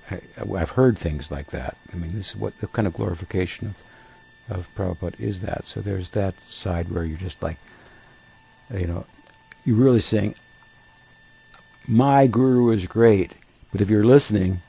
I, 0.09 0.20
have 0.57 0.72
heard 0.72 0.97
things 0.97 1.30
like 1.30 1.51
that. 1.51 1.78
I 1.93 1.97
mean, 1.97 2.13
this 2.16 2.30
is 2.30 2.36
what 2.36 2.57
the 2.59 2.68
kind 2.68 2.88
of 2.88 2.93
glorification 2.93 3.68
of 3.68 3.76
of 4.49 4.68
Prabhupada 4.76 5.20
is 5.20 5.41
that. 5.41 5.68
So 5.68 5.82
there's 5.82 6.09
that 6.09 6.36
side 6.47 6.91
where 6.91 7.03
you're 7.03 7.18
just 7.18 7.41
like, 7.41 7.57
you 8.74 8.88
know, 8.88 9.05
you're 9.63 9.76
really 9.76 10.01
saying, 10.01 10.36
my 11.88 12.28
guru 12.28 12.72
is 12.72 12.86
great, 12.86 13.32
but 13.72 13.82
if 13.82 13.89
you're 13.89 14.05
listening 14.05 14.61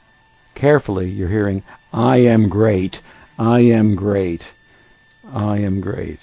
carefully, 0.55 1.11
you're 1.11 1.29
hearing, 1.29 1.63
I 1.93 2.19
am 2.19 2.49
great, 2.49 3.01
I 3.39 3.61
am 3.61 3.95
great, 3.95 4.47
I 5.33 5.59
am 5.59 5.81
great. 5.81 6.21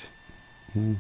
Hmm. 0.74 0.96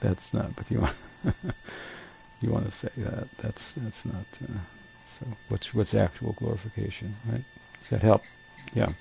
That's 0.00 0.32
not, 0.34 0.54
but 0.56 0.70
you 0.70 0.80
want 0.80 0.96
you 2.40 2.50
want 2.52 2.66
to 2.66 2.72
say 2.72 2.88
that. 2.98 3.28
That's 3.38 3.74
that's 3.74 4.04
not. 4.04 4.26
Uh, 4.42 4.58
so 5.04 5.26
what's 5.48 5.74
what's 5.74 5.94
actual 5.94 6.32
glorification, 6.32 7.14
right? 7.30 7.44
Does 7.80 7.90
that 7.90 8.02
help? 8.02 8.24
Yeah. 8.74 8.92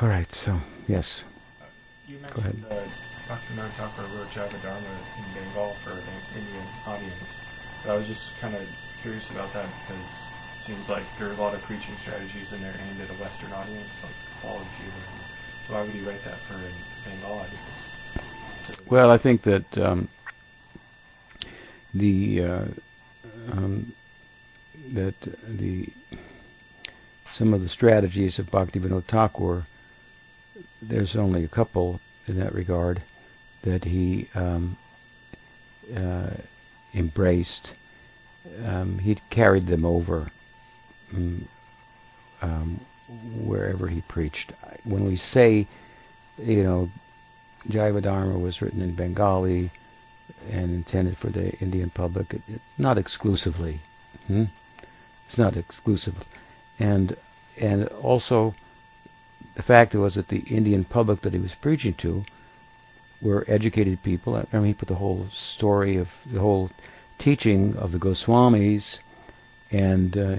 All 0.00 0.08
right. 0.08 0.32
So 0.34 0.60
yes. 0.88 1.24
Uh, 1.60 1.66
you 2.04 2.18
mentioned 2.18 2.34
Go 2.34 2.40
ahead. 2.40 2.56
Uh, 2.70 2.88
Bhaktivinoda 3.28 3.72
Thakur 3.74 4.06
wrote 4.08 4.30
Jaiva 4.30 4.60
Dharma 4.60 5.04
in 5.16 5.32
Bengal 5.32 5.74
for 5.74 6.00
an 6.00 6.26
Indian 6.34 6.80
audience. 6.86 7.40
But 7.82 7.90
I 7.92 7.96
was 7.96 8.06
just 8.06 8.36
kind 8.36 8.54
of 8.54 8.68
curious 8.96 9.30
about 9.30 9.52
that 9.52 9.74
because 9.74 10.38
it 10.56 10.60
seems 10.62 10.88
like 10.88 11.14
there 11.16 11.28
are 11.28 11.32
a 11.32 11.36
lot 11.36 11.54
of 11.54 11.62
preaching 11.62 11.98
strategies 11.98 12.52
in 12.52 12.60
there 12.62 12.78
aimed 12.80 13.00
at 13.00 13.10
a 13.10 13.14
Western 13.14 13.52
audience, 13.52 14.02
like 14.02 14.16
follow 14.40 14.64
Jiva. 14.64 15.02
Why 15.68 15.82
would 15.82 15.90
he 15.90 16.00
write 16.00 16.22
that 16.24 16.38
for 16.38 16.54
a 16.54 17.26
audience? 17.26 17.60
Well, 18.88 19.10
I 19.10 19.18
think 19.18 19.42
that 19.42 19.78
um, 19.78 20.08
the 21.94 22.42
uh, 22.42 22.64
um, 23.52 23.92
that 24.92 25.14
the 25.48 25.88
some 27.30 27.52
of 27.52 27.62
the 27.62 27.68
strategies 27.68 28.38
of 28.38 28.50
Bhaktivinoda 28.50 29.04
Thakur, 29.04 29.64
there's 30.80 31.16
only 31.16 31.44
a 31.44 31.48
couple 31.48 32.00
in 32.28 32.38
that 32.38 32.54
regard 32.54 33.02
that 33.62 33.84
he 33.84 34.28
um, 34.34 34.76
uh, 35.96 36.30
embraced. 36.94 37.72
Um, 38.64 38.98
he 38.98 39.16
carried 39.30 39.66
them 39.66 39.84
over 39.84 40.30
um, 41.14 41.48
um, 42.40 42.80
wherever 43.34 43.88
he 43.88 44.00
preached. 44.02 44.52
When 44.84 45.04
we 45.04 45.16
say, 45.16 45.66
you 46.38 46.62
know, 46.62 46.90
Jaiva 47.68 48.02
Dharma 48.02 48.38
was 48.38 48.62
written 48.62 48.82
in 48.82 48.94
Bengali, 48.94 49.70
and 50.50 50.74
intended 50.74 51.16
for 51.16 51.28
the 51.28 51.56
Indian 51.60 51.90
public. 51.90 52.34
It, 52.34 52.42
it, 52.48 52.60
not 52.78 52.98
exclusively. 52.98 53.80
Hmm? 54.26 54.44
It's 55.26 55.38
not 55.38 55.56
exclusive. 55.56 56.14
And 56.78 57.16
and 57.58 57.86
also 57.88 58.54
the 59.54 59.62
fact 59.62 59.94
was 59.94 60.14
that 60.14 60.28
the 60.28 60.40
Indian 60.40 60.84
public 60.84 61.22
that 61.22 61.32
he 61.32 61.38
was 61.38 61.54
preaching 61.54 61.94
to 61.94 62.24
were 63.22 63.44
educated 63.48 64.02
people. 64.02 64.36
I 64.36 64.56
mean, 64.56 64.66
he 64.66 64.74
put 64.74 64.88
the 64.88 64.96
whole 64.96 65.26
story 65.32 65.96
of 65.96 66.10
the 66.26 66.40
whole 66.40 66.70
teaching 67.18 67.76
of 67.76 67.92
the 67.92 67.98
Goswamis 67.98 68.98
and 69.70 70.16
uh, 70.16 70.36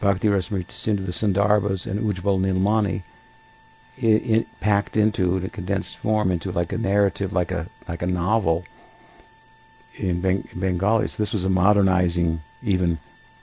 Bhakti 0.00 0.28
Rasamrita 0.28 0.72
Sindhu, 0.72 1.04
the 1.04 1.12
Sandarbhas, 1.12 1.86
and 1.86 2.00
Ujjwal 2.00 2.40
Nilmani 2.40 3.02
it, 4.00 4.30
it 4.30 4.60
packed 4.60 4.96
into 4.96 5.36
in 5.36 5.44
a 5.44 5.48
condensed 5.48 5.96
form 5.96 6.30
into 6.30 6.52
like 6.52 6.72
a 6.72 6.78
narrative, 6.78 7.32
like 7.32 7.50
a 7.50 7.66
like 7.88 8.02
a 8.02 8.06
novel 8.06 8.64
in, 9.96 10.22
Beng- 10.22 10.48
Bengali. 10.58 11.08
So 11.08 11.22
this 11.22 11.32
was 11.32 11.44
a 11.44 11.48
modernizing, 11.48 12.40
even 12.62 12.98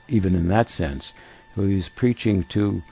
even 0.08 0.34
in 0.34 0.48
that 0.48 0.68
sense. 0.68 1.12
So 1.54 1.66
he 1.66 1.76
was 1.76 1.88
preaching 1.88 2.44
to 2.44 2.82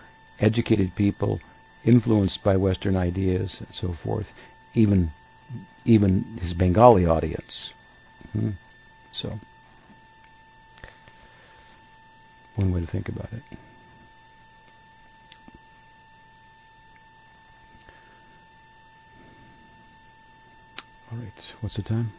educated 0.40 0.94
people, 0.94 1.40
influenced 1.84 2.42
by 2.42 2.56
Western 2.56 2.96
ideas 2.96 3.60
and 3.60 3.74
so 3.74 3.92
forth, 3.92 4.32
even 4.74 5.10
even 5.86 6.24
his 6.40 6.52
Bengali 6.52 7.06
audience. 7.06 7.72
Hmm. 8.32 8.50
So 9.12 9.40
one 12.56 12.72
way 12.72 12.80
to 12.80 12.86
think 12.86 13.08
about 13.08 13.32
it. 13.32 13.42
All 21.12 21.18
right, 21.18 21.52
what's 21.60 21.76
the 21.76 21.82
time? 21.82 22.10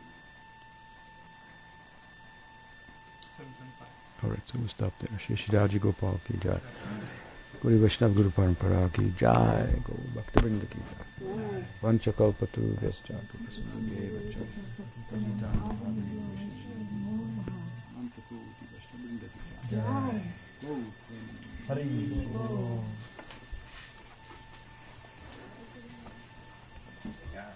7.25. 3.38 4.24
All 4.24 4.30
right, 4.30 4.40
so 4.46 4.54
we'll 4.60 4.68
stop 4.70 4.94
there. 5.00 5.20
Shri 5.20 5.36
Shiraji 5.36 5.80
Gopal 5.82 6.20
ki 6.26 6.38
jai. 6.42 6.60
Guru 7.62 7.80
Vaishnav 7.80 8.16
Guru 8.16 8.30
Parampara 8.30 8.92
ki 8.94 9.14
jai. 9.18 9.68
Go 9.84 9.94
Bhakti 10.16 10.40
Vrinda 10.40 10.70
ki 10.70 10.78
jai. 10.80 11.06
तपोति 18.16 18.66
अष्टमृङ्गति 18.78 19.39
Yeah. 27.34 27.55